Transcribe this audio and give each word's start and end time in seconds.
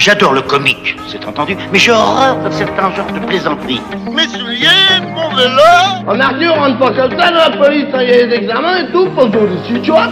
J'adore 0.00 0.32
le 0.32 0.40
comique, 0.40 0.96
c'est 1.12 1.22
entendu, 1.26 1.54
mais 1.70 1.78
j'ai 1.78 1.92
horreur 1.92 2.38
de 2.42 2.48
certains 2.48 2.90
genres 2.94 3.12
de 3.12 3.18
plaisanteries. 3.26 3.82
Mes 4.10 4.26
souliers, 4.28 4.66
mon 5.14 5.28
vélo 5.36 5.60
En 6.06 6.18
Arthur, 6.18 6.54
on 6.56 6.60
rentre 6.60 6.78
pas 6.78 6.90
comme 6.92 7.20
ça 7.20 7.30
dans 7.30 7.36
la 7.36 7.50
police, 7.50 7.84
il 7.92 8.08
y 8.08 8.12
a 8.14 8.26
des 8.26 8.34
examens 8.36 8.78
et 8.78 8.90
tout, 8.92 9.10
pour 9.10 9.30
tout 9.30 9.46
dessus, 9.46 9.78
tu 9.82 9.90
vois 9.90 10.08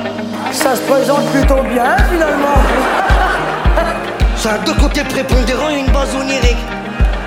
Ça 0.52 0.76
se 0.76 0.82
présente 0.82 1.24
plutôt 1.30 1.62
bien, 1.62 1.96
finalement. 2.12 2.58
Ça 4.36 4.52
a 4.52 4.58
deux 4.58 4.74
côtés 4.74 5.04
prépondérants 5.04 5.70
et 5.70 5.78
une 5.78 5.90
base 5.90 6.14
onirique. 6.14 6.58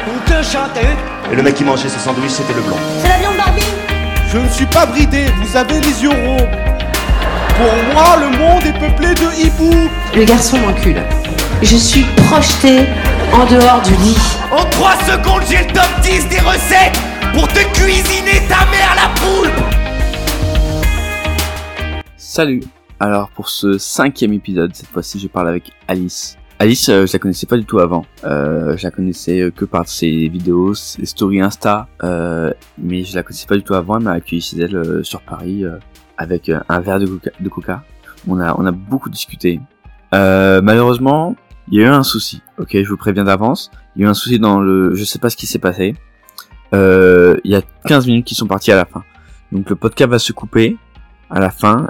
Une 0.06 0.22
t'as 0.24 0.82
vu 0.82 0.88
Et 1.32 1.36
le 1.36 1.42
mec 1.42 1.56
qui 1.56 1.64
mangeait 1.64 1.90
ses 1.90 1.98
sandwichs, 1.98 2.30
c'était 2.30 2.54
le 2.54 2.62
blanc. 2.62 2.78
C'est 3.00 3.10
la 3.10 3.18
viande 3.18 3.38
Barbie 3.38 3.74
Je 4.32 4.38
ne 4.38 4.50
suis 4.50 4.68
pas 4.68 4.86
bridé, 4.86 5.26
vous 5.42 5.58
avez 5.58 5.80
les 5.82 6.04
yeux 6.04 6.10
ronds. 6.10 6.48
Pour 7.58 7.94
moi, 7.96 8.18
le 8.20 8.38
monde 8.38 8.64
est 8.68 8.80
peuplé 8.80 9.16
de 9.16 9.46
hiboux. 9.48 9.90
Le 10.16 10.26
garçon 10.26 10.60
m'encule. 10.60 11.02
Je 11.64 11.76
suis 11.76 12.04
projetée 12.28 12.80
en 13.32 13.46
dehors 13.46 13.82
du 13.84 13.92
lit. 14.04 14.18
En 14.52 14.68
3 14.68 14.96
secondes, 14.96 15.44
j'ai 15.48 15.60
le 15.60 15.72
top 15.72 16.02
10 16.02 16.28
des 16.30 16.40
recettes 16.40 17.00
pour 17.34 17.48
te 17.48 17.60
cuisiner 17.80 18.42
ta 18.50 18.66
mère 18.72 18.96
la 18.96 19.10
poule 19.20 19.50
Salut 22.18 22.64
Alors 23.00 23.30
pour 23.30 23.50
ce 23.50 23.78
cinquième 23.78 24.34
épisode, 24.34 24.76
cette 24.76 24.88
fois-ci 24.88 25.20
je 25.20 25.28
parle 25.28 25.50
avec 25.50 25.72
Alice. 25.88 26.36
Alice, 26.58 26.90
euh, 26.90 27.06
je 27.06 27.14
la 27.14 27.20
connaissais 27.20 27.46
pas 27.46 27.58
du 27.58 27.66
tout 27.66 27.80
avant. 27.80 28.06
Euh, 28.24 28.76
je 28.76 28.84
la 28.84 28.92
connaissais 28.92 29.52
que 29.56 29.66
par 29.66 29.88
ses 29.88 30.30
vidéos, 30.30 30.74
ses 30.74 31.06
stories 31.06 31.42
Insta, 31.42 31.88
euh, 32.04 32.52
mais 32.80 33.04
je 33.04 33.16
la 33.16 33.22
connaissais 33.22 33.48
pas 33.48 33.56
du 33.56 33.64
tout 33.64 33.76
avant. 33.76 33.98
Elle 33.98 34.04
m'a 34.04 34.14
accueilli 34.14 34.42
chez 34.42 34.60
elle 34.60 34.76
euh, 34.76 35.04
sur 35.04 35.22
Paris 35.22 35.64
euh, 35.64 35.78
avec 36.18 36.50
euh, 36.50 36.60
un 36.70 36.80
verre 36.80 37.00
de 37.00 37.06
coca, 37.06 37.32
de 37.40 37.50
coca. 37.50 37.84
On 38.28 38.40
a 38.40 38.56
on 38.58 38.66
a 38.66 38.72
beaucoup 38.72 39.10
discuté. 39.12 39.60
Euh, 40.14 40.62
malheureusement, 40.62 41.36
il 41.72 41.80
y 41.80 41.84
a 41.84 41.88
eu 41.88 41.90
un 41.90 42.04
souci. 42.04 42.42
Ok, 42.58 42.70
je 42.74 42.88
vous 42.88 42.98
préviens 42.98 43.24
d'avance. 43.24 43.72
Il 43.96 44.02
y 44.02 44.06
a 44.06 44.08
eu 44.08 44.10
un 44.10 44.14
souci 44.14 44.40
dans 44.40 44.60
le, 44.60 44.94
je 44.94 45.04
sais 45.04 45.20
pas 45.20 45.30
ce 45.30 45.38
qui 45.38 45.48
s'est 45.48 45.60
passé. 45.60 45.96
Euh, 46.74 47.38
il 47.44 47.52
y 47.52 47.56
a 47.56 47.62
15 47.86 48.08
minutes 48.08 48.26
qui 48.26 48.36
sont 48.36 48.48
parties 48.48 48.72
à 48.72 48.76
la 48.76 48.86
fin. 48.86 49.04
Donc 49.52 49.70
le 49.70 49.76
podcast 49.76 50.10
va 50.10 50.20
se 50.20 50.34
couper 50.34 50.78
à 51.30 51.40
la 51.40 51.50
fin 51.50 51.90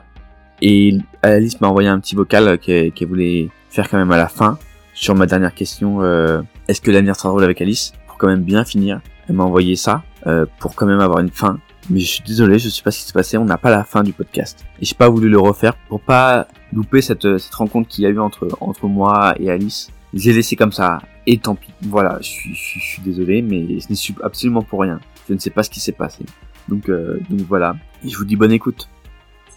et 0.62 0.98
Alice 1.22 1.60
m'a 1.62 1.68
envoyé 1.68 1.90
un 1.90 2.00
petit 2.00 2.16
vocal 2.16 2.58
qu'elle 2.60 2.92
qu'elle 2.92 3.08
voulait 3.08 3.50
faire 3.70 3.90
quand 3.90 3.98
même 3.98 4.12
à 4.12 4.18
la 4.18 4.28
fin 4.28 4.58
sur 4.94 5.16
ma 5.16 5.26
dernière 5.26 5.54
question 5.54 6.02
euh, 6.02 6.42
est-ce 6.68 6.82
que 6.82 6.92
l'avenir 6.92 7.16
sera 7.16 7.30
drôle 7.30 7.44
avec 7.44 7.62
Alice? 7.62 7.94
Pour 8.08 8.18
quand 8.18 8.28
même 8.28 8.44
bien 8.44 8.64
finir 8.66 9.02
elle 9.28 9.36
m'a 9.36 9.44
envoyé 9.44 9.76
ça 9.76 10.04
euh, 10.28 10.46
pour 10.60 10.76
quand 10.76 10.86
même 10.86 11.00
avoir 11.00 11.20
une 11.20 11.32
fin 11.32 11.60
mais 11.90 12.00
je 12.00 12.08
suis 12.08 12.24
désolé 12.24 12.60
je 12.60 12.70
sais 12.70 12.84
pas 12.84 12.92
ce 12.92 13.00
qui 13.00 13.06
s'est 13.06 13.14
passé 13.14 13.38
on 13.38 13.46
n'a 13.46 13.58
pas 13.58 13.72
la 13.72 13.84
fin 13.84 14.04
du 14.04 14.14
podcast. 14.14 14.66
Et 14.80 14.86
j'ai 14.86 14.96
pas 14.96 15.10
voulu 15.10 15.30
le 15.30 15.40
refaire 15.40 15.76
pour 15.88 16.02
pas 16.02 16.48
louper 16.74 17.02
cette, 17.02 17.38
cette 17.38 17.54
rencontre 17.54 17.90
qu'il 17.90 18.04
y 18.04 18.08
a 18.08 18.10
eu 18.10 18.20
entre 18.20 18.48
entre 18.60 18.88
moi 18.88 19.34
et 19.40 19.50
Alice. 19.50 19.92
J'ai 20.14 20.34
laissé 20.34 20.56
comme 20.56 20.72
ça 20.72 21.00
et 21.26 21.38
tant 21.38 21.56
pis. 21.56 21.72
Voilà 21.84 22.18
je 22.22 22.28
suis, 22.28 22.54
je 22.54 22.60
suis, 22.60 22.80
je 22.80 22.86
suis 22.86 23.02
désolé 23.02 23.42
mais 23.42 23.80
ce 23.80 23.92
n'est 23.92 24.16
absolument 24.24 24.62
pour 24.62 24.82
rien. 24.82 25.00
Je 25.28 25.34
ne 25.34 25.40
sais 25.40 25.50
pas 25.50 25.64
ce 25.64 25.70
qui 25.70 25.80
s'est 25.80 25.92
passé. 25.92 26.26
Donc 26.68 26.90
euh, 26.90 27.20
donc 27.30 27.42
voilà. 27.42 27.76
Et 28.04 28.10
je 28.10 28.18
vous 28.18 28.26
dis 28.26 28.36
bonne 28.36 28.52
écoute. 28.52 28.90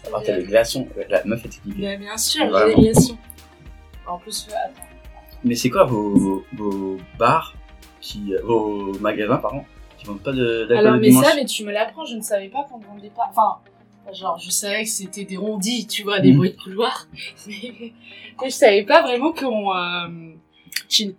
Alors 0.07 0.23
t'as 0.23 0.37
des 0.37 0.45
glaçons, 0.45 0.87
la 1.09 1.23
meuf 1.25 1.45
était. 1.45 1.57
Bien, 1.65 1.97
bien 1.97 2.17
sûr, 2.17 2.45
j'ai 2.45 2.75
des 2.75 2.81
glaçons. 2.81 3.17
En 4.05 4.19
plus, 4.19 4.47
euh, 4.49 4.53
attends. 4.65 4.87
Mais 5.43 5.55
c'est 5.55 5.69
quoi 5.69 5.83
vos, 5.83 6.43
vos 6.53 6.97
bars, 7.17 7.55
qui, 8.01 8.33
vos 8.43 8.93
magasins, 8.99 9.37
pardon, 9.37 9.63
qui 10.05 10.09
vendent 10.11 10.21
pas 10.23 10.31
d'alcool 10.33 10.77
Alors, 10.77 10.97
mais 10.99 11.09
dimanche 11.09 11.25
ça, 11.25 11.35
mais 11.35 11.45
tu 11.45 11.63
me 11.65 11.71
l'apprends, 11.71 12.05
je 12.05 12.15
ne 12.15 12.21
savais 12.21 12.49
pas 12.49 12.63
qu'on 12.69 12.79
ne 12.79 12.85
vendait 12.85 13.11
pas. 13.15 13.23
Enfin, 13.29 13.57
genre, 14.13 14.39
je 14.39 14.49
savais 14.51 14.83
que 14.83 14.89
c'était 14.89 15.25
des 15.25 15.37
rondis, 15.37 15.87
tu 15.87 16.03
vois, 16.03 16.19
des 16.19 16.31
Mhm. 16.31 16.37
bruits 16.37 16.51
de 16.51 16.61
couloir. 16.61 17.07
Mais, 17.47 17.73
mais 18.41 18.49
je 18.49 18.55
savais 18.55 18.83
pas 18.83 19.01
vraiment 19.01 19.31
qu'on. 19.33 19.73
Euh, 19.75 20.07
chin. 20.89 21.11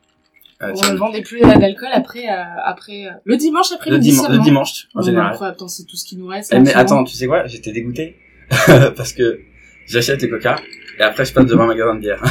Ah, 0.58 0.70
on 0.74 0.92
ne 0.92 0.96
vendait 0.96 1.20
plus 1.22 1.42
euh, 1.42 1.54
d'alcool 1.58 1.90
après, 1.92 2.28
euh, 2.30 2.42
après 2.64 3.06
euh, 3.06 3.10
le 3.24 3.36
dimanche 3.36 3.72
après 3.72 3.90
le, 3.90 3.98
dimanche, 3.98 4.28
le 4.30 4.38
dimanche, 4.38 4.88
en 4.94 5.02
général. 5.02 5.32
incroyable, 5.32 5.54
attends, 5.56 5.68
c'est 5.68 5.84
tout 5.84 5.96
ce 5.96 6.04
qui 6.06 6.16
nous 6.16 6.26
reste. 6.28 6.50
Eh, 6.54 6.60
mais 6.60 6.72
attends, 6.72 7.04
tu 7.04 7.14
sais 7.14 7.26
quoi? 7.26 7.46
J'étais 7.46 7.72
dégoûté 7.72 8.16
parce 8.96 9.12
que 9.12 9.40
j'achète 9.86 10.22
les 10.22 10.30
coca 10.30 10.56
et 10.98 11.02
après 11.02 11.24
je 11.24 11.32
passe 11.32 11.46
devant 11.46 11.64
un 11.64 11.66
magasin 11.68 11.94
de 11.94 12.00
bière. 12.00 12.20
Ah, 12.22 12.28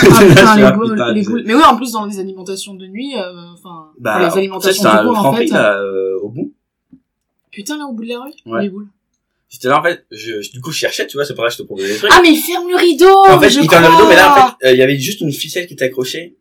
putain, 0.00 0.56
les 0.56 0.88
putain, 0.90 1.12
les 1.12 1.22
boules. 1.22 1.42
Mais 1.46 1.54
oui, 1.54 1.62
en 1.64 1.76
plus, 1.76 1.92
dans 1.92 2.06
les 2.06 2.18
alimentations 2.18 2.74
de 2.74 2.86
nuit, 2.86 3.14
euh, 3.16 3.52
enfin, 3.54 3.90
Bah, 3.98 4.18
pour 4.18 4.26
les 4.28 4.38
alimentations 4.38 4.82
de 4.84 5.02
cours, 5.08 5.26
en 5.26 5.32
fait. 5.34 5.46
là, 5.46 5.78
euh, 5.80 6.18
au 6.22 6.28
bout. 6.28 6.52
Putain, 7.50 7.78
là, 7.78 7.84
au 7.86 7.92
bout 7.92 8.04
de 8.04 8.08
la 8.08 8.20
rue, 8.20 8.30
Ouais. 8.46 8.62
les 8.62 8.68
boules. 8.68 8.88
J'étais 9.48 9.66
là 9.66 9.80
en 9.80 9.82
fait, 9.82 10.04
je, 10.12 10.40
je- 10.42 10.52
du 10.52 10.60
coup 10.60 10.70
je 10.70 10.78
cherchais, 10.78 11.08
tu 11.08 11.16
vois, 11.16 11.24
c'est 11.24 11.34
pour 11.34 11.42
ça 11.42 11.48
que 11.48 11.54
je 11.54 11.58
te 11.58 11.62
proposais 11.64 11.88
des 11.88 11.96
trucs. 11.96 12.10
Ah, 12.14 12.20
mais 12.22 12.30
il 12.30 12.36
ferme 12.36 12.68
le 12.68 12.76
rideau! 12.76 13.08
en 13.28 13.40
fait, 13.40 13.50
je 13.50 13.58
il 13.60 13.68
ferme 13.68 13.82
le 13.82 13.88
rideau, 13.90 14.08
mais 14.08 14.14
là 14.14 14.32
en 14.32 14.46
fait, 14.50 14.68
euh, 14.68 14.72
il 14.72 14.78
y 14.78 14.82
avait 14.82 14.96
juste 14.96 15.20
une 15.22 15.32
ficelle 15.32 15.66
qui 15.66 15.72
était 15.74 15.86
accrochée 15.86 16.36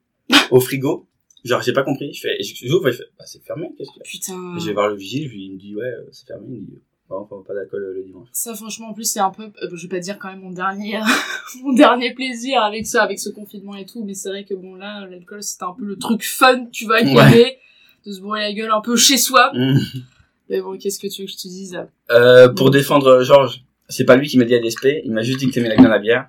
au 0.51 0.59
frigo. 0.59 1.07
Genre, 1.44 1.59
j'ai 1.63 1.74
pas 1.74 1.81
compris. 1.81 2.13
Je 2.13 2.19
fais, 2.22 2.38
j'ouvre 2.68 2.90
et 2.90 2.91
je 2.91 2.97
fais, 2.97 3.06
bah, 3.18 3.24
c'est 3.25 3.41
fermé, 3.44 3.72
qu'est-ce 3.78 3.90
a? 3.90 4.03
Putain. 4.03 4.59
Je 4.59 4.66
vais 4.68 4.74
voir 4.74 4.90
le 4.90 4.96
vigile, 4.96 5.28
je 5.28 5.34
lui- 5.34 5.46
il 5.46 5.53
me 5.53 5.57
dit, 5.57 5.75
ouais, 5.75 5.81
euh, 5.86 6.03
c'est 6.12 6.28
fermé. 6.28 6.46
Il 6.50 6.62
me 6.62 6.66
dit, 6.68 6.80
bon, 7.09 7.27
on 7.31 7.41
pas 7.43 7.53
d'alcool 7.53 7.83
euh, 7.83 7.93
le 7.95 8.03
dimanche. 8.03 8.27
Ça, 8.31 8.53
franchement, 8.53 8.89
en 8.89 8.93
plus, 8.93 9.05
c'est 9.05 9.19
un 9.19 9.31
peu, 9.31 9.43
euh, 9.43 9.69
je 9.73 9.81
vais 9.83 9.87
pas 9.87 9.99
dire 9.99 10.17
quand 10.19 10.29
même 10.29 10.41
mon 10.41 10.51
dernier, 10.51 10.99
mon 11.63 11.73
dernier 11.73 12.13
plaisir 12.13 12.61
avec 12.61 12.85
ça, 12.85 13.03
avec 13.03 13.19
ce 13.19 13.29
confinement 13.29 13.75
et 13.75 13.85
tout, 13.85 14.03
mais 14.03 14.13
c'est 14.13 14.29
vrai 14.29 14.43
que 14.45 14.53
bon, 14.53 14.75
là, 14.75 15.05
l'alcool, 15.09 15.41
c'était 15.43 15.63
un 15.63 15.73
peu 15.77 15.85
le 15.85 15.97
truc 15.97 16.23
fun, 16.23 16.65
tu 16.71 16.85
vois, 16.85 16.99
qu'il 16.99 17.09
y 17.13 17.15
Ouais. 17.15 17.21
avait, 17.21 17.57
de 18.05 18.11
se 18.11 18.21
bourrer 18.21 18.41
la 18.41 18.53
gueule 18.53 18.71
un 18.71 18.81
peu 18.81 18.95
chez 18.95 19.17
soi. 19.17 19.51
Mm. 19.59 19.77
Mais 20.51 20.61
bon, 20.61 20.77
qu'est-ce 20.79 20.97
que 20.97 21.05
tu 21.05 21.21
veux 21.21 21.25
que 21.27 21.31
je 21.31 21.37
te 21.37 21.47
dise? 21.47 21.79
Euh, 22.09 22.49
pour 22.49 22.71
défendre 22.71 23.21
Georges, 23.23 23.63
c'est 23.87 24.03
pas 24.05 24.15
lui 24.15 24.27
qui 24.27 24.37
m'a 24.39 24.45
dit 24.45 24.55
à 24.55 24.59
DSP, 24.59 25.01
il 25.05 25.11
m'a 25.11 25.21
juste 25.21 25.37
dit 25.37 25.47
que 25.47 25.53
t'aimais 25.53 25.69
la 25.69 25.75
bien 25.75 25.87
la 25.89 25.99
bière. 25.99 26.27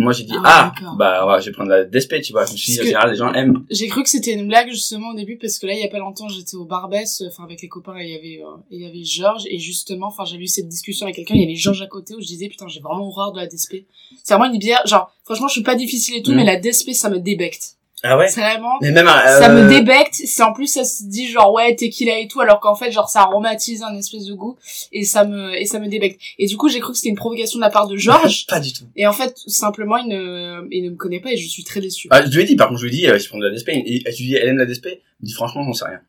Moi 0.00 0.12
j'ai 0.12 0.24
dit, 0.24 0.32
Ah, 0.44 0.72
ah, 0.84 0.94
bah 0.98 1.26
ouais, 1.26 1.40
je 1.40 1.46
vais 1.46 1.52
prendre 1.52 1.70
la 1.70 1.84
DSP, 1.84 2.20
tu 2.22 2.32
vois. 2.32 2.46
Je 2.46 2.52
me 2.52 2.56
suis 2.56 2.72
dit, 2.72 2.80
en 2.80 2.84
général, 2.84 3.10
les 3.10 3.16
gens 3.16 3.32
aiment. 3.32 3.64
J'ai 3.70 3.86
cru 3.88 4.02
que 4.02 4.08
c'était 4.08 4.32
une 4.32 4.48
blague, 4.48 4.70
justement, 4.70 5.10
au 5.10 5.14
début, 5.14 5.36
parce 5.36 5.58
que 5.58 5.66
là, 5.66 5.74
il 5.74 5.80
y 5.80 5.84
a 5.84 5.88
pas 5.88 5.98
longtemps, 5.98 6.28
j'étais 6.28 6.56
au 6.56 6.64
Barbès, 6.64 7.22
enfin, 7.28 7.44
avec 7.44 7.62
les 7.62 7.68
copains, 7.68 7.96
et 7.98 8.04
il 8.04 8.10
y 8.10 8.16
avait, 8.16 8.42
euh, 8.44 8.56
il 8.70 8.80
y 8.80 8.86
avait 8.86 9.04
Georges, 9.04 9.44
et 9.48 9.58
justement, 9.58 10.08
enfin, 10.08 10.24
j'avais 10.24 10.44
eu 10.44 10.48
cette 10.48 10.68
discussion 10.68 11.06
avec 11.06 11.16
quelqu'un, 11.16 11.34
il 11.34 11.42
y 11.42 11.44
avait 11.44 11.54
Georges 11.56 11.82
à 11.82 11.86
côté, 11.86 12.14
où 12.14 12.20
je 12.20 12.26
disais, 12.26 12.48
putain, 12.48 12.66
j'ai 12.68 12.80
vraiment 12.80 13.06
horreur 13.06 13.32
de 13.32 13.38
la 13.38 13.46
DSP. 13.46 13.84
C'est 14.24 14.34
vraiment 14.34 14.52
une 14.52 14.58
bière, 14.58 14.82
genre, 14.86 15.12
franchement, 15.24 15.48
je 15.48 15.52
suis 15.54 15.62
pas 15.62 15.74
difficile 15.76 16.16
et 16.16 16.22
tout, 16.22 16.32
Mm. 16.32 16.36
mais 16.36 16.44
la 16.44 16.56
DSP, 16.58 16.92
ça 16.92 17.10
me 17.10 17.18
débecte. 17.18 17.76
Ah 18.02 18.16
ouais? 18.16 18.28
C'est 18.28 18.40
vraiment, 18.40 18.78
Mais 18.80 18.92
même, 18.92 19.06
euh, 19.08 19.38
ça 19.40 19.48
me 19.50 19.68
débecte 19.68 20.14
c'est 20.14 20.42
en 20.42 20.52
plus 20.54 20.66
ça 20.66 20.84
se 20.84 21.04
dit 21.04 21.28
genre 21.28 21.52
ouais 21.52 21.74
tequila 21.76 22.18
et 22.18 22.28
tout 22.28 22.40
alors 22.40 22.58
qu'en 22.60 22.74
fait 22.74 22.90
genre 22.90 23.08
ça 23.10 23.20
aromatise 23.22 23.82
un 23.82 23.94
espèce 23.96 24.24
de 24.24 24.32
goût 24.34 24.56
et 24.92 25.04
ça 25.04 25.24
me 25.24 25.54
et 25.54 25.66
ça 25.66 25.78
me 25.78 25.86
débecte 25.88 26.18
et 26.38 26.46
du 26.46 26.56
coup 26.56 26.68
j'ai 26.70 26.80
cru 26.80 26.92
que 26.92 26.96
c'était 26.96 27.10
une 27.10 27.16
provocation 27.16 27.58
de 27.58 27.64
la 27.64 27.68
part 27.70 27.86
de 27.88 27.96
Georges 27.98 28.46
Pas 28.46 28.58
du 28.60 28.72
tout. 28.72 28.84
et 28.96 29.06
en 29.06 29.12
fait 29.12 29.34
simplement 29.46 29.98
il 29.98 30.08
ne 30.08 30.66
il 30.70 30.84
ne 30.84 30.90
me 30.90 30.96
connaît 30.96 31.20
pas 31.20 31.30
et 31.32 31.36
je 31.36 31.46
suis 31.46 31.62
très 31.64 31.80
déçue 31.80 32.08
Ah, 32.10 32.22
je 32.24 32.30
lui 32.34 32.42
ai 32.42 32.46
dit, 32.46 32.56
par 32.56 32.68
contre, 32.68 32.80
je 32.80 32.86
lui 32.86 32.92
ai 32.94 32.96
dit, 33.00 33.06
euh, 33.06 33.18
je 33.18 33.28
prends 33.28 33.38
de 33.38 33.44
la 33.46 33.50
DSP. 33.54 33.68
Et, 33.70 34.02
tu 34.14 34.22
lui 34.22 34.28
dis, 34.30 34.34
elle 34.36 34.48
aime 34.48 34.56
la 34.58 34.64
DSP? 34.66 34.86
Il 35.22 35.26
dit, 35.26 35.32
franchement, 35.34 35.62
j'en 35.64 35.72
sais 35.74 35.84
rien. 35.84 36.00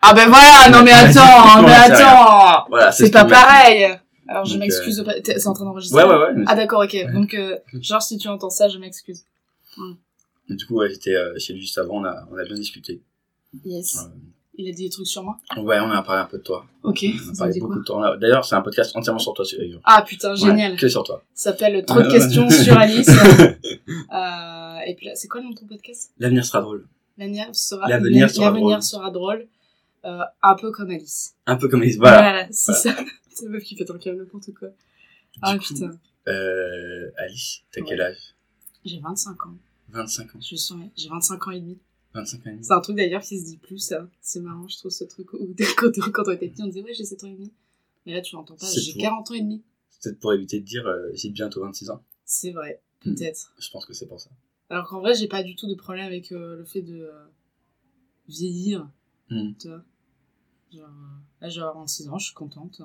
ah 0.00 0.14
ben 0.14 0.28
voilà 0.28 0.70
non 0.76 0.82
mais 0.82 0.90
attends 0.90 1.62
mais 1.66 1.72
attends 1.72 2.66
Voilà, 2.68 2.90
c'est 2.90 3.06
ce 3.06 3.12
pas 3.12 3.22
dit. 3.24 3.30
pareil 3.30 3.86
alors 4.28 4.44
je 4.44 4.56
m'excuse 4.58 4.96
de 4.96 5.02
pas- 5.04 5.14
c'est 5.24 5.46
en 5.46 5.52
train 5.52 5.64
d'enregistrer 5.66 6.02
Ouais, 6.02 6.08
ouais, 6.08 6.16
ouais. 6.18 6.32
mais- 6.34 6.44
ah 6.48 6.54
d'accord 6.56 6.82
ok 6.82 6.96
donc 7.12 7.34
euh, 7.34 7.56
Georges 7.80 8.04
si 8.04 8.18
tu 8.18 8.26
entends 8.28 8.50
ça 8.50 8.68
je 8.68 8.78
m'excuse 8.78 9.24
mais 10.52 10.56
du 10.56 10.66
coup, 10.66 10.76
ouais, 10.76 10.88
j'étais 10.90 11.14
euh, 11.14 11.38
chez 11.38 11.52
lui 11.52 11.60
juste 11.62 11.78
avant, 11.78 12.00
on 12.00 12.04
a, 12.04 12.26
on 12.30 12.36
a 12.36 12.44
bien 12.44 12.54
discuté. 12.56 13.02
yes 13.64 13.96
Euh, 13.98 14.08
il 14.58 14.68
a 14.68 14.72
dit 14.72 14.84
des 14.84 14.90
trucs 14.90 15.06
sur 15.06 15.22
moi? 15.22 15.38
Ouais, 15.56 15.80
on 15.80 15.90
a 15.90 16.02
parlé 16.02 16.20
un 16.22 16.26
peu 16.26 16.36
de 16.38 16.42
toi. 16.42 16.66
ok 16.82 17.04
On 17.26 17.32
a 17.32 17.36
parlé 17.38 17.58
beaucoup 17.60 17.78
de 17.78 17.84
toi. 17.84 18.16
D'ailleurs, 18.18 18.44
c'est 18.44 18.54
un 18.54 18.60
podcast 18.60 18.94
entièrement 18.94 19.18
sur 19.18 19.32
toi, 19.34 19.44
celui-là. 19.46 19.78
ah 19.84 20.02
putain 20.06 20.34
génial 20.34 20.72
Ouais, 20.72 20.78
que 20.78 20.88
sur 20.88 21.02
toi. 21.04 21.22
Ça 21.34 21.50
s'appelle 21.52 21.84
Trop 21.86 22.02
de 22.02 22.10
questions 22.10 22.48
sur 22.50 22.76
Alice. 22.78 23.08
euh, 24.12 24.78
et 24.86 24.94
puis 24.94 25.06
là, 25.06 25.14
c'est 25.14 25.28
quoi 25.28 25.40
le 25.40 25.46
nom 25.46 25.52
de 25.52 25.58
ton 25.58 25.66
podcast? 25.66 26.12
L'avenir 26.18 26.44
sera 26.44 26.60
drôle. 26.60 26.86
L'avenir 27.18 27.46
sera, 27.54 27.88
L'avenir 27.88 28.30
sera 28.30 28.46
l'avenir 28.46 28.62
drôle. 28.68 28.82
sera 28.82 29.10
drôle. 29.10 29.46
Euh, 30.04 30.18
un 30.42 30.54
peu 30.56 30.70
comme 30.72 30.90
Alice. 30.90 31.34
Un 31.46 31.56
peu 31.56 31.68
comme 31.68 31.82
Alice. 31.82 31.96
Voilà. 31.96 32.46
c'est 32.50 32.72
Voilà. 32.72 32.96
ça. 32.98 33.04
C'est 33.34 33.48
meuf 33.48 33.62
qui 33.62 33.74
fait 33.76 33.86
ton 33.86 33.96
câble 33.96 34.18
n'importe 34.18 34.52
quoi. 34.52 34.68
Ah 35.40 35.54
Du 35.54 35.60
coup, 35.60 35.72
putain. 35.72 35.92
Euh, 36.28 37.10
Alice, 37.16 37.62
t'as 37.72 37.80
Ouais. 37.80 37.86
quel 37.88 38.00
âge? 38.02 38.34
J'ai 38.84 39.00
25 39.00 39.46
ans. 39.46 39.54
25 39.92 40.36
ans. 40.36 40.40
Je 40.40 40.56
suis 40.56 40.74
j'ai 40.96 41.08
25 41.08 41.46
ans 41.46 41.50
et 41.52 41.60
demi. 41.60 41.78
25 42.14 42.38
ans 42.38 42.42
et 42.46 42.52
demi. 42.52 42.64
C'est 42.64 42.72
un 42.72 42.80
truc 42.80 42.96
d'ailleurs 42.96 43.22
qui 43.22 43.38
se 43.40 43.44
dit 43.44 43.56
plus, 43.58 43.78
ça. 43.78 44.08
C'est 44.20 44.40
marrant, 44.40 44.66
je 44.68 44.76
trouve 44.78 44.90
ce 44.90 45.04
truc 45.04 45.32
où 45.34 45.54
quand, 45.76 45.90
quand 46.12 46.22
on 46.26 46.32
était 46.32 46.48
petit, 46.48 46.62
on 46.62 46.66
disait 46.66 46.82
ouais, 46.82 46.94
j'ai 46.94 47.04
7 47.04 47.24
ans 47.24 47.28
et 47.28 47.34
demi. 47.34 47.52
Mais 48.06 48.14
là, 48.14 48.20
tu 48.20 48.34
l'entends 48.34 48.56
pas, 48.56 48.66
j'ai 48.66 48.92
pour- 48.92 49.00
40 49.02 49.30
ans 49.30 49.34
et 49.34 49.42
demi. 49.42 49.62
C'est 49.90 50.02
peut-être 50.10 50.20
pour 50.20 50.32
éviter 50.32 50.58
de 50.60 50.64
dire, 50.64 50.86
euh, 50.86 51.10
j'ai 51.14 51.30
bientôt 51.30 51.60
26 51.62 51.90
ans. 51.90 52.02
C'est 52.24 52.50
vrai, 52.50 52.82
Hmm. 53.04 53.14
peut-être. 53.14 53.52
Je 53.58 53.70
pense 53.70 53.84
que 53.86 53.92
c'est 53.92 54.06
pour 54.06 54.20
ça. 54.20 54.30
Alors 54.70 54.88
qu'en 54.88 55.00
vrai, 55.00 55.14
j'ai 55.14 55.28
pas 55.28 55.42
du 55.42 55.54
tout 55.56 55.66
de 55.68 55.74
problème 55.74 56.06
avec 56.06 56.32
euh, 56.32 56.56
le 56.56 56.64
fait 56.64 56.82
de 56.82 57.02
euh, 57.02 57.24
vieillir. 58.28 58.88
Hmm. 59.30 59.52
Tu 59.60 59.68
vois 59.68 59.82
Genre, 60.72 60.88
euh, 60.88 61.20
là, 61.42 61.48
j'ai 61.50 61.60
26 61.60 62.08
ans, 62.08 62.18
je 62.18 62.26
suis 62.26 62.34
contente. 62.34 62.80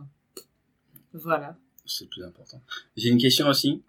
Voilà. 1.14 1.58
C'est 1.86 2.04
le 2.04 2.10
plus 2.10 2.24
important. 2.24 2.62
J'ai 2.98 3.10
une 3.10 3.18
question 3.18 3.48
aussi. 3.48 3.82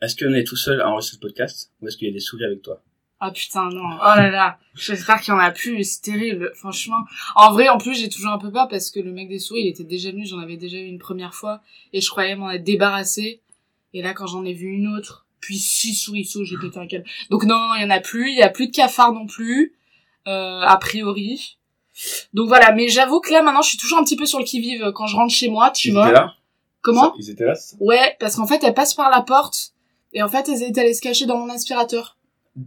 Est-ce 0.00 0.16
qu'on 0.16 0.34
est 0.34 0.44
tout 0.44 0.56
seul 0.56 0.80
à 0.80 0.88
enregistrer 0.90 1.16
ce 1.16 1.20
podcast 1.20 1.70
ou 1.80 1.88
est-ce 1.88 1.96
qu'il 1.96 2.08
y 2.08 2.10
a 2.10 2.14
des 2.14 2.20
souris 2.20 2.44
avec 2.44 2.62
toi? 2.62 2.82
Ah 3.20 3.30
putain, 3.30 3.70
non. 3.70 3.88
Oh 3.94 4.16
là 4.16 4.30
là. 4.30 4.58
J'espère 4.74 5.20
qu'il 5.20 5.32
y 5.32 5.36
en 5.36 5.40
a 5.40 5.50
plus. 5.50 5.82
C'est 5.84 6.02
terrible. 6.02 6.52
Franchement. 6.56 6.98
En 7.36 7.52
vrai, 7.52 7.68
en 7.68 7.78
plus, 7.78 7.94
j'ai 7.98 8.08
toujours 8.10 8.32
un 8.32 8.38
peu 8.38 8.50
peur 8.52 8.68
parce 8.68 8.90
que 8.90 9.00
le 9.00 9.12
mec 9.12 9.28
des 9.28 9.38
souris, 9.38 9.62
il 9.62 9.68
était 9.68 9.84
déjà 9.84 10.10
venu. 10.10 10.26
J'en 10.26 10.40
avais 10.40 10.56
déjà 10.58 10.76
eu 10.76 10.84
une 10.86 10.98
première 10.98 11.34
fois. 11.34 11.62
Et 11.94 12.00
je 12.02 12.10
croyais 12.10 12.36
m'en 12.36 12.50
être 12.50 12.64
débarrassé. 12.64 13.40
Et 13.94 14.02
là, 14.02 14.12
quand 14.12 14.26
j'en 14.26 14.44
ai 14.44 14.52
vu 14.52 14.66
une 14.66 14.88
autre, 14.88 15.24
puis 15.40 15.56
six 15.56 15.94
souriceaux, 15.94 16.44
j'ai 16.44 16.56
pété 16.58 16.78
un 16.78 16.86
câble. 16.86 17.04
Donc 17.30 17.44
non, 17.44 17.56
non, 17.56 17.74
il 17.76 17.82
y 17.82 17.84
en 17.84 17.90
a 17.90 18.00
plus. 18.00 18.30
Il 18.30 18.36
y 18.36 18.42
a 18.42 18.50
plus 18.50 18.66
de 18.66 18.72
cafards 18.72 19.12
non 19.12 19.26
plus. 19.26 19.74
euh, 20.26 20.60
a 20.62 20.76
priori. 20.78 21.58
Donc 22.32 22.48
voilà, 22.48 22.72
mais 22.72 22.88
j'avoue 22.88 23.20
que 23.20 23.30
là 23.30 23.42
maintenant 23.42 23.62
je 23.62 23.68
suis 23.68 23.78
toujours 23.78 23.98
un 23.98 24.04
petit 24.04 24.16
peu 24.16 24.26
sur 24.26 24.38
le 24.40 24.44
qui-vive 24.44 24.90
quand 24.94 25.06
je 25.06 25.14
rentre 25.16 25.32
chez 25.32 25.48
moi, 25.48 25.70
tu 25.70 25.88
Ils 25.88 25.92
vois. 25.92 26.06
étaient 26.06 26.14
là? 26.14 26.34
Comment? 26.80 27.14
Ils 27.18 27.30
étaient 27.30 27.44
là, 27.44 27.54
ça? 27.54 27.76
Ouais, 27.78 28.16
parce 28.18 28.34
qu'en 28.36 28.46
fait 28.46 28.64
elles 28.64 28.74
passent 28.74 28.94
par 28.94 29.10
la 29.10 29.20
porte 29.20 29.73
et 30.14 30.22
en 30.22 30.28
fait 30.28 30.48
elles 30.48 30.62
étaient 30.62 30.80
allées 30.80 30.94
se 30.94 31.02
cacher 31.02 31.26
dans 31.26 31.36
mon 31.38 31.50
aspirateur. 31.52 32.16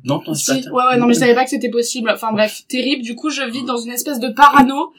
Non, 0.03 0.19
ton 0.19 0.33
Si, 0.33 0.51
aspirateur. 0.51 0.73
ouais, 0.73 0.83
ouais, 0.91 0.97
non, 0.97 1.07
mais 1.07 1.13
je 1.13 1.19
savais 1.19 1.33
pas 1.33 1.45
que 1.45 1.49
c'était 1.49 1.69
possible. 1.69 2.09
Enfin 2.09 2.33
bref, 2.33 2.63
terrible. 2.67 3.03
Du 3.03 3.15
coup, 3.15 3.29
je 3.29 3.41
vis 3.44 3.63
dans 3.63 3.77
une 3.77 3.91
espèce 3.91 4.19
de 4.19 4.27
parano. 4.27 4.91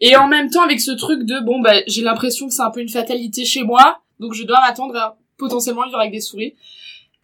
Et 0.00 0.14
en 0.14 0.28
même 0.28 0.50
temps, 0.50 0.62
avec 0.62 0.80
ce 0.80 0.92
truc 0.92 1.24
de, 1.24 1.40
bon, 1.40 1.60
bah, 1.60 1.74
j'ai 1.88 2.02
l'impression 2.02 2.46
que 2.46 2.54
c'est 2.54 2.62
un 2.62 2.70
peu 2.70 2.78
une 2.80 2.88
fatalité 2.88 3.44
chez 3.44 3.64
moi. 3.64 4.00
Donc, 4.20 4.34
je 4.34 4.44
dois 4.44 4.60
m'attendre 4.60 4.94
à 4.96 5.18
potentiellement 5.36 5.84
vivre 5.84 5.98
avec 5.98 6.12
des 6.12 6.20
souris. 6.20 6.54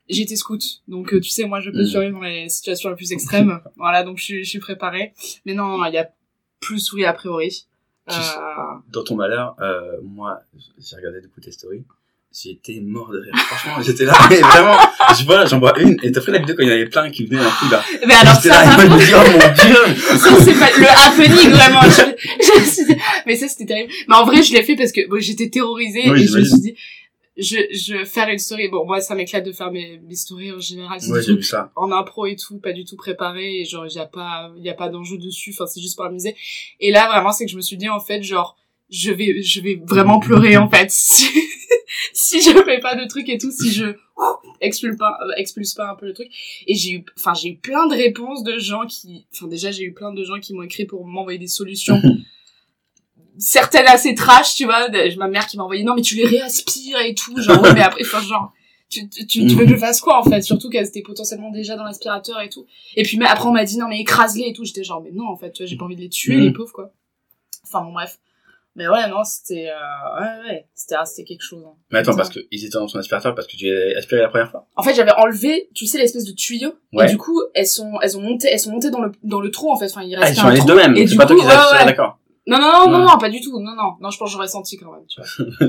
J'étais 0.09 0.35
scout. 0.35 0.83
Donc, 0.89 1.13
euh, 1.15 1.21
tu 1.21 1.31
sais, 1.31 1.45
moi, 1.47 1.61
je 1.61 1.71
peux 1.71 1.83
Mm. 1.83 1.87
survivre 1.87 2.15
dans 2.19 2.25
les 2.25 2.49
situations 2.49 2.91
les 2.91 2.97
plus 2.97 3.13
extrêmes. 3.13 3.61
voilà, 3.77 4.03
donc 4.03 4.19
je 4.19 4.25
suis, 4.25 4.45
je 4.45 4.51
suis 4.51 4.59
préparée. 4.59 5.15
Mais 5.45 5.55
non, 5.55 5.85
il 5.85 5.95
y 5.95 5.99
a 5.99 6.11
plus 6.59 6.81
souris 6.81 7.05
a 7.05 7.13
priori. 7.13 7.67
Euh, 8.11 8.15
Dans 8.93 9.05
ton 9.05 9.15
malheur, 9.15 9.55
euh, 9.61 9.99
moi, 10.03 10.41
j'ai 10.79 10.97
regardé 10.97 11.21
du 11.21 11.29
coup 11.29 11.41
tes 11.41 11.53
stories. 11.53 11.85
J'étais 12.33 12.81
mort 12.83 13.11
de 13.13 13.19
rire. 13.21 13.33
Franchement, 13.35 13.83
j'étais 13.83 14.05
là, 14.05 14.13
mais 14.29 14.41
vraiment, 14.41 14.77
je 15.19 15.25
vois, 15.25 15.47
j'en 15.47 15.59
vois 15.59 15.79
une, 15.81 15.97
et 16.03 16.13
t'as 16.13 16.21
pris 16.21 16.33
la 16.33 16.39
vidéo 16.39 16.55
quand 16.55 16.65
il 16.65 16.69
y 16.69 16.71
en 16.71 16.75
avait 16.75 16.87
plein 16.89 17.11
qui 17.11 17.25
venaient 17.25 17.43
d'un 17.43 17.51
coup, 17.51 17.71
là. 17.71 17.83
Mais 18.07 18.13
alors, 18.15 18.35
J'étais 18.35 18.49
là, 18.51 18.65
ça- 18.65 18.85
et 18.85 18.89
moi, 18.89 18.99
je 18.99 19.05
me 19.05 19.07
dis, 19.07 19.13
oh 19.15 19.31
mon 19.33 19.55
dieu! 19.55 20.03
ça 20.19 20.45
c'est 20.45 20.59
pas 20.59 20.71
le 20.79 20.87
happening 20.87 21.51
vraiment 21.51 21.81
je, 21.83 22.61
je 22.61 22.65
suis- 22.71 22.97
mais 23.27 23.37
ça 23.37 23.49
c'était 23.49 23.65
terrible 23.67 23.93
mais 24.09 24.15
en 24.17 24.25
vrai 24.25 24.43
je 24.43 24.53
l'ai 24.53 24.63
fait 24.63 24.77
parce 24.77 24.93
que 24.93 25.09
bon, 25.09 25.19
j'étais 25.21 25.49
terrorisée 25.49 26.11
Oui, 26.11 26.23
et 26.25 26.27
je 26.27 26.39
me 26.39 26.45
suis 26.45 26.61
dit 26.61 26.75
je 27.39 27.57
je 27.73 28.05
faire 28.05 28.29
une 28.29 28.39
story 28.39 28.69
bon 28.69 28.85
moi 28.87 29.01
ça 29.01 29.15
m'éclate 29.15 29.45
de 29.45 29.53
faire 29.53 29.71
mes, 29.71 29.99
mes 30.07 30.15
stories 30.15 30.53
en 30.53 30.61
général 30.61 30.99
Ouais, 31.09 31.23
j'ai 31.23 31.35
vu 31.37 31.43
ça. 31.43 31.71
en 31.77 31.91
impro 31.93 32.27
et 32.27 32.37
tout 32.37 32.59
pas 32.59 32.73
du 32.73 32.85
tout 32.85 32.97
préparé 32.97 33.61
et 33.61 33.65
genre 33.65 33.87
y 33.87 33.99
a 33.99 34.07
pas 34.07 34.51
y 34.59 34.69
a 34.71 34.75
pas 34.75 34.89
d'enjeu 34.89 35.17
dessus 35.19 35.55
enfin 35.55 35.67
c'est 35.67 35.81
juste 35.81 35.97
pour 35.97 36.05
amuser 36.07 36.35
et 36.81 36.91
là 36.91 37.09
vraiment 37.09 37.33
c'est 37.33 37.45
que 37.47 37.51
je 37.51 37.57
me 37.57 37.63
suis 37.63 37.77
dit 37.77 37.89
en 37.89 38.01
fait 38.01 38.23
genre 38.23 38.57
je 38.91 39.11
vais 39.11 39.43
je 39.43 39.61
vais 39.61 39.81
vraiment 39.85 40.21
pleurer 40.21 40.57
en 40.57 40.69
fait. 40.69 40.91
Si, 42.13 42.41
si 42.41 42.43
je 42.43 42.63
fais 42.65 42.79
pas 42.81 42.95
de 42.95 43.07
trucs 43.09 43.29
et 43.29 43.39
tout 43.39 43.51
si 43.51 43.71
je 43.73 43.87
expulse 44.61 44.97
pas 44.97 45.17
euh, 45.23 45.33
expulse 45.37 45.73
pas 45.75 45.91
un 45.91 45.95
peu 45.95 46.07
le 46.07 46.13
truc. 46.13 46.29
Et 46.67 46.75
j'ai 46.75 46.91
eu 46.93 47.05
enfin 47.17 47.33
j'ai 47.35 47.51
eu 47.51 47.57
plein 47.57 47.87
de 47.87 47.95
réponses 47.95 48.43
de 48.43 48.59
gens 48.59 48.87
qui 48.87 49.27
enfin 49.33 49.47
déjà 49.47 49.71
j'ai 49.71 49.85
eu 49.85 49.93
plein 49.93 50.13
de 50.13 50.23
gens 50.25 50.39
qui 50.41 50.53
m'ont 50.53 50.63
écrit 50.63 50.85
pour 50.85 51.07
m'envoyer 51.07 51.39
des 51.39 51.47
solutions. 51.47 52.01
Certaines 53.39 53.87
assez 53.87 54.15
trash 54.15 54.55
tu 54.57 54.65
vois. 54.65 54.89
Ma 55.17 55.29
mère 55.29 55.47
qui 55.47 55.57
m'a 55.57 55.65
envoyé 55.65 55.85
non 55.85 55.95
mais 55.95 56.03
tu 56.03 56.17
les 56.17 56.27
réaspires 56.27 57.01
et 57.01 57.15
tout 57.15 57.41
genre 57.41 57.63
ouais 57.63 57.73
mais 57.75 57.83
après 57.83 58.03
enfin 58.05 58.21
genre 58.23 58.53
tu, 58.89 59.09
tu, 59.09 59.27
tu, 59.27 59.55
veux 59.55 59.65
que 59.65 59.71
je 59.71 59.77
fasse 59.77 60.01
quoi 60.01 60.19
en 60.19 60.23
fait 60.29 60.43
surtout 60.43 60.71
qu'elles 60.71 60.87
étaient 60.87 61.03
potentiellement 61.03 61.51
déjà 61.51 61.77
dans 61.77 61.85
l'aspirateur 61.85 62.41
et 62.41 62.49
tout. 62.49 62.67
Et 62.95 63.03
puis 63.03 63.17
mais 63.19 63.27
après 63.27 63.49
on 63.49 63.53
m'a 63.53 63.65
dit 63.65 63.79
non 63.79 63.89
mais 63.89 64.01
écrase-les 64.01 64.49
et 64.49 64.53
tout 64.53 64.65
j'étais 64.65 64.85
genre 64.85 65.03
mais 65.03 65.11
non 65.13 65.27
en 65.29 65.37
fait 65.37 65.53
tu 65.53 65.63
vois 65.63 65.67
j'ai 65.69 65.77
pas 65.77 65.85
envie 65.85 65.97
de 65.97 66.03
les 66.03 66.09
tuer 66.09 66.37
Mhm. 66.37 66.43
les 66.45 66.53
pauvres 66.53 66.73
quoi 66.73 66.93
enfin 67.65 67.83
bon 67.83 67.93
bref 67.93 68.19
mais 68.77 68.87
ouais 68.89 69.09
non 69.09 69.25
c'était 69.25 69.69
euh, 69.71 70.21
ouais 70.21 70.49
ouais 70.51 70.67
c'était 70.75 70.95
ah, 70.97 71.05
c'était 71.05 71.25
quelque 71.25 71.43
chose 71.43 71.65
hein. 71.67 71.73
Mais 71.91 71.99
attends, 71.99 72.15
parce 72.15 72.31
qu'ils 72.31 72.47
étaient 72.53 72.69
dans 72.79 72.87
ton 72.87 72.99
aspirateur 73.01 73.35
parce 73.35 73.49
que 73.49 73.57
tu 73.57 73.69
as 73.69 73.99
aspiré 73.99 74.21
la 74.23 74.29
première 74.29 74.51
fois. 74.51 74.69
En 74.77 74.83
fait, 74.85 74.95
j'avais 74.95 75.13
enlevé, 75.13 75.69
tu 75.75 75.87
sais, 75.87 75.99
l'espèce 75.99 76.25
de 76.25 76.33
tuyau. 76.33 76.75
Ouais. 76.93 77.07
Et 77.07 77.09
du 77.09 77.17
coup, 77.19 77.41
elles 77.55 77.67
sont, 77.67 77.99
elles 78.03 78.17
ont 78.17 78.21
monté, 78.21 78.49
elles 78.53 78.61
sont 78.61 78.71
montées 78.71 78.91
dans 78.91 79.01
le, 79.03 79.11
dans 79.25 79.41
le 79.41 79.51
trou, 79.51 79.71
en 79.73 79.77
fait. 79.77 79.87
Enfin, 79.91 80.03
il 80.03 80.15
Ah, 80.17 80.21
restait 80.21 80.35
ils 80.37 80.41
sont 80.41 80.47
allés 80.47 80.59
trou. 80.59 80.69
d'eux-mêmes. 80.69 80.97
Et 80.97 81.07
C'est 81.07 81.17
pas 81.17 81.27
toi 81.27 81.37
qui 81.37 81.43
les 81.43 81.49
as 81.51 81.85
d'accord. 81.85 82.19
Non, 82.47 82.59
non, 82.59 82.71
non, 82.87 82.91
non, 82.91 83.05
non, 83.07 83.19
pas 83.19 83.29
du 83.31 83.41
tout. 83.41 83.59
Non, 83.61 83.75
non. 83.75 83.95
Non, 84.01 84.11
je 84.11 84.19
pense 84.19 84.29
que 84.29 84.33
j'aurais 84.35 84.47
senti 84.49 84.77
quand 84.77 84.93
même, 84.93 85.07
tu 85.09 85.21
vois. 85.21 85.69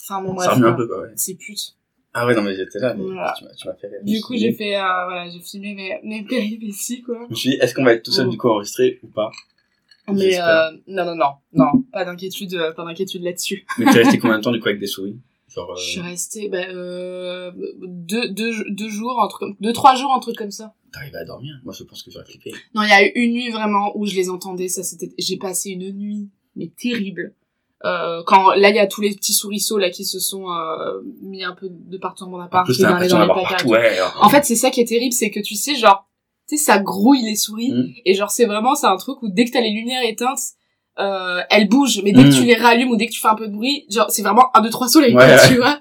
Enfin, 0.00 0.22
bon, 0.22 0.32
bref. 0.32 0.48
Ça 0.48 0.54
remue 0.54 0.66
un 0.68 0.72
peu, 0.72 0.86
quoi, 0.86 1.02
ouais. 1.02 1.10
C'est 1.16 1.34
pute. 1.34 1.74
Ah 2.14 2.24
ouais, 2.26 2.34
non, 2.34 2.40
mais 2.42 2.54
j'étais 2.54 2.78
là, 2.78 2.94
mais 2.94 3.04
Voilà. 3.04 3.34
tu 3.36 3.44
m'as- 3.44 3.74
fait 3.74 3.88
rire. 3.88 3.98
Du 4.02 4.20
coup, 4.22 4.34
j'ai 4.36 4.52
fait, 4.52 4.74
euh, 4.76 4.80
voilà, 5.04 5.28
j'ai 5.30 5.40
filmé 5.40 5.74
mes, 5.74 6.00
mes 6.02 6.24
péripéties, 6.24 7.02
quoi. 7.02 7.18
Je 7.26 7.30
me 7.30 7.34
suis 7.34 7.50
dit, 7.50 7.56
est-ce 7.56 7.74
qu'on 7.74 7.84
va 7.84 7.92
être 7.92 8.02
tout 8.04 8.10
seul, 8.12 8.26
Oh. 8.26 8.30
du 8.30 8.38
coup, 8.38 8.48
enregistré 8.48 8.98
ou 9.02 9.08
pas? 9.08 9.30
Mais, 10.12 10.40
euh, 10.40 10.70
non, 10.86 11.04
non, 11.04 11.14
non. 11.14 11.30
Non, 11.52 11.82
pas 11.92 12.04
d'inquiétude, 12.04 12.54
euh, 12.54 12.72
pas 12.72 12.84
d'inquiétude 12.84 13.22
là-dessus. 13.22 13.66
Mais 13.78 13.86
t'es 13.92 14.02
resté 14.02 14.18
combien 14.18 14.38
de 14.38 14.42
temps, 14.42 14.52
du 14.52 14.60
coup, 14.60 14.68
avec 14.68 14.80
des 14.80 14.86
souris? 14.86 15.18
Genre, 15.48 15.70
euh, 15.70 15.76
Je 15.76 15.82
suis 15.90 16.00
restée, 16.00 16.48
bah, 16.48 16.58
euh, 16.68 17.50
deux, 17.80 18.28
deux, 18.28 18.52
deux 18.70 18.88
jours, 18.88 19.22
un 19.22 19.28
truc, 19.28 19.40
comme- 19.40 19.56
deux, 19.60 19.72
trois 19.72 19.94
jours, 19.94 20.12
un 20.14 20.20
truc 20.20 20.36
comme 20.36 20.50
ça. 20.50 20.74
t'arrives 20.92 21.16
à 21.16 21.24
dormir? 21.24 21.54
Moi, 21.64 21.74
je 21.76 21.84
pense 21.84 22.02
que 22.02 22.10
j'aurais 22.10 22.24
flippé. 22.26 22.52
Non, 22.74 22.82
il 22.82 22.88
y 22.88 22.92
a 22.92 23.04
eu 23.06 23.10
une 23.14 23.32
nuit 23.32 23.50
vraiment 23.50 23.92
où 23.96 24.06
je 24.06 24.14
les 24.14 24.30
entendais. 24.30 24.68
Ça, 24.68 24.82
c'était, 24.82 25.10
j'ai 25.18 25.36
passé 25.36 25.70
une 25.70 25.90
nuit, 25.92 26.28
mais 26.56 26.68
terrible. 26.80 27.34
Euh, 27.84 28.22
quand 28.26 28.50
là, 28.54 28.70
il 28.70 28.74
y 28.76 28.78
a 28.80 28.86
tous 28.88 29.00
les 29.02 29.14
petits 29.14 29.32
souriceaux 29.34 29.78
là 29.78 29.88
qui 29.90 30.04
se 30.04 30.18
sont 30.18 30.50
euh, 30.50 31.00
mis 31.22 31.44
un 31.44 31.52
peu 31.54 31.68
de 31.70 31.96
partout 31.96 32.24
dans 32.24 32.30
mon 32.30 32.38
En 32.38 32.42
appart, 32.42 32.66
qui 32.70 32.82
dans 32.82 32.98
les 32.98 33.06
dans 33.06 33.24
placards. 33.26 33.66
ouais. 33.66 33.88
alors. 33.98 34.18
En 34.20 34.28
fait, 34.28 34.44
c'est 34.44 34.56
ça 34.56 34.70
qui 34.70 34.80
est 34.80 34.84
terrible, 34.88 35.12
c'est 35.12 35.30
que 35.30 35.40
tu 35.40 35.54
sais, 35.54 35.76
genre, 35.76 36.08
tu 36.48 36.56
sais, 36.56 36.64
ça 36.64 36.78
grouille 36.78 37.22
les 37.22 37.36
souris, 37.36 37.72
Mm. 37.72 37.92
et 38.04 38.14
genre, 38.14 38.30
c'est 38.30 38.46
vraiment, 38.46 38.74
c'est 38.74 38.86
un 38.86 38.96
truc 38.96 39.22
où 39.22 39.28
dès 39.28 39.44
que 39.44 39.50
t'as 39.52 39.60
les 39.60 39.70
lumières 39.72 40.02
éteintes, 40.02 40.40
euh, 40.98 41.40
elles 41.50 41.68
bougent, 41.68 42.02
mais 42.02 42.12
dès 42.12 42.22
que 42.24 42.28
Mm. 42.28 42.32
tu 42.40 42.44
les 42.44 42.54
rallumes 42.56 42.90
ou 42.90 42.96
dès 42.96 43.06
que 43.06 43.12
tu 43.12 43.20
fais 43.20 43.28
un 43.28 43.34
peu 43.36 43.46
de 43.48 43.52
bruit, 43.52 43.84
genre, 43.90 44.10
c'est 44.10 44.22
vraiment 44.22 44.46
un, 44.56 44.60
deux, 44.62 44.70
trois 44.70 44.88
soleils, 44.88 45.14
Ouais, 45.14 45.36
tu 45.48 45.56
vois, 45.56 45.80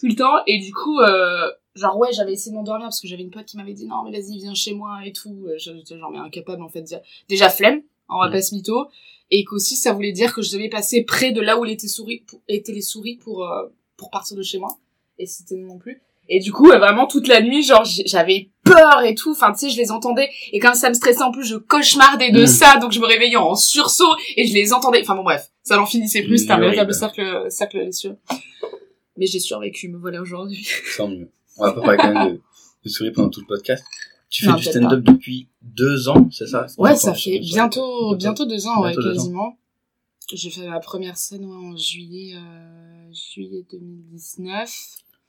tout 0.00 0.06
le 0.08 0.14
temps, 0.14 0.34
et 0.46 0.58
du 0.58 0.72
coup, 0.74 0.98
euh, 1.00 1.48
genre, 1.74 1.96
ouais, 1.98 2.08
j'avais 2.12 2.32
essayé 2.32 2.50
de 2.52 2.56
m'endormir 2.56 2.86
parce 2.86 3.00
que 3.00 3.06
j'avais 3.08 3.22
une 3.22 3.30
pote 3.30 3.46
qui 3.46 3.56
m'avait 3.56 3.72
dit, 3.72 3.86
non, 3.86 4.02
mais 4.04 4.10
vas-y, 4.10 4.38
viens 4.38 4.54
chez 4.54 4.74
moi, 4.74 4.98
et 5.06 5.12
tout, 5.12 5.46
Euh, 5.46 5.54
j'étais 5.56 5.96
genre, 5.98 6.10
mais 6.10 6.18
incapable, 6.18 6.62
en 6.62 6.68
fait, 6.68 6.82
déjà, 6.82 7.00
déjà 7.28 7.48
flemme, 7.48 7.80
on 8.10 8.18
va 8.20 8.28
Mm. 8.28 8.32
pas 8.32 8.42
se 8.42 8.54
mytho, 8.54 8.88
et 9.30 9.44
qu'aussi, 9.44 9.76
ça 9.76 9.92
voulait 9.92 10.12
dire 10.12 10.34
que 10.34 10.42
je 10.42 10.50
devais 10.52 10.68
passer 10.68 11.02
près 11.04 11.32
de 11.32 11.40
là 11.40 11.58
où 11.58 11.64
étaient, 11.64 11.86
souris, 11.88 12.24
pour- 12.26 12.40
étaient 12.48 12.72
les 12.72 12.82
souris 12.82 13.16
pour, 13.16 13.44
euh, 13.48 13.68
pour 13.96 14.10
partir 14.10 14.36
de 14.36 14.42
chez 14.42 14.58
moi, 14.58 14.76
et 15.18 15.26
c'était 15.26 15.56
non 15.56 15.78
plus. 15.78 16.02
Et 16.28 16.40
du 16.40 16.52
coup, 16.52 16.70
euh, 16.70 16.78
vraiment 16.78 17.06
toute 17.06 17.26
la 17.26 17.40
nuit, 17.40 17.62
genre 17.62 17.84
j'avais 17.84 18.50
peur 18.64 19.02
et 19.02 19.14
tout. 19.14 19.30
Enfin, 19.30 19.52
tu 19.52 19.60
sais, 19.60 19.70
je 19.70 19.76
les 19.78 19.90
entendais. 19.90 20.28
Et 20.52 20.58
comme 20.58 20.74
ça 20.74 20.88
me 20.90 20.94
stressait 20.94 21.22
en 21.22 21.30
plus, 21.32 21.44
je 21.44 21.56
cauchemardais 21.56 22.30
de 22.30 22.42
Mm. 22.42 22.46
ça, 22.46 22.76
donc 22.76 22.92
je 22.92 23.00
me 23.00 23.06
réveillais 23.06 23.36
en 23.36 23.54
sursaut 23.54 24.14
et 24.36 24.46
je 24.46 24.52
les 24.52 24.72
entendais. 24.72 25.00
Enfin 25.02 25.14
bon, 25.14 25.22
bref, 25.22 25.50
ça 25.62 25.76
n'en 25.76 25.86
finissait 25.86 26.22
plus. 26.22 26.38
C'était 26.38 26.52
un 26.52 26.60
véritable 26.60 26.92
cercle, 26.92 27.46
cercle 27.48 27.82
vicieux. 27.84 28.16
Mais 29.16 29.26
j'ai 29.26 29.40
survécu, 29.40 29.88
me 29.88 29.96
voilà 29.98 30.20
aujourd'hui. 30.20 30.68
Tant 30.96 31.08
mieux. 31.08 31.30
On 31.56 31.64
va 31.64 31.72
pas 31.72 31.80
parler 31.80 31.96
quand 31.98 32.12
même 32.14 32.32
de, 32.34 32.40
de 32.84 32.88
souris 32.88 33.10
pendant 33.10 33.30
tout 33.30 33.40
le 33.40 33.46
podcast. 33.46 33.84
Tu 34.30 34.44
fais 34.44 34.50
Non, 34.50 34.56
du 34.56 34.62
stand-up 34.64 35.00
depuis 35.02 35.48
deux 35.62 36.08
ans, 36.10 36.28
c'est 36.30 36.46
ça? 36.46 36.66
Ouais, 36.76 36.94
ça 36.94 37.14
fait 37.14 37.38
bientôt, 37.38 38.14
bientôt 38.16 38.44
deux 38.44 38.66
ans, 38.66 38.82
ouais, 38.82 38.90
Bientôt 38.92 39.08
ans. 39.08 39.12
quasiment. 39.14 39.58
J'ai 40.30 40.50
fait 40.50 40.68
ma 40.68 40.78
première 40.80 41.16
scène 41.16 41.46
ouais, 41.46 41.56
en 41.56 41.74
juillet, 41.74 42.34
euh, 42.36 43.12
juillet 43.12 43.64
2019. 43.72 44.70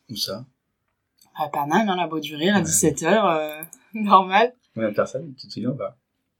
Où 0.10 0.16
ça? 0.18 0.46
À 1.42 1.48
Paname, 1.50 1.88
hein, 1.90 1.96
la 1.96 2.08
Beau 2.08 2.20
du 2.20 2.36
Rire, 2.36 2.56
à 2.56 2.60
Ouais. 2.60 2.64
17h, 2.66 3.06
euh, 3.06 3.64
normal. 3.94 4.54
Combien 4.74 4.90
de 4.90 4.96
personnes 4.96 5.34
Tu 5.40 5.48
te 5.48 5.54
souviens 5.54 5.70
ou 5.70 5.76
pas? 5.76 5.96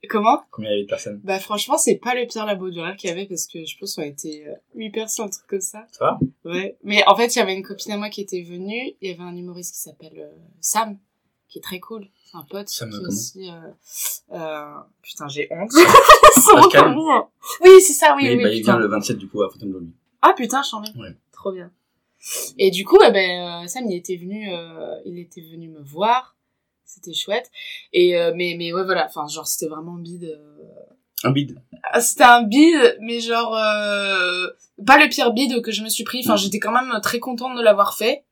Comment? 0.10 0.42
Combien 0.52 0.70
il 0.72 0.74
y 0.74 0.76
avait 0.76 0.84
de 0.84 0.90
personnes? 0.90 1.20
Bah 1.24 1.40
franchement, 1.40 1.78
c'est 1.78 1.96
pas 1.98 2.16
le 2.16 2.26
pire 2.26 2.46
labo 2.46 2.70
du 2.70 2.80
rire 2.80 2.96
qu'il 2.96 3.10
y 3.10 3.14
avait 3.14 3.26
parce 3.26 3.48
que 3.48 3.66
je 3.66 3.78
pense 3.78 3.96
qu'on 3.96 4.02
a 4.02 4.06
été 4.06 4.48
euh, 4.48 4.54
8 4.76 4.92
personnes, 4.92 5.26
un 5.26 5.30
truc 5.30 5.46
comme 5.48 5.60
ça. 5.62 5.86
Ça 5.92 6.06
va? 6.06 6.20
Ouais. 6.50 6.78
Mais 6.84 7.04
en 7.08 7.16
fait, 7.18 7.36
il 7.36 7.40
y 7.40 7.42
avait 7.42 7.54
une 7.54 7.64
copine 7.64 7.92
à 7.92 7.98
moi 7.98 8.10
qui 8.10 8.22
était 8.22 8.42
venue. 8.44 8.94
Il 9.02 9.10
y 9.10 9.14
avait 9.14 9.24
un 9.24 9.36
humoriste 9.36 9.74
qui 9.76 9.82
s'appelle 9.82 10.18
euh, 10.18 10.38
Sam, 10.62 10.98
qui 11.50 11.60
est 11.60 11.62
très 11.62 11.80
cool. 11.82 12.08
C'est 12.32 12.38
un 12.38 12.46
pote 12.50 12.70
Sam, 12.70 12.90
qui 12.92 13.06
aussi... 13.06 13.50
Euh, 13.52 14.36
euh, 14.38 14.74
putain, 15.02 15.28
j'ai 15.28 15.48
honte. 15.52 15.72
Pascal. 16.54 16.96
Oui, 17.62 17.70
c'est 17.82 17.94
ça, 17.94 18.16
oui, 18.16 18.24
Oui, 18.30 18.36
oui. 18.38 18.44
bah, 18.44 18.50
il 18.54 18.64
vient 18.64 18.78
le 18.78 18.88
27 18.88 19.18
du 19.18 19.28
coup 19.28 19.42
à 19.44 19.50
Fontainebleau. 19.50 19.82
Ah 20.22 20.34
putain, 20.36 20.62
j'en 20.70 20.82
ai. 20.84 20.98
Ouais. 20.98 21.16
Trop 21.34 21.52
bien. 21.52 21.72
Et 22.58 22.72
du 22.72 22.84
coup, 22.86 22.98
eh 23.06 23.12
ben, 23.12 23.64
euh, 23.64 23.68
Sam, 23.68 23.86
il 23.90 23.96
était 23.96 24.18
venu, 24.18 24.50
euh, 24.54 24.96
il 25.06 25.20
était 25.20 25.42
venu 25.42 25.70
me 25.70 25.82
voir. 25.82 26.36
C'était 26.86 27.14
chouette. 27.14 27.52
Et 27.94 28.18
euh, 28.18 28.34
mais 28.36 28.56
mais 28.58 28.74
ouais 28.74 28.84
voilà, 28.84 29.06
enfin 29.06 29.28
genre 29.28 29.48
c'était 29.48 29.70
vraiment 29.70 29.94
bide. 29.94 30.24
euh, 30.26 30.84
Un 31.24 31.32
bide. 31.32 31.62
ah, 31.84 32.02
C'était 32.02 32.24
un 32.24 32.42
bide, 32.44 32.98
mais 33.02 33.20
genre 33.20 33.56
euh, 33.56 34.48
pas 34.86 34.98
le 34.98 35.08
pire 35.10 35.32
bide 35.34 35.62
que 35.62 35.72
je 35.72 35.84
me 35.84 35.90
suis 35.90 36.04
pris. 36.04 36.22
Enfin, 36.26 36.36
j'étais 36.36 36.60
quand 36.60 36.72
même 36.72 37.00
très 37.02 37.20
contente 37.20 37.56
de 37.58 37.62
l'avoir 37.62 37.96
fait. 37.98 38.24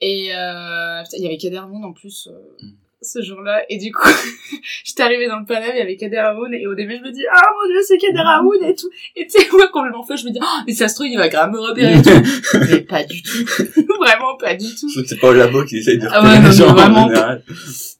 Et 0.00 0.34
euh, 0.34 1.02
il 1.12 1.22
y 1.22 1.26
avait 1.26 1.36
Kader 1.38 1.58
en 1.58 1.92
plus 1.92 2.28
Mm. 2.62 2.68
Ce 3.02 3.22
jour-là. 3.22 3.64
Et 3.68 3.78
du 3.78 3.92
coup, 3.92 4.08
j'étais 4.84 5.02
arrivée 5.02 5.28
dans 5.28 5.38
le 5.38 5.46
panel, 5.46 5.70
il 5.74 5.78
y 5.78 5.82
avait 5.82 5.96
Kader 5.96 6.32
Moon 6.36 6.52
et 6.52 6.66
au 6.66 6.74
début 6.74 6.96
je 6.98 7.02
me 7.02 7.12
dis 7.12 7.24
ah 7.32 7.42
mon 7.60 7.72
dieu 7.72 7.80
c'est 7.86 7.98
Kader 7.98 8.42
Moon 8.42 8.68
et 8.68 8.74
tout. 8.74 8.90
Et 9.16 9.26
tu 9.26 9.40
sais 9.40 9.48
moi 9.52 9.68
complètement 9.68 10.04
fait, 10.04 10.16
je 10.16 10.26
me 10.26 10.30
dis 10.30 10.40
oh, 10.42 10.60
mais 10.66 10.72
ça 10.72 10.88
se 10.88 10.94
trouve 10.94 11.06
il 11.06 11.16
va 11.16 11.28
grave 11.28 11.50
me 11.50 11.58
repérer 11.58 11.98
et 11.98 12.02
tout. 12.02 12.58
mais 12.70 12.80
pas 12.80 13.04
du 13.04 13.22
tout, 13.22 13.44
vraiment 14.00 14.36
pas 14.36 14.54
du 14.54 14.74
tout. 14.74 14.88
C'est 15.06 15.18
pas 15.18 15.28
au 15.28 15.34
labo 15.34 15.64
qui 15.64 15.78
essaye 15.78 15.98
de 15.98 16.06
Ah 16.10 16.20
repérer 16.20 16.34
ouais, 16.34 16.42
non, 16.42 16.48
les 16.48 16.56
gens 16.56 16.74
mais 16.74 16.82
en 16.82 17.08
vraiment. 17.08 17.10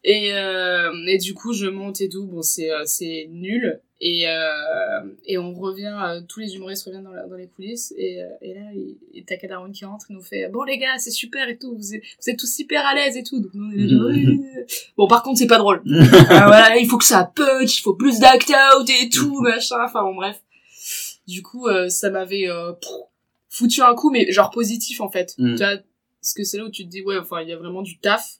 Et, 0.04 0.32
euh, 0.32 0.90
et 1.06 1.18
du 1.18 1.34
coup, 1.34 1.52
je 1.52 1.66
monte 1.66 2.00
et 2.00 2.08
tout. 2.08 2.26
Bon, 2.26 2.42
c'est 2.42 2.70
euh, 2.70 2.82
c'est 2.84 3.28
nul. 3.30 3.80
Et, 4.02 4.26
euh, 4.28 5.02
et 5.26 5.36
on 5.36 5.52
revient, 5.52 5.94
euh, 6.02 6.22
tous 6.26 6.40
les 6.40 6.54
humoristes 6.56 6.84
reviennent 6.86 7.04
dans, 7.04 7.10
la- 7.12 7.26
dans 7.26 7.36
les 7.36 7.48
coulisses. 7.48 7.92
Et, 7.98 8.22
euh, 8.22 8.28
et 8.40 8.54
là, 8.54 8.60
il, 8.74 8.96
il 9.12 9.24
t'as 9.26 9.36
Kadarun 9.36 9.70
qui 9.72 9.84
rentre 9.84 10.10
et 10.10 10.14
nous 10.14 10.22
fait 10.22 10.48
Bon, 10.48 10.62
les 10.62 10.78
gars, 10.78 10.96
c'est 10.98 11.10
super 11.10 11.46
et 11.50 11.58
tout. 11.58 11.76
Vous 11.76 11.94
êtes, 11.94 12.02
vous 12.02 12.30
êtes 12.30 12.38
tous 12.38 12.58
hyper 12.60 12.86
à 12.86 12.94
l'aise 12.94 13.16
et 13.18 13.22
tout. 13.22 13.40
Donc, 13.40 13.52
nous, 13.52 13.66
on 13.66 13.70
est 13.72 13.76
là, 13.76 13.86
genre, 13.88 14.06
Oui, 14.08 14.24
oui, 14.26 14.40
oui. 14.56 14.62
Bon, 14.96 15.06
par 15.06 15.22
contre, 15.22 15.38
c'est 15.38 15.46
pas 15.46 15.58
drôle. 15.58 15.82
Ah, 16.30 16.46
voilà, 16.46 16.76
il 16.78 16.86
faut 16.88 16.96
que 16.96 17.04
ça 17.04 17.24
punch, 17.34 17.78
il 17.78 17.82
faut 17.82 17.94
plus 17.94 18.18
d'act 18.20 18.48
out 18.50 18.88
et 18.88 19.10
tout, 19.10 19.40
machin. 19.42 19.76
Enfin, 19.84 20.02
bon, 20.02 20.14
bref. 20.14 20.40
Du 21.26 21.42
coup, 21.42 21.66
euh, 21.68 21.88
ça 21.90 22.08
m'avait 22.10 22.48
euh, 22.48 22.72
foutu 23.50 23.82
un 23.82 23.94
coup, 23.94 24.10
mais 24.10 24.32
genre 24.32 24.50
positif 24.50 25.00
en 25.02 25.10
fait. 25.10 25.34
Mm. 25.38 25.50
Tu 25.56 25.56
vois, 25.58 25.76
parce 26.22 26.32
que 26.34 26.42
c'est 26.44 26.56
là 26.56 26.64
où 26.64 26.70
tu 26.70 26.84
te 26.84 26.88
dis, 26.88 27.02
ouais, 27.02 27.18
enfin, 27.18 27.42
il 27.42 27.48
y 27.48 27.52
a 27.52 27.56
vraiment 27.58 27.82
du 27.82 27.98
taf. 27.98 28.38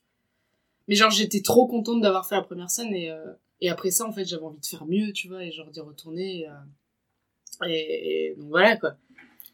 Mais 0.88 0.94
genre, 0.94 1.10
j'étais 1.10 1.42
trop 1.42 1.66
contente 1.66 2.00
d'avoir 2.00 2.26
fait 2.26 2.34
la 2.36 2.42
première 2.42 2.70
scène 2.70 2.92
et, 2.94 3.10
euh, 3.10 3.18
Et 3.60 3.68
après 3.70 3.90
ça, 3.90 4.06
en 4.06 4.12
fait, 4.12 4.24
j'avais 4.24 4.42
envie 4.42 4.60
de 4.60 4.66
faire 4.66 4.86
mieux, 4.86 5.12
tu 5.12 5.28
vois, 5.28 5.44
et 5.44 5.50
genre 5.52 5.70
d'y 5.70 5.80
retourner. 5.80 6.48
euh, 6.48 7.66
et, 7.66 8.30
et 8.30 8.34
donc 8.36 8.48
voilà, 8.48 8.76
quoi. 8.76 8.96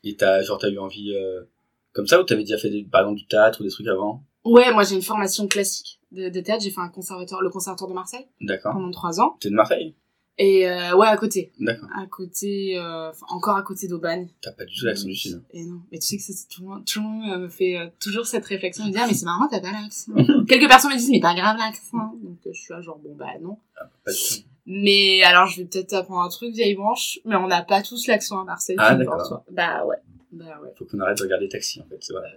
Et 0.04 0.14
t'as, 0.16 0.42
genre, 0.42 0.58
t'as 0.58 0.70
eu 0.70 0.78
envie, 0.78 1.12
euh, 1.14 1.42
comme 1.92 2.06
ça, 2.06 2.20
ou 2.20 2.25
t'avais 2.25 2.42
déjà 2.44 2.58
fait, 2.58 2.70
des, 2.70 2.84
par 2.84 3.00
exemple, 3.02 3.18
du 3.18 3.26
théâtre 3.26 3.60
ou 3.60 3.64
des 3.64 3.70
trucs 3.70 3.88
avant? 3.88 4.22
Ouais, 4.44 4.72
moi 4.72 4.84
j'ai 4.84 4.94
une 4.94 5.02
formation 5.02 5.48
classique 5.48 5.98
de, 6.12 6.28
de 6.28 6.40
théâtre. 6.40 6.62
J'ai 6.62 6.70
fait 6.70 6.80
un 6.80 6.88
conservatoire, 6.88 7.40
le 7.42 7.50
conservatoire 7.50 7.90
de 7.90 7.94
Marseille 7.94 8.28
D'accord. 8.40 8.72
pendant 8.75 8.92
trois 8.92 9.20
ans. 9.20 9.36
T'es 9.40 9.50
de 9.50 9.54
Marseille? 9.56 9.96
Et 10.38 10.68
euh, 10.68 10.94
ouais, 10.96 11.06
à 11.06 11.16
côté. 11.16 11.52
D'accord. 11.58 11.88
À 11.94 12.06
côté, 12.06 12.78
euh, 12.78 13.10
encore 13.28 13.56
à 13.56 13.62
côté 13.62 13.88
d'Aubagne. 13.88 14.28
T'as 14.42 14.52
pas 14.52 14.66
du 14.66 14.74
tout 14.74 14.84
l'accent 14.84 15.06
du 15.06 15.14
Sud. 15.14 15.42
Et 15.52 15.64
non, 15.64 15.80
mais 15.90 15.98
tu 15.98 16.06
sais 16.06 16.16
que 16.18 16.22
ça, 16.22 16.34
c'est 16.34 16.48
tout 16.48 16.62
le 16.62 16.68
monde, 16.68 16.84
tout 16.84 17.00
le 17.00 17.06
monde 17.06 17.30
euh, 17.32 17.38
me 17.38 17.48
fait 17.48 17.78
euh, 17.78 17.86
toujours 18.00 18.26
cette 18.26 18.44
réflexion. 18.44 18.84
Il 18.84 18.88
me 18.88 18.92
dit, 18.92 18.98
ah, 19.00 19.06
mais 19.06 19.14
c'est 19.14 19.24
marrant, 19.24 19.48
t'as 19.48 19.60
pas 19.60 19.72
l'accent. 19.72 20.12
Quelques 20.48 20.68
personnes 20.68 20.92
me 20.92 20.98
disent, 20.98 21.10
mais 21.10 21.20
t'as 21.20 21.34
grave 21.34 21.56
l'accent. 21.56 22.14
Donc 22.22 22.38
euh, 22.46 22.50
je 22.52 22.60
suis 22.60 22.72
là, 22.74 22.82
genre, 22.82 22.98
bon, 22.98 23.14
bah 23.14 23.26
non. 23.40 23.56
Pas 24.04 24.12
du 24.12 24.18
tout. 24.18 24.48
Mais 24.66 25.22
alors, 25.22 25.46
je 25.46 25.62
vais 25.62 25.66
peut-être 25.66 25.88
t'apprendre 25.88 26.20
un 26.20 26.28
truc, 26.28 26.52
vieille 26.52 26.74
branche, 26.74 27.20
mais 27.24 27.36
on 27.36 27.46
n'a 27.46 27.62
pas 27.62 27.82
tous 27.82 28.06
l'accent 28.06 28.40
à 28.40 28.44
Marseille. 28.44 28.76
Ah, 28.78 28.94
d'accord. 28.94 29.44
Bah 29.50 29.86
ouais. 29.86 29.96
Bah 30.32 30.60
ouais. 30.62 30.70
Faut 30.76 30.84
qu'on 30.84 31.00
arrête 31.00 31.16
de 31.16 31.22
regarder 31.22 31.48
Taxi, 31.48 31.80
en 31.80 31.84
fait, 31.84 31.96
c'est 32.00 32.12
vrai. 32.12 32.28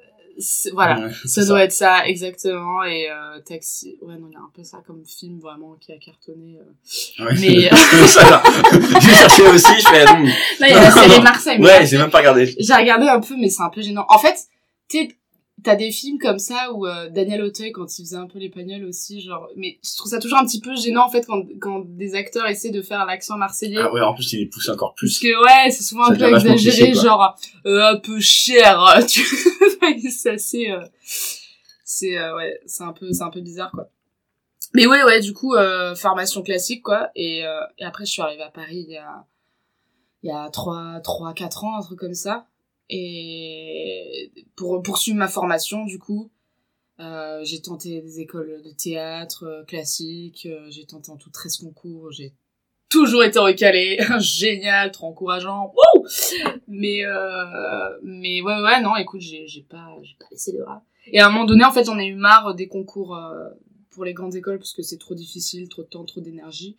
Voilà. 0.73 1.07
Ouais, 1.07 1.11
Ça 1.25 1.45
doit 1.45 1.63
être 1.63 1.71
ça, 1.73 2.05
exactement. 2.07 2.83
Et 2.83 3.09
euh, 3.09 3.39
Taxi, 3.45 3.97
ouais, 4.01 4.15
non, 4.17 4.27
il 4.29 4.33
y 4.33 4.35
a 4.35 4.39
un 4.39 4.49
peu 4.55 4.63
ça 4.63 4.77
comme 4.87 5.03
film 5.05 5.39
vraiment 5.39 5.75
qui 5.81 5.91
a 5.91 5.97
cartonné. 5.97 6.57
euh. 6.59 7.25
Ouais. 7.25 7.35
Mais- 7.39 7.55
là. 7.69 8.43
J'ai 9.01 9.09
cherché 9.15 9.43
aussi, 9.43 9.79
je 9.79 9.89
fais, 9.89 10.05
non. 10.05 10.23
Là, 10.59 10.67
il 10.69 10.69
y 10.69 10.73
a 10.73 10.81
la 10.81 10.91
série 10.91 11.21
Marseille. 11.21 11.57
mais 11.59 11.65
Ouais, 11.65 11.85
j'ai 11.85 11.97
même 11.97 12.09
pas 12.09 12.19
regardé. 12.19 12.55
J'ai 12.57 12.73
regardé 12.73 13.07
un 13.07 13.19
peu, 13.19 13.35
mais 13.37 13.49
c'est 13.49 13.63
un 13.63 13.69
peu 13.69 13.81
gênant. 13.81 14.05
En 14.09 14.17
fait, 14.19 14.35
tu 14.89 15.09
t'as 15.61 15.75
des 15.75 15.91
films 15.91 16.19
comme 16.19 16.39
ça 16.39 16.71
où 16.73 16.87
euh, 16.87 17.09
Daniel 17.09 17.41
Auteuil, 17.43 17.73
quand 17.73 17.99
il 17.99 18.05
faisait 18.05 18.15
un 18.15 18.27
peu 18.27 18.39
l'espagnol 18.39 18.85
aussi, 18.85 19.19
genre... 19.19 19.49
Mais 19.57 19.77
je 19.83 19.97
trouve 19.97 20.09
ça 20.09 20.17
toujours 20.19 20.37
un 20.37 20.45
petit 20.45 20.61
peu 20.61 20.73
gênant, 20.73 21.05
en 21.05 21.09
fait, 21.09 21.25
quand, 21.27 21.43
quand 21.59 21.83
des 21.85 22.15
acteurs 22.15 22.47
essaient 22.47 22.69
de 22.69 22.81
faire 22.81 23.05
l'accent 23.05 23.35
marseillais. 23.35 23.75
Ah 23.77 23.91
ouais, 23.91 23.99
en 23.99 24.13
plus, 24.13 24.31
il 24.31 24.43
est 24.43 24.45
poussé 24.45 24.71
encore 24.71 24.95
Parce 24.97 25.17
plus. 25.17 25.19
que 25.19 25.27
ouais, 25.43 25.69
c'est 25.69 25.83
souvent 25.83 26.05
Ça 26.05 26.13
un 26.13 26.15
peu 26.15 26.29
exagéré, 26.33 26.55
cliché, 26.55 26.93
genre 26.93 27.35
euh, 27.65 27.91
un 27.93 27.97
peu 27.97 28.21
cher, 28.21 28.81
euh, 28.95 29.01
tu 29.05 29.21
c'est 30.09 30.31
assez 30.31 30.69
euh, 30.69 30.85
c'est 31.83 32.17
euh, 32.17 32.35
ouais, 32.35 32.59
c'est 32.65 32.83
un 32.83 32.93
peu 32.93 33.11
c'est 33.11 33.23
un 33.23 33.29
peu 33.29 33.41
bizarre 33.41 33.71
quoi. 33.71 33.89
Mais 34.73 34.85
ouais 34.85 35.03
ouais, 35.03 35.19
du 35.19 35.33
coup 35.33 35.55
euh, 35.55 35.95
formation 35.95 36.43
classique 36.43 36.83
quoi 36.83 37.09
et, 37.15 37.43
après 37.81 38.05
je 38.05 38.11
suis 38.11 38.21
arrivée 38.21 38.43
à 38.43 38.51
Paris 38.51 38.85
il 38.87 38.93
y 38.93 38.97
a 38.97 39.25
il 40.23 40.29
y 40.29 40.31
a 40.31 40.49
3 40.49 40.99
3 41.01 41.33
4 41.33 41.63
ans 41.63 41.77
un 41.77 41.81
truc 41.81 41.99
comme 41.99 42.13
ça 42.13 42.47
et 42.89 44.31
pour 44.55 44.81
poursuivre 44.83 45.17
ma 45.17 45.27
formation 45.27 45.85
du 45.85 45.97
coup 45.97 46.29
j'ai 47.43 47.61
tenté 47.61 48.01
des 48.01 48.19
écoles 48.19 48.61
de 48.61 48.71
théâtre 48.71 49.45
euh, 49.45 49.63
classique, 49.63 50.47
j'ai 50.69 50.85
tenté 50.85 51.11
en 51.11 51.17
tout 51.17 51.29
13 51.29 51.57
concours, 51.57 52.11
j'ai 52.11 52.33
toujours 52.89 53.23
été 53.23 53.39
recalée, 53.39 53.99
génial, 54.19 54.91
trop 54.91 55.07
encourageant, 55.07 55.73
wouh! 55.73 56.05
Mais 56.67 57.05
euh, 57.05 57.99
mais 58.03 58.41
ouais 58.41 58.61
ouais 58.61 58.81
non 58.81 58.95
écoute 58.95 59.21
j'ai 59.21 59.47
j'ai 59.47 59.61
pas 59.61 59.95
j'ai 60.01 60.15
pas 60.19 60.25
laissé 60.31 60.51
les 60.51 60.59
bras 60.59 60.83
et 61.05 61.19
à 61.19 61.27
un 61.27 61.29
moment 61.29 61.45
donné 61.45 61.63
en 61.63 61.71
fait 61.71 61.85
j'en 61.85 61.99
ai 61.99 62.07
eu 62.07 62.15
marre 62.15 62.55
des 62.55 62.67
concours 62.67 63.15
euh, 63.15 63.49
pour 63.91 64.05
les 64.05 64.13
grandes 64.13 64.35
écoles 64.35 64.57
parce 64.57 64.73
que 64.73 64.81
c'est 64.81 64.97
trop 64.97 65.15
difficile 65.15 65.67
trop 65.69 65.83
de 65.83 65.87
temps 65.87 66.05
trop 66.05 66.21
d'énergie. 66.21 66.77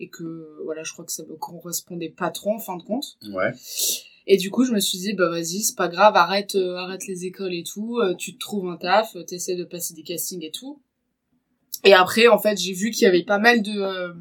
Et 0.00 0.08
que 0.08 0.58
voilà 0.64 0.82
je 0.82 0.92
crois 0.92 1.04
que 1.04 1.12
ça 1.12 1.24
me 1.24 1.36
correspondait 1.36 2.08
pas 2.08 2.30
trop 2.30 2.52
en 2.52 2.58
fin 2.58 2.76
de 2.76 2.82
compte. 2.82 3.16
Ouais. 3.32 3.52
et 4.26 4.36
du 4.36 4.50
coup, 4.50 4.64
je 4.64 4.72
me 4.72 4.80
suis 4.80 4.98
dit, 4.98 5.12
bah 5.12 5.28
vas-y, 5.28 5.60
c'est 5.60 5.76
pas 5.76 5.88
grave, 5.88 6.16
arrête, 6.16 6.54
euh, 6.54 6.76
arrête 6.76 7.06
les 7.06 7.26
écoles 7.26 7.54
et 7.54 7.62
tout, 7.62 7.98
euh, 7.98 8.14
tu 8.14 8.34
te 8.34 8.38
trouves 8.38 8.68
un 8.68 8.76
taf, 8.76 9.16
t'essaies 9.26 9.56
de 9.56 9.64
passer 9.64 9.94
des 9.94 10.02
castings 10.02 10.44
et 10.44 10.50
tout. 10.50 10.80
Et 11.84 11.94
après, 11.94 12.28
en 12.28 12.38
fait, 12.38 12.58
j'ai 12.58 12.72
vu 12.72 12.90
qu'il 12.90 13.02
y 13.04 13.06
avait 13.06 13.24
pas 13.24 13.38
mal 13.38 13.62
de, 13.62 13.72
euh, 13.72 14.12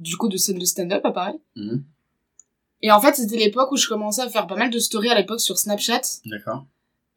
du 0.00 0.16
coup, 0.16 0.28
de 0.28 0.36
scènes 0.36 0.58
de 0.58 0.64
stand-up 0.64 1.04
à 1.04 1.12
Paris. 1.12 1.38
Mhm. 1.56 1.84
Et 2.82 2.90
en 2.90 3.00
fait, 3.00 3.14
c'était 3.14 3.36
l'époque 3.36 3.70
où 3.72 3.76
je 3.76 3.86
commençais 3.88 4.22
à 4.22 4.28
faire 4.28 4.46
pas 4.46 4.56
mal 4.56 4.70
de 4.70 4.78
stories 4.78 5.10
à 5.10 5.14
l'époque 5.14 5.40
sur 5.40 5.58
Snapchat. 5.58 6.00
D'accord. 6.26 6.64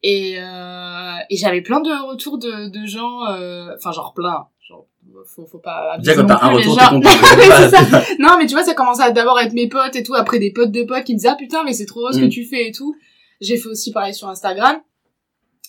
Et, 0.02 0.36
euh, 0.38 1.14
et 1.30 1.36
j'avais 1.36 1.62
plein 1.62 1.80
de 1.80 1.90
retours 2.08 2.36
de, 2.38 2.68
de 2.68 2.86
gens, 2.86 3.24
euh, 3.30 3.74
enfin 3.78 3.90
genre 3.90 4.12
plein, 4.12 4.46
genre 4.68 4.86
faut, 5.26 5.46
faut 5.46 5.58
pas 5.58 5.96
t'as 6.04 6.14
non 6.22 6.28
un 6.34 6.50
mais 6.50 6.56
retour, 6.58 6.78
genre-. 6.78 6.92
Non 8.18 8.36
tu 8.46 8.52
vois 8.52 8.64
ça 8.64 8.74
commençait 8.74 9.02
à 9.04 9.10
d'abord 9.12 9.40
être 9.40 9.54
mes 9.54 9.66
potes 9.68 9.96
et 9.96 10.02
tout, 10.02 10.14
après 10.14 10.38
des 10.38 10.52
potes 10.52 10.70
de 10.72 10.82
potes 10.82 11.04
qui 11.04 11.14
me 11.14 11.18
disaient 11.18 11.30
ah 11.30 11.36
putain 11.36 11.64
mais 11.64 11.72
c'est 11.72 11.86
trop 11.86 12.00
beau 12.00 12.12
ce 12.12 12.18
Mm. 12.18 12.22
que 12.22 12.26
tu 12.34 12.44
fais 12.44 12.68
et 12.68 12.72
tout. 12.72 12.94
J'ai 13.40 13.56
fait 13.56 13.68
aussi 13.68 13.92
pareil 13.92 14.12
sur 14.14 14.28
Instagram. 14.28 14.78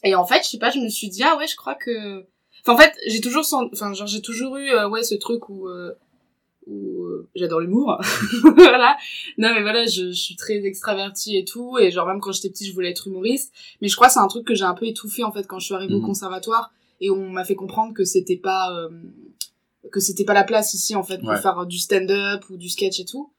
Et 0.04 0.16
en 0.16 0.26
fait 0.26 0.44
je 0.44 0.50
sais 0.50 0.58
pas 0.60 0.70
je 0.70 0.80
me 0.80 0.90
suis 0.90 1.08
dit 1.08 1.24
ah 1.24 1.38
ouais 1.38 1.48
je 1.48 1.56
crois 1.56 1.76
que, 1.76 2.26
enfin 2.66 2.74
en 2.74 2.78
fait 2.78 2.94
j'ai 3.08 3.22
toujours 3.22 3.46
sen- 3.46 3.70
enfin 3.72 3.94
genre 3.94 4.08
j'ai 4.08 4.22
toujours 4.22 4.58
eu 4.58 4.70
euh, 4.70 4.90
ouais 4.90 5.04
ce 5.04 5.16
truc 5.16 5.48
où 5.48 5.70
euh, 5.70 5.94
où 6.68 7.04
euh, 7.06 7.28
j'adore 7.36 7.60
l'humour. 7.60 8.00
Voilà. 8.56 8.98
Non 9.38 9.54
mais 9.54 9.62
voilà 9.62 9.86
je, 9.86 10.08
je 10.08 10.12
suis 10.14 10.36
très 10.36 10.66
extravertie 10.66 11.38
et 11.38 11.46
tout. 11.46 11.78
Et 11.80 11.92
genre 11.92 12.08
même 12.08 12.20
quand 12.20 12.32
j'étais 12.32 12.50
petite 12.50 12.68
je 12.68 12.74
voulais 12.74 12.90
être 12.92 13.08
humoriste. 13.08 13.54
Mais 13.82 13.88
je 13.88 13.96
crois 13.96 14.08
que 14.08 14.14
c'est 14.14 14.20
un 14.20 14.28
truc 14.28 14.46
que 14.46 14.56
j'ai 14.56 14.64
un 14.66 14.74
peu 14.74 14.86
étouffé 14.88 15.24
en 15.24 15.32
fait 15.32 15.46
quand 15.48 15.60
je 15.60 15.66
suis 15.66 15.76
arrivée 15.76 15.94
au 15.96 16.00
Mhm. 16.00 16.06
conservatoire. 16.06 16.72
Et 17.02 17.10
on 17.10 17.30
m'a 17.30 17.44
fait 17.44 17.56
comprendre 17.56 17.94
que 17.94 18.04
c'était 18.06 18.38
pas 18.38 18.72
euh, 18.74 18.90
que 19.92 20.00
c'était 20.00 20.24
pas 20.26 20.34
la 20.34 20.44
place 20.44 20.74
ici 20.74 20.96
en 20.96 21.04
fait 21.04 21.20
pour 21.20 21.30
Ouais. 21.30 21.42
faire 21.42 21.66
du 21.66 21.78
stand-up 21.78 22.44
ou 22.50 22.58
du 22.58 22.70
sketch 22.70 23.00
et 23.00 23.06
tout. 23.06 23.32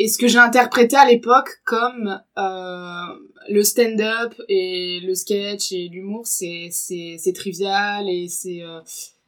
Et 0.00 0.06
ce 0.08 0.16
que 0.16 0.28
j'ai 0.28 0.38
interprété 0.38 0.94
à 0.96 1.04
l'époque 1.06 1.50
comme 1.64 2.20
euh, 2.38 3.02
le 3.50 3.62
stand-up 3.64 4.32
et 4.48 5.00
le 5.02 5.14
sketch 5.16 5.72
et 5.72 5.88
l'humour 5.88 6.26
c'est 6.26 6.68
c'est 6.70 7.16
c'est 7.18 7.32
trivial 7.32 8.08
et 8.08 8.28
c'est 8.28 8.62
euh, 8.62 8.80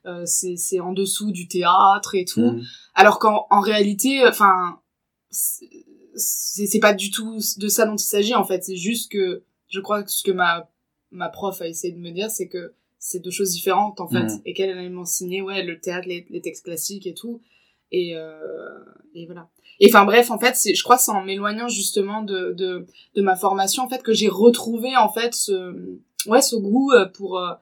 euh, 0.07 0.23
c'est 0.25 0.57
c'est 0.57 0.81
en 0.81 0.93
dessous 0.93 1.31
du 1.31 1.49
théâtre 1.49 2.15
et 2.15 2.25
tout. 2.25 2.41
Mhm. 2.41 2.63
alors 2.95 3.19
qu'en 3.19 3.47
en 3.51 3.61
réalité 3.61 4.27
enfin 4.27 4.81
c'est 5.31 5.69
c'est 6.17 6.81
pas 6.81 6.95
du 6.95 7.11
tout 7.11 7.41
de 7.59 7.69
ça 7.69 7.87
dont 7.87 7.97
il 7.97 7.99
s'agit 8.07 8.35
en 8.35 8.45
fait. 8.45 8.65
C'est 8.65 8.77
juste 8.77 9.11
que 9.11 9.43
je 9.69 9.81
crois 9.81 10.03
que 10.03 10.11
ce 10.11 10.23
que 10.23 10.33
ma 10.33 10.69
ma 11.11 11.29
prof 11.29 11.61
a 11.61 11.69
essayé 11.69 11.93
de 11.93 11.99
me 11.99 12.11
dire 12.11 12.31
c'est 12.31 12.49
que 12.49 12.73
c'est 12.99 13.21
deux 13.21 13.31
choses 13.31 13.53
différentes 13.53 14.01
en 14.01 14.09
fait. 14.09 14.25
Mhm. 14.25 14.41
et 14.45 14.53
qu'elle 14.55 14.71
allait 14.71 14.89
m'enseigner 14.89 15.43
ouais 15.43 15.63
le 15.63 15.81
théâtre 15.81 16.09
les, 16.09 16.27
les 16.31 16.41
textes 16.41 16.65
classiques 16.65 17.07
et 17.07 17.15
tout. 17.15 17.41
Et 17.93 18.17
euh, 18.17 18.79
et 19.15 19.27
voilà. 19.27 19.49
Et 19.81 19.89
enfin 19.89 20.05
bref 20.05 20.31
en 20.31 20.39
fait 20.39 20.57
c'est 20.57 20.75
je 20.75 20.83
crois 20.83 20.97
que 20.97 21.03
c'est 21.03 21.11
en 21.11 21.23
m'éloignant 21.23 21.69
justement 21.69 22.23
de 22.23 22.53
de 22.53 22.87
de 23.15 23.23
ma 23.23 23.37
formation 23.37 23.85
en 23.85 23.89
fait 23.89 24.03
que 24.03 24.13
j'ai 24.13 24.29
retrouvé 24.29 24.97
en 24.97 25.13
fait 25.13 25.35
ce 25.35 25.99
ouais 26.27 26.43
ce 26.43 26.57
goût 26.57 26.93
euh, 26.93 27.07
pour 27.07 27.39
euh, 27.39 27.55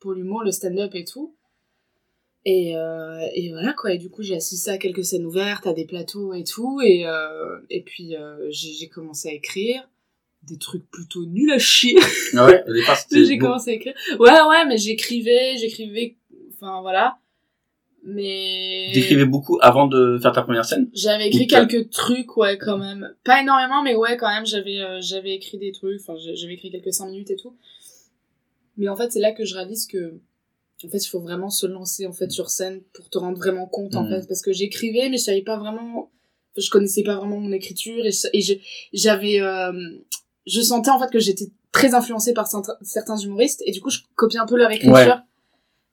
pour 0.00 0.12
l'humour 0.12 0.42
le 0.42 0.50
stand-up 0.52 0.94
et 0.94 1.04
tout 1.04 1.34
et, 2.44 2.76
euh, 2.76 3.20
et 3.34 3.50
voilà 3.50 3.74
quoi, 3.74 3.92
et 3.92 3.98
du 3.98 4.08
coup 4.08 4.22
j'ai 4.22 4.34
assisté 4.34 4.70
à 4.70 4.78
quelques 4.78 5.04
scènes 5.04 5.26
ouvertes, 5.26 5.66
à 5.66 5.72
des 5.74 5.84
plateaux 5.84 6.32
et 6.32 6.44
tout, 6.44 6.80
et, 6.80 7.06
euh, 7.06 7.58
et 7.68 7.82
puis 7.82 8.16
euh, 8.16 8.46
j'ai 8.50 8.88
commencé 8.88 9.28
à 9.28 9.32
écrire 9.32 9.88
des 10.42 10.56
trucs 10.56 10.90
plutôt 10.90 11.26
nuls 11.26 11.52
à 11.52 11.58
chier. 11.58 11.98
Ah 12.34 12.46
ouais, 12.46 12.64
j'ai 13.12 13.36
commencé 13.36 13.70
à 13.70 13.74
écrire. 13.74 13.94
Ouais 14.18 14.30
ouais, 14.30 14.66
mais 14.66 14.78
j'écrivais, 14.78 15.56
j'écrivais, 15.58 16.16
enfin 16.54 16.80
voilà. 16.80 17.18
Mais 18.02 18.90
T'écrivais 18.94 19.26
beaucoup 19.26 19.58
avant 19.60 19.86
de 19.86 20.18
faire 20.22 20.32
ta 20.32 20.40
première 20.40 20.64
scène? 20.64 20.88
J'avais 20.94 21.28
écrit 21.28 21.46
quelques 21.46 21.90
trucs, 21.90 22.34
ouais, 22.38 22.56
quand 22.56 22.78
même. 22.78 23.14
Pas 23.24 23.42
énormément, 23.42 23.82
mais 23.82 23.94
ouais, 23.94 24.16
quand 24.16 24.28
même, 24.28 24.46
j'avais 24.46 24.80
euh, 24.80 25.00
j'avais 25.02 25.34
écrit 25.34 25.58
des 25.58 25.72
trucs, 25.72 26.00
enfin 26.00 26.14
j'avais 26.16 26.54
écrit 26.54 26.70
quelques 26.70 26.94
5 26.94 27.10
minutes 27.10 27.30
et 27.30 27.36
tout. 27.36 27.54
Mais 28.78 28.88
en 28.88 28.96
fait, 28.96 29.12
c'est 29.12 29.20
là 29.20 29.32
que 29.32 29.44
je 29.44 29.54
réalise 29.54 29.86
que 29.86 30.14
en 30.84 30.88
fait, 30.88 30.98
il 31.04 31.08
faut 31.08 31.20
vraiment 31.20 31.50
se 31.50 31.66
lancer 31.66 32.06
en 32.06 32.12
fait 32.12 32.30
sur 32.30 32.48
scène 32.50 32.80
pour 32.94 33.08
te 33.10 33.18
rendre 33.18 33.36
vraiment 33.38 33.66
compte 33.66 33.94
en 33.96 34.04
Mhm. 34.04 34.10
fait. 34.20 34.26
Parce 34.28 34.42
que 34.42 34.52
j'écrivais 34.52 35.08
mais 35.10 35.18
je 35.18 35.24
savais 35.24 35.42
pas 35.42 35.58
vraiment 35.58 36.10
je 36.56 36.68
connaissais 36.70 37.02
pas 37.04 37.16
vraiment 37.16 37.38
mon 37.38 37.52
écriture 37.52 38.04
et, 38.04 38.10
je- 38.10 38.26
et 38.32 38.58
j'avais 38.92 39.40
euh, 39.40 39.72
je 40.46 40.60
sentais 40.60 40.90
en 40.90 40.98
fait 40.98 41.10
que 41.10 41.20
j'étais 41.20 41.48
très 41.72 41.94
influencée 41.94 42.32
par 42.34 42.48
certains- 42.82 43.16
humoristes 43.18 43.62
et 43.66 43.70
du 43.72 43.80
coup 43.80 43.90
je 43.90 44.00
copiais 44.16 44.40
un 44.40 44.46
peu 44.46 44.56
leur 44.56 44.70
écriture. 44.72 44.94
Ouais. 44.94 45.12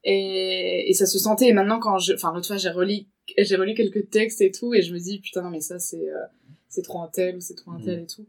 et, 0.03 0.89
et 0.89 0.93
ça 0.93 1.05
se 1.05 1.19
sentait. 1.19 1.47
Et 1.47 1.53
maintenant 1.53 1.79
quand 1.79 1.97
je 1.99 2.13
enfin 2.13 2.31
l'autre 2.33 2.47
fois 2.47 2.57
j'ai 2.57 2.69
relu 2.69 3.05
j'ai 3.37 3.55
relu 3.55 3.73
quelques 3.75 4.09
textes 4.09 4.41
et 4.41 4.51
tout 4.51 4.73
et 4.73 4.81
je 4.81 4.93
me 4.93 4.99
dis 4.99 5.19
putain 5.19 5.49
mais 5.49 5.59
ça 5.61 5.79
c'est 5.79 6.09
euh, 6.09 6.23
c'est 6.69 6.81
trop 6.81 7.01
un 7.01 7.07
tel 7.07 7.35
ou 7.37 7.41
c'est 7.41 7.55
trop 7.55 7.71
un 7.71 7.79
tel 7.81 7.99
et 7.99 8.07
tout 8.07 8.25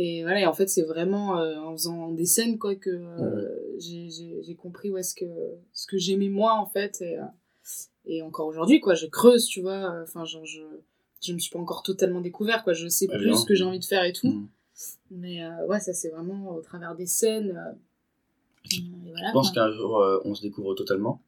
et 0.00 0.22
voilà 0.22 0.40
et 0.40 0.46
en 0.46 0.52
fait 0.54 0.68
c'est 0.68 0.82
vraiment 0.84 1.38
euh, 1.38 1.56
en 1.58 1.72
faisant 1.72 2.12
des 2.12 2.24
scènes 2.24 2.58
quoi 2.58 2.74
que 2.76 2.88
euh, 2.88 3.78
j'ai 3.78 4.54
compris 4.56 4.90
où 4.90 4.96
est-ce 4.96 5.14
que 5.14 5.26
ce 5.72 5.86
que 5.86 5.98
j'aimais 5.98 6.28
moi 6.28 6.54
en 6.54 6.66
fait 6.66 7.00
et 7.02 7.18
euh, 7.18 7.24
et 8.06 8.22
encore 8.22 8.46
aujourd'hui 8.46 8.80
quoi 8.80 8.94
je 8.94 9.06
creuse 9.06 9.44
tu 9.46 9.60
vois 9.60 10.02
enfin 10.02 10.24
genre 10.24 10.44
je 10.46 10.62
je 11.20 11.32
me 11.32 11.38
suis 11.38 11.50
pas 11.50 11.58
encore 11.58 11.82
totalement 11.82 12.20
découvert 12.20 12.62
quoi 12.64 12.72
je 12.74 12.86
sais 12.88 13.08
Ouais, 13.08 13.18
plus 13.18 13.40
ce 13.42 13.44
que 13.46 13.54
j'ai 13.54 13.64
envie 13.64 13.80
de 13.80 13.84
faire 13.84 14.04
et 14.04 14.12
tout 14.12 14.28
Mhm. 14.28 14.48
mais 15.10 15.42
euh, 15.44 15.66
ouais 15.66 15.80
ça 15.80 15.92
c'est 15.92 16.10
vraiment 16.10 16.54
au 16.54 16.60
travers 16.62 16.94
des 16.94 17.06
scènes 17.06 17.50
euh, 17.56 17.72
voilà 19.10 19.28
Je 19.28 19.32
pense 19.32 19.50
qu'un 19.50 19.70
jour, 19.72 19.98
euh, 19.98 20.18
on 20.24 20.34
se 20.34 20.42
découvre 20.42 20.74
totalement. 20.74 21.22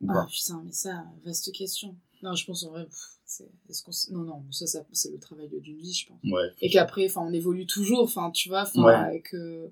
Ou 0.00 0.06
Ah 0.10 0.14
pas? 0.14 0.26
putain, 0.26 0.62
mais 0.64 0.72
ça, 0.72 1.04
vaste 1.24 1.52
question. 1.52 1.94
Non, 2.22 2.34
je 2.34 2.44
pense 2.46 2.64
en 2.64 2.70
vrai, 2.70 2.88
c'est, 3.24 3.48
est-ce 3.68 3.82
qu'on, 3.82 4.16
non, 4.16 4.24
non, 4.24 4.44
ça, 4.52 4.66
ça, 4.66 4.84
c'est 4.92 5.12
le 5.12 5.18
travail 5.18 5.48
d'une 5.48 5.76
vie, 5.78 5.92
je 5.92 6.06
pense. 6.06 6.18
Ouais. 6.24 6.48
Et 6.60 6.68
qu'après, 6.70 7.06
enfin, 7.06 7.22
on 7.22 7.32
évolue 7.32 7.66
toujours, 7.66 8.00
enfin, 8.00 8.30
tu 8.30 8.48
vois, 8.48 8.62
enfin, 8.62 8.82
Ouais. 8.84 8.94
avec, 8.94 9.34
euh, 9.34 9.68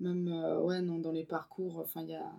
même, 0.00 0.28
euh, 0.28 0.60
ouais, 0.60 0.80
non, 0.82 0.98
dans 0.98 1.12
les 1.12 1.24
parcours, 1.24 1.78
enfin, 1.78 2.02
il 2.02 2.10
y 2.10 2.14
a, 2.14 2.32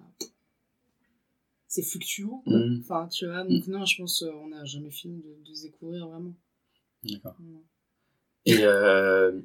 c'est 1.68 1.82
fluctuant. 1.82 2.44
Mhm. 2.46 2.82
enfin 2.82 3.08
tu 3.08 3.26
vois 3.26 3.44
donc 3.44 3.66
non 3.66 3.84
je 3.84 3.98
pense 3.98 4.22
euh, 4.22 4.32
on 4.44 4.50
n'a 4.50 4.64
jamais 4.64 4.92
fini 4.92 5.24
de, 5.24 5.50
de 5.50 5.56
se 5.56 5.64
découvrir 5.64 6.08
vraiment 6.08 6.36
D'accord. 7.04 7.36
Mm. 7.40 7.58
Et 8.46 8.58
euh, 8.62 9.42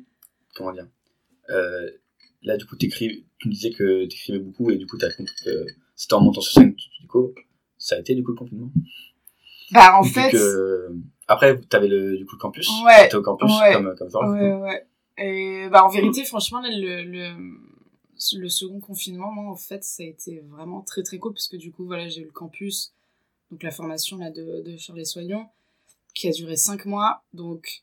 comment 0.54 0.72
dire 0.72 0.88
Là, 2.42 2.56
du 2.56 2.66
coup, 2.66 2.76
t'écris, 2.76 3.24
tu 3.38 3.48
me 3.48 3.52
disais 3.52 3.70
que 3.72 4.04
t'écrivais 4.06 4.38
beaucoup 4.38 4.70
et 4.70 4.76
du 4.76 4.86
coup, 4.86 4.96
t'as 4.96 5.10
compris 5.10 5.34
que 5.44 5.66
c'était 5.96 6.14
en 6.14 6.20
montant 6.20 6.40
sur 6.40 6.52
scène 6.52 6.74
du 7.00 7.06
coup, 7.08 7.34
ça 7.78 7.96
a 7.96 7.98
été 7.98 8.14
du 8.14 8.22
coup 8.22 8.32
le 8.32 8.36
confinement? 8.36 8.70
Bah 9.72 9.98
en 9.98 10.02
fait 10.02 10.30
que- 10.30 10.90
après, 11.26 11.58
t'avais 11.60 11.88
le 11.88 12.16
du 12.16 12.24
coup 12.26 12.36
le 12.36 12.40
campus. 12.40 12.68
Ouais. 12.84 13.04
T'étais 13.04 13.16
au 13.16 13.22
campus 13.22 13.50
Ouais. 13.60 13.74
comme 13.74 13.94
comme 13.96 14.10
ça. 14.10 14.20
Ouais, 14.28 14.52
ouais. 14.54 14.86
Et 15.18 15.68
bah, 15.68 15.84
en 15.84 15.88
vérité, 15.88 16.24
franchement, 16.24 16.60
là, 16.60 16.68
le, 16.70 17.02
le, 17.02 17.32
le 18.38 18.48
second 18.48 18.78
confinement, 18.80 19.30
moi, 19.32 19.50
en 19.52 19.56
fait, 19.56 19.82
ça 19.84 20.02
a 20.02 20.06
été 20.06 20.42
vraiment 20.48 20.80
très, 20.82 21.02
très 21.02 21.18
cool, 21.18 21.32
parce 21.34 21.48
que 21.48 21.56
du 21.56 21.72
coup, 21.72 21.84
voilà, 21.86 22.08
j'ai 22.08 22.20
eu 22.20 22.24
le 22.26 22.30
campus, 22.30 22.92
donc 23.50 23.62
la 23.64 23.70
formation, 23.72 24.16
là, 24.16 24.30
de, 24.30 24.62
de 24.64 24.76
Charles 24.78 25.04
Soignant, 25.04 25.50
qui 26.14 26.28
a 26.28 26.30
duré 26.32 26.54
cinq 26.56 26.86
mois. 26.86 27.22
Donc, 27.34 27.82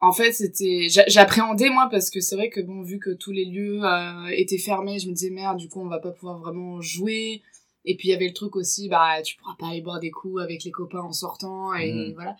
en 0.00 0.12
fait, 0.12 0.32
c'était, 0.32 0.88
j'a- 0.88 1.06
j'appréhendais, 1.08 1.68
moi, 1.70 1.88
parce 1.90 2.08
que 2.10 2.20
c'est 2.20 2.36
vrai 2.36 2.48
que, 2.48 2.60
bon, 2.62 2.82
vu 2.82 2.98
que 2.98 3.10
tous 3.10 3.30
les 3.30 3.44
lieux 3.44 3.80
euh, 3.84 4.26
étaient 4.28 4.58
fermés, 4.58 4.98
je 4.98 5.08
me 5.08 5.12
disais, 5.14 5.30
merde, 5.30 5.58
du 5.58 5.68
coup, 5.68 5.80
on 5.82 5.88
va 5.88 5.98
pas 5.98 6.10
pouvoir 6.10 6.38
vraiment 6.38 6.80
jouer. 6.80 7.42
Et 7.84 7.96
puis, 7.96 8.08
il 8.08 8.12
y 8.12 8.14
avait 8.14 8.28
le 8.28 8.32
truc 8.34 8.56
aussi, 8.56 8.88
bah, 8.88 9.20
tu 9.22 9.36
pourras 9.36 9.54
pas 9.58 9.68
aller 9.68 9.80
boire 9.82 10.00
des 10.00 10.10
coups 10.10 10.42
avec 10.42 10.64
les 10.64 10.70
copains 10.70 11.00
en 11.02 11.12
sortant, 11.12 11.74
et 11.74 11.92
Mhm. 11.92 12.14
voilà. 12.14 12.36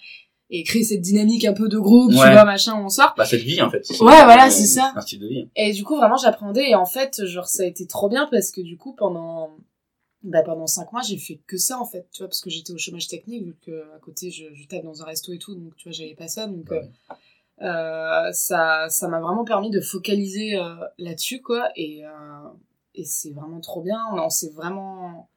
Et 0.51 0.63
créer 0.63 0.85
cette 0.85 1.01
dynamique 1.01 1.45
un 1.47 1.55
peu 1.55 1.69
de 1.69 1.79
groupe, 1.79 2.11
tu 2.13 2.19
Ouais. 2.19 2.33
vois, 2.33 2.45
machin, 2.45 2.75
on 2.83 2.89
sort. 2.89 3.15
Bah, 3.17 3.25
cette 3.25 3.43
vie 3.43 3.61
en 3.63 3.71
fait. 3.71 3.89
Ouais, 4.01 4.25
voilà, 4.25 4.45
un- 4.45 4.51
c'est 4.51 4.67
ça. 4.67 4.93
Un 4.95 5.01
style 5.01 5.21
de 5.21 5.27
vie. 5.27 5.49
Et 5.57 5.73
du 5.73 5.85
coup, 5.85 5.97
vraiment, 5.97 6.17
j'appréhendais. 6.17 6.69
Et 6.71 6.75
en 6.75 6.85
fait, 6.87 7.25
genre, 7.25 7.47
ça 7.49 7.63
a 7.63 7.67
été 7.67 7.87
trop 7.87 8.09
bien 8.09 8.29
parce 8.31 8.51
que 8.51 8.61
du 8.61 8.77
coup, 8.77 8.95
pendant, 8.95 9.51
bah, 10.23 10.43
pendant 10.43 10.67
cinq 10.67 10.93
mois, 10.93 11.03
j'ai 11.03 11.17
fait 11.19 11.41
que 11.47 11.57
ça, 11.57 11.79
en 11.81 11.85
fait, 11.87 12.07
tu 12.13 12.19
vois, 12.23 12.29
parce 12.29 12.41
que 12.41 12.51
j'étais 12.51 12.73
au 12.73 12.79
chômage 12.79 13.09
technique, 13.09 13.43
vu 13.45 13.57
que 13.65 13.85
à 13.95 13.99
côté, 14.01 14.31
je, 14.31 14.45
je 14.55 14.67
tape 14.67 14.85
dans 14.85 15.03
un 15.03 15.07
resto 15.07 15.33
et 15.33 15.39
tout, 15.39 15.55
donc 15.55 15.75
tu 15.77 15.89
vois, 15.89 15.93
j'avais 15.93 16.15
pas 16.15 16.29
ça. 16.29 16.47
Donc, 16.47 16.71
Ouais. 16.71 16.89
euh, 17.63 17.67
euh, 17.67 18.33
ça, 18.33 18.87
ça 18.91 19.09
m'a 19.09 19.21
vraiment 19.21 19.45
permis 19.45 19.71
de 19.71 19.81
focaliser 19.81 20.57
euh, 20.57 20.75
là-dessus, 20.99 21.41
quoi. 21.41 21.71
Et, 21.77 22.05
euh, 22.05 22.11
et 22.95 23.05
c'est 23.05 23.31
vraiment 23.31 23.61
trop 23.61 23.81
bien. 23.83 24.01
On, 24.13 24.19
on 24.19 24.31
s'est 24.31 24.51
vraiment. 24.51 25.29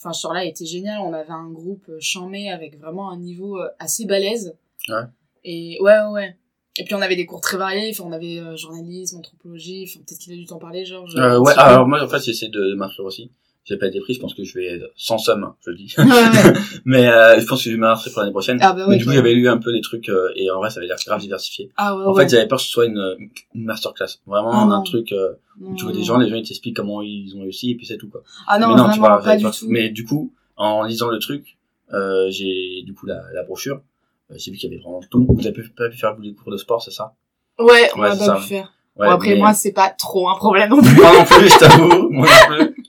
Enfin, 0.00 0.12
ce 0.12 0.32
là 0.32 0.44
était 0.44 0.64
génial. 0.64 1.00
On 1.00 1.12
avait 1.12 1.30
un 1.30 1.50
groupe 1.50 1.84
euh, 1.90 1.98
chamé 2.00 2.50
avec 2.50 2.78
vraiment 2.78 3.10
un 3.10 3.18
niveau 3.18 3.58
euh, 3.58 3.68
assez 3.78 4.06
balèze. 4.06 4.56
Ouais. 4.88 5.02
Et 5.44 5.78
ouais, 5.80 5.92
ouais, 5.92 6.10
ouais. 6.12 6.36
Et 6.76 6.84
puis 6.84 6.94
on 6.94 7.02
avait 7.02 7.16
des 7.16 7.26
cours 7.26 7.40
très 7.40 7.56
variés, 7.56 7.90
enfin 7.90 8.04
on 8.06 8.12
avait 8.12 8.38
euh, 8.38 8.56
journalisme, 8.56 9.18
anthropologie, 9.18 9.86
enfin 9.86 10.00
peut-être 10.06 10.20
qu'il 10.20 10.32
a 10.32 10.36
dû 10.36 10.46
t'en 10.46 10.58
parler, 10.58 10.84
Georges. 10.84 11.14
Euh, 11.16 11.38
ouais. 11.38 11.52
peu. 11.54 11.60
Alors 11.60 11.86
moi, 11.86 12.02
en 12.02 12.08
fait, 12.08 12.20
j'essaie 12.20 12.48
de, 12.48 12.58
de 12.58 12.74
m'inscrire 12.74 13.04
aussi. 13.04 13.30
J'ai 13.64 13.76
pas 13.76 13.86
été 13.86 14.00
pris, 14.00 14.14
je 14.14 14.20
pense 14.20 14.34
que 14.34 14.42
je 14.42 14.58
vais 14.58 14.80
sans 14.96 15.18
somme, 15.18 15.44
hein, 15.44 15.54
je 15.64 15.70
le 15.70 15.76
dis. 15.76 15.94
Ouais, 15.98 16.04
ouais. 16.04 16.52
mais 16.86 17.06
euh, 17.06 17.38
je 17.40 17.46
pense 17.46 17.62
que 17.62 17.70
je 17.70 17.74
vais 17.74 17.80
m'inscrire 17.80 18.12
pour 18.12 18.20
l'année 18.22 18.32
prochaine. 18.32 18.58
Ah 18.62 18.72
bah 18.72 18.80
ouais, 18.82 18.88
mais 18.88 18.96
du 18.96 19.04
coup, 19.04 19.12
j'avais 19.12 19.34
lu 19.34 19.48
un 19.48 19.58
peu 19.58 19.72
des 19.72 19.82
trucs 19.82 20.08
euh, 20.08 20.30
et 20.34 20.50
en 20.50 20.56
vrai, 20.58 20.70
ça 20.70 20.78
avait 20.78 20.86
l'air 20.88 20.96
grave 21.06 21.20
diversifié. 21.20 21.70
Ah 21.76 21.94
ouais, 21.96 22.04
En 22.06 22.14
fait, 22.14 22.28
j'avais 22.28 22.48
peur 22.48 22.58
que 22.58 22.64
ce 22.64 22.70
soit 22.70 22.86
une, 22.86 23.16
une 23.54 23.64
masterclass. 23.64 24.18
Vraiment 24.26 24.50
Ah 24.52 24.64
non. 24.64 24.72
un 24.76 24.82
truc 24.82 25.12
euh, 25.12 25.34
où 25.60 25.74
tu 25.74 25.84
vois 25.84 25.92
des 25.92 26.02
gens, 26.02 26.16
les 26.18 26.28
gens 26.28 26.36
ils 26.36 26.46
t'expliquent 26.46 26.76
comment 26.76 27.02
ils 27.02 27.34
ont 27.36 27.42
réussi 27.42 27.70
et 27.72 27.74
puis 27.76 27.86
c'est 27.86 27.98
tout 27.98 28.08
quoi. 28.08 28.22
Ah 28.48 28.58
non, 28.58 28.68
mais 28.68 28.74
vraiment, 28.74 28.92
tu 28.94 28.98
vois, 29.00 29.20
pas 29.22 29.36
du 29.36 29.44
tout. 29.44 29.66
Mais 29.68 29.90
du 29.90 30.04
coup, 30.04 30.32
en 30.56 30.82
lisant 30.84 31.08
le 31.08 31.18
truc, 31.18 31.58
euh, 31.92 32.28
j'ai 32.30 32.82
du 32.84 32.94
coup 32.94 33.06
la, 33.06 33.20
la 33.34 33.42
brochure. 33.44 33.82
euh, 34.30 34.34
J'ai 34.38 34.50
vu 34.52 34.56
qu'il 34.56 34.70
y 34.70 34.74
avait 34.74 34.82
vraiment 34.82 35.00
tout. 35.10 35.26
Vous 35.28 35.46
avez 35.46 35.62
pas 35.76 35.88
pu 35.90 35.96
faire 35.98 36.16
vous 36.16 36.22
des 36.22 36.32
cours 36.34 36.50
de 36.50 36.56
sport, 36.56 36.82
c'est 36.82 36.90
ça? 36.92 37.14
Ouais, 37.58 37.90
on 37.94 38.02
a 38.02 38.16
pas 38.16 38.36
pu 38.36 38.42
faire. 38.42 38.72
Ouais, 38.96 39.06
bon, 39.06 39.12
après, 39.14 39.30
mais- 39.34 39.38
moi, 39.38 39.54
c'est 39.54 39.72
pas 39.72 39.90
trop 39.90 40.28
un 40.30 40.34
problème 40.36 40.70
non 40.70 40.78
plus. 40.82 40.94
Moi 40.96 41.12
non 41.18 41.24
plus, 41.24 41.48
je 41.48 41.58
t'avoue, 41.58 42.08
moi 42.10 42.26
non 42.26 42.56
plus. 42.66 42.79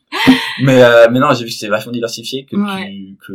Mais, 0.63 0.83
euh, 0.83 1.07
mais 1.11 1.19
non, 1.19 1.33
j'ai 1.33 1.43
vu 1.43 1.49
que 1.49 1.55
c'était 1.55 1.69
vachement 1.69 1.91
diversifié, 1.91 2.45
que 2.45 2.55
Ouais. 2.55 2.91
tu, 2.91 3.17
que 3.27 3.33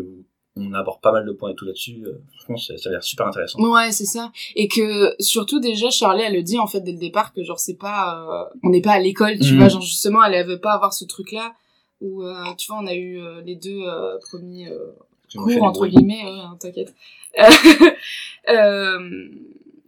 on 0.59 0.73
aborde 0.73 1.03
pas 1.03 1.13
mal 1.13 1.27
de 1.27 1.33
points 1.33 1.51
et 1.51 1.55
tout 1.55 1.67
là-dessus. 1.67 2.03
Euh, 2.07 2.13
franchement, 2.39 2.57
ça, 2.57 2.79
ça 2.79 2.89
a 2.89 2.93
l'air 2.93 3.05
super 3.05 3.27
intéressant. 3.27 3.61
Ouais, 3.61 3.93
c'est 3.93 4.07
ça. 4.07 4.33
Et 4.55 4.69
que 4.69 5.15
surtout 5.21 5.61
déjà 5.61 5.91
Charlie 5.91 6.23
elle 6.23 6.33
le 6.35 6.43
dit 6.43 6.59
en 6.59 6.67
fait 6.67 6.81
dès 6.81 6.93
le 6.93 6.99
départ 6.99 7.35
que 7.35 7.45
genre 7.45 7.59
c'est 7.61 7.75
pas 7.79 8.49
euh, 8.51 8.57
on 8.63 8.71
n'est 8.71 8.81
pas 8.81 8.93
à 8.93 8.99
l'école, 9.01 9.39
tu 9.39 9.53
Mhm. 9.53 9.59
vois, 9.59 9.69
genre 9.69 9.83
justement 9.83 10.25
elle, 10.25 10.33
elle 10.35 10.47
veut 10.47 10.59
pas 10.61 10.73
avoir 10.73 10.95
ce 10.95 11.05
truc 11.05 11.33
là 11.33 11.53
où 12.01 12.23
euh, 12.23 12.33
tu 12.57 12.69
vois 12.73 12.81
on 12.83 12.87
a 12.87 12.95
eu 12.95 13.21
euh, 13.21 13.43
les 13.43 13.57
deux 13.57 13.83
euh, 13.83 14.17
premiers 14.31 14.71
euh, 14.71 14.95
cours 15.37 15.63
entre 15.65 15.81
bruit. 15.81 15.91
guillemets, 15.91 16.23
hein, 16.25 16.57
t'inquiète. 16.59 16.95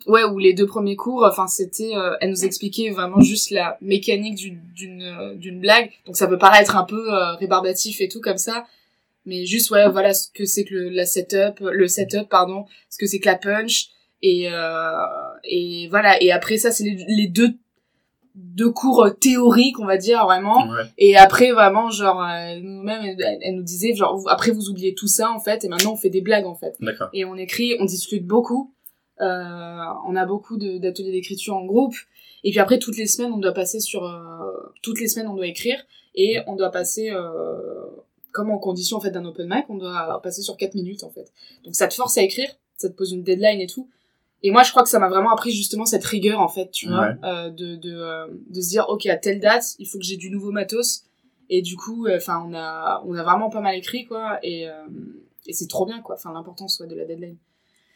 ouais, 0.08 0.24
où 0.24 0.38
les 0.38 0.54
deux 0.54 0.66
premiers 0.66 0.96
cours, 0.96 1.24
enfin 1.24 1.46
c'était, 1.46 1.94
euh, 1.94 2.16
elle 2.20 2.30
nous 2.30 2.44
expliquait 2.44 2.90
vraiment 2.90 3.20
juste 3.20 3.50
la 3.50 3.78
mécanique 3.80 4.34
d'une 4.36 4.60
d'une 4.74 5.02
euh, 5.02 5.34
d'une 5.34 5.60
blague. 5.60 5.90
Donc 6.06 6.16
ça 6.16 6.26
peut 6.26 6.38
paraître 6.38 6.76
un 6.76 6.84
peu 6.84 7.12
euh, 7.14 7.34
rébarbatif 7.34 8.00
et 8.00 8.08
tout 8.08 8.20
comme 8.20 8.38
ça, 8.38 8.64
mais 9.26 9.44
juste 9.46 9.70
ouais, 9.70 9.88
voilà 9.88 10.14
ce 10.14 10.28
que 10.34 10.44
c'est 10.44 10.64
que 10.64 10.74
le, 10.74 10.88
la 10.88 11.06
setup, 11.06 11.60
le 11.60 11.86
setup 11.86 12.28
pardon, 12.28 12.64
ce 12.90 12.98
que 12.98 13.06
c'est 13.06 13.20
que 13.20 13.26
la 13.26 13.36
punch. 13.36 13.90
Et 14.22 14.48
euh, 14.50 14.96
et 15.44 15.86
voilà. 15.90 16.20
Et 16.22 16.32
après 16.32 16.56
ça 16.56 16.72
c'est 16.72 16.82
les, 16.84 17.04
les 17.08 17.28
deux 17.28 17.50
deux 18.34 18.70
cours 18.70 19.04
euh, 19.04 19.10
théoriques 19.10 19.78
on 19.78 19.84
va 19.84 19.96
dire 19.96 20.24
vraiment. 20.24 20.68
Ouais. 20.68 20.82
et 20.96 21.16
après 21.16 21.52
vraiment 21.52 21.90
genre 21.90 22.22
euh, 22.22 22.58
nous-mêmes 22.60 23.02
elle, 23.04 23.38
elle 23.42 23.54
nous 23.54 23.62
disait 23.62 23.94
genre 23.94 24.20
après 24.28 24.50
vous 24.50 24.70
oubliez 24.70 24.94
tout 24.94 25.06
ça 25.06 25.30
en 25.30 25.38
fait. 25.38 25.64
Et 25.64 25.68
maintenant 25.68 25.92
on 25.92 25.96
fait 25.96 26.10
des 26.10 26.20
blagues 26.20 26.46
en 26.46 26.54
fait. 26.54 26.76
Et 27.12 27.24
on 27.24 27.36
écrit 27.36 27.76
on 27.78 27.84
discute 27.84 28.26
beaucoup 28.26 28.72
on 29.20 30.16
a 30.16 30.26
beaucoup 30.26 30.56
de- 30.56 30.78
d'ateliers 30.78 31.12
d'écriture 31.12 31.56
en 31.56 31.64
groupe. 31.64 31.94
Et 32.44 32.50
puis 32.50 32.60
après 32.60 32.78
toutes 32.78 32.96
les 32.96 33.06
semaines 33.06 33.32
on 33.32 33.38
doit 33.38 33.52
passer 33.52 33.80
sur 33.80 34.04
euh, 34.04 34.72
toutes 34.82 35.00
les 35.00 35.08
semaines 35.08 35.28
on 35.28 35.34
doit 35.34 35.46
écrire. 35.46 35.78
Et 36.14 36.38
on 36.46 36.56
doit 36.56 36.70
passer 36.70 37.10
euh, 37.10 37.58
comme 38.32 38.50
en 38.50 38.58
condition 38.58 38.96
en 38.96 39.00
fait 39.00 39.10
d'un 39.10 39.24
open 39.24 39.48
mic 39.48 39.64
on 39.68 39.76
doit 39.76 40.20
passer 40.22 40.42
sur 40.42 40.56
4 40.56 40.74
minutes 40.74 41.04
en 41.04 41.10
fait. 41.10 41.32
Donc 41.64 41.74
ça 41.74 41.88
te 41.88 41.94
force 41.94 42.16
à 42.18 42.22
écrire 42.22 42.48
ça 42.76 42.88
te 42.88 42.94
pose 42.94 43.10
une 43.12 43.24
deadline 43.24 43.60
et 43.60 43.66
tout. 43.66 43.88
Et 44.44 44.52
moi 44.52 44.62
je 44.62 44.70
crois 44.70 44.84
que 44.84 44.88
ça 44.88 45.00
m'a 45.00 45.08
vraiment 45.08 45.32
appris 45.32 45.50
justement 45.50 45.84
cette 45.84 46.04
rigueur 46.04 46.40
en 46.40 46.46
fait 46.48 46.70
tu 46.70 46.86
vois 46.86 47.14
euh, 47.24 47.50
de 47.50 47.74
de 47.74 47.92
euh, 47.92 48.28
de 48.50 48.60
se 48.60 48.68
dire 48.68 48.86
ok 48.88 49.06
à 49.06 49.16
telle 49.16 49.40
date 49.40 49.74
il 49.80 49.86
faut 49.88 49.98
que 49.98 50.04
j'ai 50.04 50.16
du 50.16 50.30
nouveau 50.30 50.52
matos. 50.52 51.02
Et 51.50 51.60
du 51.62 51.76
coup 51.76 52.06
enfin 52.08 52.44
on 52.46 52.54
a 52.54 53.02
on 53.04 53.14
a 53.14 53.22
vraiment 53.24 53.50
pas 53.50 53.60
mal 53.60 53.74
écrit 53.76 54.04
quoi. 54.04 54.38
Et 54.44 54.68
euh, 54.68 54.86
et 55.46 55.52
c'est 55.52 55.66
trop 55.66 55.86
bien 55.86 56.00
quoi. 56.02 56.14
Enfin 56.14 56.32
l'importance 56.32 56.78
ouais, 56.78 56.86
de 56.86 56.94
la 56.94 57.04
deadline 57.04 57.36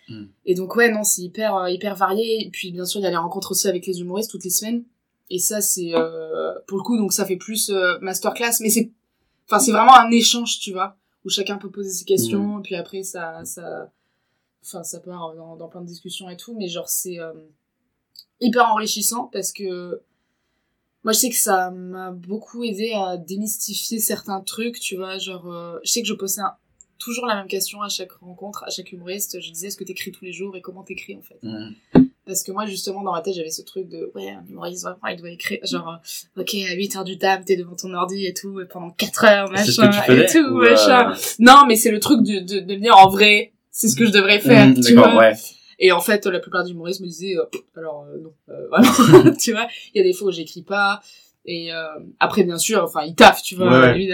Mm. 0.09 0.25
et 0.47 0.55
donc 0.57 0.75
ouais 0.75 0.91
non 0.91 1.05
c'est 1.05 1.23
hyper 1.23 1.55
euh, 1.57 1.71
hyper 1.71 1.95
varié. 1.95 2.45
Et 2.47 2.51
puis 2.51 2.73
bien 2.73 2.85
sûr 2.85 3.01
il 3.01 3.05
y 3.05 3.07
a 3.07 3.11
les 3.11 3.17
rencontres 3.17 3.53
aussi 3.53 3.69
avec 3.69 3.87
les 3.87 4.01
humoristes 4.01 4.31
toutes 4.31 4.45
les 4.45 4.51
semaines. 4.51 4.85
Et 5.31 5.39
ça 5.39 5.61
c'est 5.61 5.95
euh, 5.95 6.53
pour 6.67 6.77
le 6.79 6.83
coup 6.83 6.97
donc 6.99 7.13
ça 7.13 7.25
fait 7.25 7.37
plus 7.37 7.71
euh, 7.71 7.99
masterclass. 8.01 8.61
Mais 8.61 8.69
c'est 8.71 8.91
enfin 9.49 9.59
c'est 9.61 9.73
vraiment 9.73 9.95
un 9.97 10.11
échange 10.11 10.59
tu 10.59 10.73
vois 10.73 10.97
où 11.25 11.29
chacun 11.29 11.57
peut 11.57 11.71
poser 11.71 11.91
ses 11.91 12.05
questions. 12.05 12.59
Et 12.59 12.63
puis 12.63 12.75
après 12.75 13.03
ça 13.05 13.45
ça 13.45 13.91
enfin 14.65 14.83
ça 14.83 15.01
part 15.01 15.35
dans, 15.37 15.57
dans 15.57 15.69
plein 15.69 15.81
de 15.83 15.87
discussions 15.87 16.29
et 16.29 16.37
tout. 16.37 16.55
Mais 16.59 16.69
genre 16.69 16.89
c'est 16.89 17.19
euh, 17.21 17.33
hyper 18.41 18.67
enrichissant 18.69 19.31
parce 19.33 19.53
que 19.53 20.03
moi 21.05 21.13
je 21.13 21.19
sais 21.19 21.31
que 21.31 21.37
ça 21.37 21.71
m'a 21.71 22.11
beaucoup 22.11 22.63
aidé 22.65 22.93
à 22.93 23.17
démystifier 23.17 23.99
certains 24.01 24.41
trucs 24.41 24.79
tu 24.81 24.97
vois. 24.97 25.19
Genre 25.19 25.47
euh, 25.53 25.79
je 25.85 25.91
sais 25.93 26.03
que 26.03 26.09
je 26.09 26.15
posais 26.15 26.41
un- 26.41 26.55
toujours 27.03 27.27
la 27.27 27.35
même 27.35 27.47
question 27.49 27.83
à 27.83 27.89
chaque 27.89 28.13
rencontre 28.13 28.65
à 28.65 28.71
chaque 28.71 28.93
humoriste 28.93 29.41
je 29.41 29.51
disais 29.51 29.69
est-ce 29.69 29.77
que 29.77 29.85
t'écris 29.85 30.13
tous 30.13 30.25
les 30.25 30.33
jours 30.33 30.57
et 30.57 30.61
comment 30.61 30.83
t'écris 30.83 31.17
en 31.17 31.23
fait? 31.23 31.39
Mhm. 31.43 31.75
parce 32.27 32.43
que 32.43 32.53
moi 32.53 32.67
justement 32.67 33.03
dans 33.03 33.13
ma 33.13 33.21
tête 33.23 33.35
j'avais 33.35 33.51
ce 33.51 33.63
truc 33.63 33.89
de 33.89 34.11
ouais 34.15 34.31
un 34.31 34.45
humoriste 34.49 34.83
vraiment 34.85 35.07
il 35.09 35.17
doit 35.17 35.31
écrire 35.31 35.59
genre 35.65 35.89
euh, 36.37 36.41
ok 36.43 36.55
à 36.71 36.75
8 36.75 36.97
heures 36.97 37.05
du 37.05 37.19
table 37.19 37.45
t'es 37.45 37.57
devant 37.57 37.75
ton 37.75 37.93
ordi 37.95 38.27
et 38.27 38.35
tout 38.35 38.61
et 38.61 38.67
pendant 38.67 38.91
4 38.91 39.25
heures 39.25 39.51
machin 39.51 39.91
que 39.91 40.07
tu 40.07 40.21
et 40.21 40.27
tout 40.27 40.49
ou, 40.49 40.59
machin 40.59 41.11
euh, 41.13 41.17
non 41.41 41.65
mais 41.67 41.77
c'est 41.77 41.91
le 41.91 42.01
truc 42.01 42.23
de, 42.23 42.41
de, 42.41 42.61
de 42.61 42.75
me 42.75 42.81
dire 42.81 42.97
en 42.97 43.09
vrai 43.09 43.53
c'est 43.71 43.89
ce 43.89 43.97
que 43.97 44.05
je 44.07 44.11
devrais 44.13 44.39
faire 44.39 44.67
Mhm, 44.69 44.81
tu 44.85 44.95
vois 44.95 45.17
ouais. 45.17 45.33
et 45.79 45.93
en 45.93 46.01
fait, 46.01 46.27
la 46.27 46.39
plupart 46.41 46.63
des 46.63 46.71
humoristes 46.73 47.01
me 47.01 47.07
disaient, 47.07 47.37
euh, 47.39 47.45
alors 47.75 48.05
euh, 48.05 48.19
non, 48.21 48.33
vraiment, 48.71 49.35
tu 49.41 49.53
vois, 49.53 49.67
il 49.95 49.99
y 49.99 50.01
a 50.01 50.05
des 50.05 50.13
fois 50.13 50.29
où 50.29 50.31
j'écris 50.31 50.63
pas. 50.63 51.01
Et 51.47 51.71
après, 52.21 52.45
bien 52.45 52.59
sûr, 52.59 52.85
enfin, 52.85 53.03
ils 53.05 53.15
taffent, 53.17 53.43
tu 53.43 53.57
vois, 53.57 53.81
Ouais, 53.81 53.81
ouais. 53.81 54.05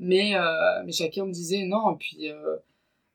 Mais 0.00 0.34
euh, 0.36 0.82
mais 0.84 0.92
chacun 0.92 1.26
me 1.26 1.32
disait 1.32 1.64
non. 1.64 1.94
Et 1.94 1.96
puis, 1.98 2.30
euh, 2.30 2.56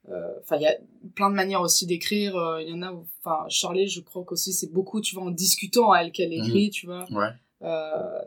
euh, 0.10 0.34
enfin, 0.41 0.58
il 0.58 0.63
y 0.63 0.67
a 0.67 0.76
plein 1.15 1.30
de 1.30 1.36
manières 1.36 1.62
aussi 1.62 1.86
d'écrire. 1.86 2.36
euh, 2.36 2.62
Il 2.62 2.69
y 2.69 2.74
en 2.74 2.82
a, 2.82 2.91
enfin, 3.24 3.46
Charlie, 3.50 3.88
je 3.88 4.02
crois 4.02 4.24
qu'aussi 4.26 4.52
c'est 4.54 4.72
beaucoup, 4.72 5.00
tu 5.02 5.15
vois, 5.15 5.24
en 5.26 5.32
discutant 5.32 5.91
à 5.91 6.00
elle 6.02 6.12
qu'elle 6.12 6.34
écrit, 6.34 6.69
tu 6.72 6.86
vois. 6.88 7.06
Ouais. 7.12 7.30
Euh, 7.62 8.19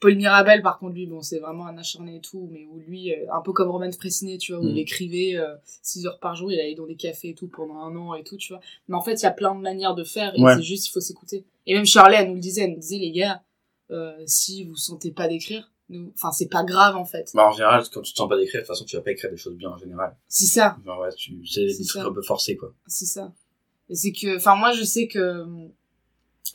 Paul 0.00 0.14
Mirabel, 0.14 0.62
par 0.62 0.78
contre, 0.78 0.94
lui, 0.94 1.06
bon, 1.06 1.20
c'est 1.20 1.40
vraiment 1.40 1.66
un 1.66 1.76
acharné 1.76 2.16
et 2.16 2.20
tout, 2.20 2.48
mais 2.52 2.64
où 2.70 2.78
lui, 2.78 3.12
euh, 3.12 3.26
un 3.32 3.40
peu 3.40 3.52
comme 3.52 3.68
Roman 3.70 3.90
Fressinet, 3.90 4.38
tu 4.38 4.52
vois, 4.52 4.60
où 4.60 4.64
Mhm. 4.64 4.70
il 4.70 4.78
écrivait 4.78 5.34
6 5.82 6.06
heures 6.06 6.20
par 6.20 6.36
jour, 6.36 6.52
il 6.52 6.60
allait 6.60 6.76
dans 6.76 6.86
des 6.86 6.94
cafés 6.94 7.30
et 7.30 7.34
tout 7.34 7.48
pendant 7.48 7.78
un 7.80 7.96
an 7.96 8.14
et 8.14 8.22
tout, 8.22 8.36
tu 8.36 8.52
vois. 8.52 8.60
Mais 8.86 8.94
en 8.94 9.02
fait, 9.02 9.14
il 9.14 9.22
y 9.24 9.26
a 9.26 9.32
plein 9.32 9.56
de 9.56 9.60
manières 9.60 9.96
de 9.96 10.04
faire 10.04 10.32
et 10.36 10.40
Ouais. 10.40 10.54
c'est 10.54 10.62
juste, 10.62 10.86
il 10.86 10.90
faut 10.92 11.00
s'écouter. 11.00 11.44
Et 11.66 11.74
même 11.74 11.86
Charlie, 11.86 12.14
elle 12.16 12.28
nous 12.28 12.34
le 12.34 12.40
disait, 12.40 12.62
elle 12.62 12.70
nous 12.74 12.78
disait, 12.78 12.98
les 12.98 13.10
gars, 13.10 13.42
euh, 13.90 14.16
si 14.26 14.62
vous 14.62 14.76
sentez 14.76 15.10
pas 15.10 15.26
d'écrire, 15.26 15.72
enfin, 16.14 16.32
c'est 16.32 16.48
pas 16.48 16.64
grave, 16.64 16.96
en 16.96 17.04
fait. 17.04 17.30
Bah, 17.34 17.46
en 17.46 17.52
général, 17.52 17.84
quand 17.92 18.02
tu 18.02 18.12
te 18.12 18.16
sens 18.16 18.28
pas 18.28 18.36
d'écrire, 18.36 18.60
de 18.60 18.66
toute 18.66 18.74
façon, 18.74 18.84
tu 18.84 18.96
vas 18.96 19.02
pas 19.02 19.12
écrire 19.12 19.30
des 19.30 19.36
choses 19.36 19.56
bien 19.56 19.70
en 19.70 19.76
général. 19.76 20.16
C'est 20.28 20.46
ça. 20.46 20.76
Genre, 20.84 21.00
ouais, 21.00 21.12
tu, 21.16 21.46
c'est 21.46 21.64
des 21.64 21.84
trucs 21.84 22.02
un 22.02 22.12
peu 22.12 22.22
forcés, 22.22 22.56
quoi. 22.56 22.72
C'est 22.86 23.06
ça. 23.06 23.32
Et 23.88 23.94
c'est 23.94 24.12
que, 24.12 24.36
enfin, 24.36 24.56
moi, 24.56 24.72
je 24.72 24.82
sais 24.82 25.06
que, 25.06 25.44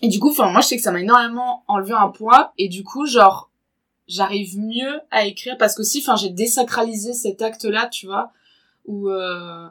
et 0.02 0.08
du 0.10 0.20
coup, 0.20 0.30
enfin, 0.30 0.52
moi, 0.52 0.62
je 0.62 0.67
sais 0.67 0.76
que 0.76 0.82
ça 0.82 0.91
m'a 0.91 1.02
énormément 1.02 1.63
enlevé 1.67 1.94
un 1.94 2.10
poids, 2.10 2.54
et 2.58 2.67
du 2.67 2.84
coup, 2.84 3.06
genre, 3.06 3.52
j'arrive 4.12 4.60
mieux 4.60 5.00
à 5.10 5.26
écrire 5.26 5.58
parce 5.58 5.76
que 5.76 5.82
aussi 5.82 6.00
enfin 6.00 6.15
j'ai 6.15 6.30
désacralisé 6.30 7.13
cet 7.13 7.41
acte 7.41 7.63
là 7.63 7.88
tu 7.88 8.08
vois 8.08 8.32
où 8.86 9.10
euh, 9.10 9.67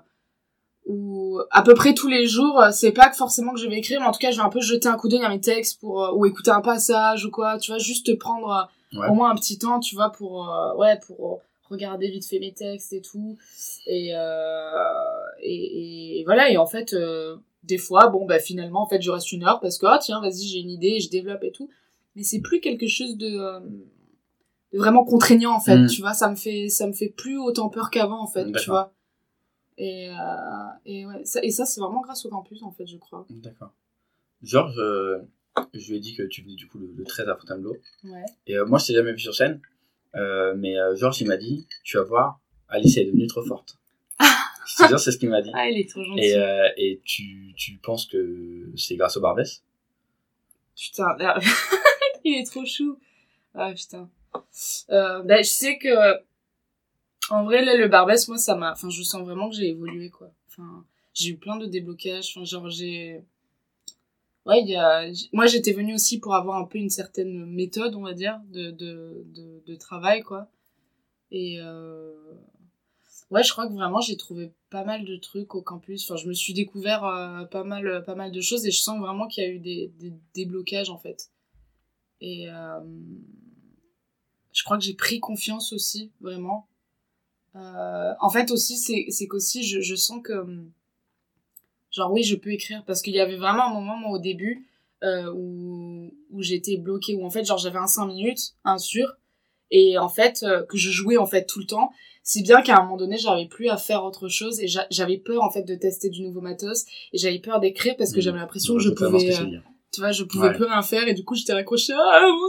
où 0.91 1.41
à 1.51 1.63
peu 1.63 1.75
près 1.75 1.95
tous 1.95 2.09
les 2.09 2.27
jours 2.27 2.61
euh, 2.61 2.71
c'est 2.73 2.93
pas 2.93 3.11
forcément 3.13 3.53
que 3.55 3.61
je 3.61 3.69
vais 3.69 3.79
écrire 3.79 4.01
mais 4.01 4.07
en 4.07 4.13
tout 4.13 4.19
cas 4.19 4.31
je 4.31 4.37
vais 4.39 4.43
un 4.43 4.49
peu 4.51 4.61
jeter 4.61 4.89
un 4.89 4.97
coup 4.97 5.09
d'œil 5.09 5.23
à 5.25 5.29
mes 5.29 5.41
textes 5.41 5.81
pour 5.81 6.03
euh, 6.05 6.13
ou 6.15 6.27
écouter 6.27 6.51
un 6.51 6.61
passage 6.61 7.25
ou 7.25 7.31
quoi 7.31 7.59
tu 7.59 7.71
vois 7.71 7.79
juste 7.79 8.19
prendre 8.19 8.51
euh, 8.51 8.99
Ouais. 8.99 9.07
au 9.09 9.15
moins 9.15 9.31
un 9.31 9.37
petit 9.37 9.57
temps 9.57 9.79
tu 9.79 9.95
vois 9.95 10.11
pour 10.11 10.53
ouais 10.77 10.99
pour 11.07 11.41
regarder 11.69 12.11
vite 12.11 12.27
fait 12.27 12.41
mes 12.41 12.53
textes 12.53 12.93
et 12.93 13.01
tout 13.01 13.39
et 13.87 14.11
euh, 14.17 14.73
et, 15.43 16.19
et 16.21 16.25
voilà 16.25 16.51
et 16.51 16.57
en 16.57 16.67
fait 16.67 16.93
euh, 16.93 17.37
des 17.63 17.79
fois 17.79 18.09
bon 18.09 18.27
bah 18.27 18.41
finalement 18.41 18.83
en 18.83 18.89
fait 18.89 19.01
je 19.01 19.13
reste 19.13 19.31
une 19.31 19.45
heure 19.45 19.61
parce 19.61 19.79
que 19.79 19.87
ah 19.87 19.99
tiens 20.03 20.21
vas-y 20.21 20.45
j'ai 20.45 20.59
une 20.59 20.71
idée 20.71 20.95
et 20.97 21.01
je 21.01 21.09
développe 21.09 21.45
et 21.45 21.53
tout 21.53 21.69
mais 22.17 22.25
c'est 22.25 22.41
plus 22.41 22.61
quelque 22.61 22.89
chose 22.89 23.17
de, 23.17 23.29
euh, 23.39 23.61
de 24.73 24.79
vraiment 24.79 25.05
contraignant 25.05 25.53
en 25.55 25.61
fait 25.61 25.77
Mm. 25.79 25.87
tu 25.87 26.01
vois 26.01 26.15
ça 26.15 26.29
me 26.29 26.35
fait 26.35 26.69
ça 26.69 26.89
me 26.89 26.93
fait 26.93 27.11
plus 27.17 27.39
autant 27.39 27.69
peur 27.69 27.91
qu'avant 27.91 28.21
en 28.21 28.27
fait 28.27 28.51
tu 28.51 28.71
vois 28.71 28.93
et 29.81 30.11
euh, 30.11 30.15
et 30.85 31.07
ouais 31.07 31.25
ça, 31.25 31.41
et 31.43 31.51
ça 31.51 31.65
c'est 31.65 31.81
vraiment 31.81 32.01
grâce 32.03 32.25
au 32.27 32.29
campus 32.29 32.63
en 32.63 32.71
fait 32.71 32.87
je 32.87 32.97
crois 32.99 33.27
D'accord. 33.31 33.73
Georges, 34.43 34.79
euh, 34.79 35.19
je 35.75 35.91
lui 35.91 35.97
ai 35.97 36.01
dit 36.01 36.15
que 36.15 36.23
tu 36.23 36.43
venais 36.43 36.55
du 36.55 36.67
coup 36.69 36.79
le, 36.79 36.93
le 36.97 37.05
13 37.05 37.29
à 37.29 37.37
Fontainebleau. 37.37 37.77
ouais 38.05 38.25
Et 38.47 38.57
euh, 38.57 38.65
moi, 38.67 38.79
je 38.79 38.87
t'ai 38.87 38.95
jamais 38.95 39.13
vu 39.13 39.19
sur 39.19 39.35
scène. 39.35 39.61
Mais 40.15 40.75
Georges, 40.97 41.21
il 41.21 41.27
m'a 41.29 41.37
dit, 41.37 41.67
tu 41.85 41.97
vas 41.99 42.05
voir, 42.05 42.41
Alice 42.69 42.97
elle 42.97 43.03
est 43.05 43.07
devenue 43.07 43.27
trop 43.27 43.43
forte. 43.45 43.77
je 44.21 44.83
te 44.83 44.89
jure, 44.89 44.99
c'est 45.01 45.13
ce 45.13 45.19
qu'il 45.19 45.29
m'a 45.29 45.43
dit. 45.43 45.51
ah 45.55 45.69
il 45.69 45.79
est 45.79 45.89
trop 45.89 46.03
gentil 46.03 46.21
Et, 46.25 46.37
euh, 46.37 46.69
et 46.79 47.01
tu, 47.05 47.53
tu 47.57 47.77
penses 47.79 48.07
que 48.07 48.71
c'est 48.77 48.97
grâce 48.97 49.17
au 49.17 49.21
Barbès? 49.21 49.63
Putain, 50.77 51.17
il 52.25 52.39
est 52.39 52.47
trop 52.47 52.65
chou. 52.65 52.99
Ah 53.55 53.73
putain. 53.75 54.09
Euh, 54.91 55.23
bah, 55.23 55.43
je 55.43 55.49
sais 55.49 55.77
que 55.79 55.89
en 57.31 57.45
vrai 57.45 57.65
là 57.65 57.77
le 57.77 57.89
Barbès 57.89 58.29
moi 58.29 58.39
ça 58.39 58.57
m'a 58.57 58.73
enfin 58.73 58.91
je 58.91 59.03
sens 59.03 59.23
vraiment 59.23 59.49
que 59.51 59.57
j'ai 59.57 59.69
évolué 59.69 60.11
quoi. 60.11 60.31
Enfin, 60.49 60.85
j'ai 61.15 61.31
eu 61.31 61.37
plein 61.37 61.57
de 61.57 61.67
déblocages, 61.67 62.33
enfin 62.35 62.45
genre 62.45 62.69
j'ai 62.69 63.25
Ouais, 64.47 64.63
il 64.63 64.69
y 64.69 64.77
a 64.77 65.05
moi 65.33 65.47
j'étais 65.47 65.73
venue 65.73 65.95
aussi 65.95 66.19
pour 66.19 66.35
avoir 66.35 66.57
un 66.59 66.65
peu 66.65 66.79
une 66.79 66.89
certaine 66.91 67.45
méthode, 67.47 67.95
on 67.95 68.03
va 68.03 68.15
dire, 68.15 68.41
de 68.49 68.71
de 68.71 69.23
de, 69.27 69.63
de 69.67 69.75
travail 69.77 70.23
quoi. 70.23 70.49
Et 71.31 71.59
euh... 71.61 72.13
ouais, 73.31 73.43
je 73.45 73.53
crois 73.53 73.69
que 73.69 73.73
vraiment 73.75 74.01
j'ai 74.01 74.17
trouvé 74.17 74.53
pas 74.71 74.85
mal 74.85 75.05
de 75.05 75.17
trucs 75.17 75.55
au 75.55 75.63
campus. 75.63 76.05
Enfin, 76.05 76.17
je 76.17 76.27
me 76.29 76.33
suis 76.33 76.55
découvert 76.55 77.05
euh, 77.05 77.45
pas 77.45 77.65
mal 77.65 78.03
pas 78.05 78.15
mal 78.15 78.33
de 78.33 78.41
choses 78.41 78.67
et 78.67 78.71
je 78.71 78.81
sens 78.81 78.99
vraiment 78.99 79.29
qu'il 79.29 79.45
y 79.45 79.47
a 79.47 79.51
eu 79.51 79.59
des 79.59 79.93
des 79.99 80.13
déblocages 80.35 80.91
en 80.91 80.99
fait. 80.99 81.31
Et 82.21 82.49
euh, 82.51 82.81
je 84.53 84.65
crois 84.65 84.79
que 84.79 84.85
j'ai 84.85 84.95
pris 84.95 85.21
confiance 85.21 85.73
aussi, 85.73 86.11
vraiment. 86.21 86.67
Euh, 87.57 88.13
en 88.21 88.31
fait 88.31 88.51
aussi, 88.51 88.77
c'est 88.77 89.07
c'est 89.09 89.27
qu'aussi 89.27 89.65
je, 89.65 89.81
je 89.81 89.95
sens 89.97 90.21
que 90.23 90.33
hum, 90.33 90.71
genre 91.91 92.13
oui, 92.13 92.23
je 92.23 92.37
peux 92.37 92.51
écrire 92.53 92.85
parce 92.87 93.03
qu'il 93.03 93.15
y 93.15 93.21
avait 93.21 93.37
vraiment 93.37 93.67
un 93.67 93.75
moment 93.75 93.97
moi 93.97 94.11
au 94.13 94.19
début 94.19 94.67
euh, 95.03 95.33
où 95.35 96.13
où 96.31 96.43
j'étais 96.43 96.77
bloquée 96.77 97.17
où 97.17 97.25
en 97.25 97.31
fait 97.31 97.45
genre 97.45 97.59
j'avais 97.59 97.79
un 97.79 97.87
5 97.89 98.07
minutes, 98.07 98.55
un 98.65 98.79
sur 98.79 99.17
et 99.73 99.99
en 99.99 100.09
fait 100.09 100.43
euh, 100.45 100.65
que 100.67 100.77
je 100.79 100.91
jouais 100.91 101.17
en 101.17 101.27
fait 101.27 101.47
tout 101.47 101.59
le 101.59 101.67
temps 101.67 101.91
si 102.23 102.43
bien 102.43 102.61
qu'à 102.63 102.77
un 102.79 102.83
moment 102.83 102.97
donné 102.97 103.17
j'arrivais 103.19 103.49
plus 103.49 103.69
à 103.69 103.77
faire 103.77 104.05
autre 104.05 104.29
chose 104.29 104.61
et 104.61 104.69
j'a- 104.69 104.87
j'avais 104.91 105.17
peur 105.19 105.43
en 105.43 105.51
fait 105.51 105.63
de 105.63 105.75
tester 105.75 106.09
du 106.11 106.23
nouveau 106.23 106.41
matos 106.41 106.85
et 107.13 107.19
j'avais 107.19 107.39
peur 107.41 107.59
d'écrire 107.61 107.97
parce 107.97 108.11
que 108.13 108.17
Mhm. 108.19 108.23
j'avais 108.23 108.39
l'impression 108.39 108.75
que 108.75 108.81
Je 108.81 108.91
pouvais 108.91 109.35
euh, 109.41 109.59
tu 109.93 110.01
vois 110.01 110.13
je 110.13 110.23
pouvais 110.25 110.49
Ouais. 110.49 110.55
plus 110.55 110.65
rien 110.67 110.83
faire 110.83 111.09
et 111.09 111.15
du 111.15 111.25
coup 111.25 111.35
j'étais 111.35 111.53
raccrochée 111.55 111.95
ah 111.95 112.21
mon 112.31 112.49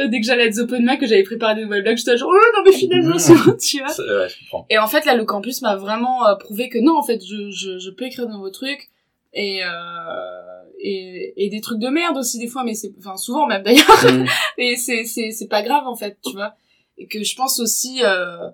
vois 0.00 0.08
dès 0.08 0.20
que 0.20 0.26
j'allais 0.26 0.46
être 0.46 0.58
open 0.58 0.84
mic 0.84 0.98
que 1.00 1.06
j'avais 1.06 1.22
préparé 1.22 1.54
des 1.56 1.62
nouvelles 1.64 1.82
blagues 1.82 1.98
j'étais 1.98 2.16
genre 2.16 2.30
oh 2.32 2.46
non 2.56 2.62
mais 2.64 2.72
finalement 2.72 3.16
tu 3.60 3.78
vois 3.78 3.88
C'est- 3.88 4.02
Ouais, 4.02 4.28
je 4.28 4.38
comprends. 4.40 4.66
et 4.70 4.78
en 4.78 4.86
fait, 4.86 5.04
là, 5.04 5.14
le 5.14 5.24
campus 5.24 5.60
m'a 5.62 5.76
vraiment 5.76 6.26
euh, 6.26 6.34
prouvé 6.36 6.68
que 6.70 6.78
non, 6.78 6.96
en 6.96 7.02
fait, 7.02 7.20
je, 7.24 7.50
je, 7.50 7.78
je 7.78 7.90
peux 7.90 8.06
écrire 8.06 8.26
de 8.26 8.32
nouveaux 8.32 8.50
trucs. 8.50 8.88
Et, 9.34 9.62
euh, 9.64 9.68
et, 10.78 11.32
et 11.44 11.48
des 11.48 11.60
trucs 11.62 11.78
de 11.78 11.88
merde 11.88 12.16
aussi, 12.18 12.38
des 12.38 12.48
fois, 12.48 12.64
mais 12.64 12.74
c'est, 12.74 12.92
enfin, 12.98 13.16
souvent 13.16 13.46
même 13.46 13.62
d'ailleurs. 13.62 14.04
Mhm. 14.04 14.26
et 14.58 14.76
c'est, 14.76 15.04
c'est, 15.04 15.30
c'est 15.30 15.46
pas 15.48 15.62
grave, 15.62 15.86
en 15.86 15.96
fait, 15.96 16.18
tu 16.24 16.32
vois. 16.32 16.54
Et 16.98 17.06
que 17.06 17.22
je 17.22 17.34
pense 17.34 17.58
aussi, 17.60 18.00
euh, 18.04 18.50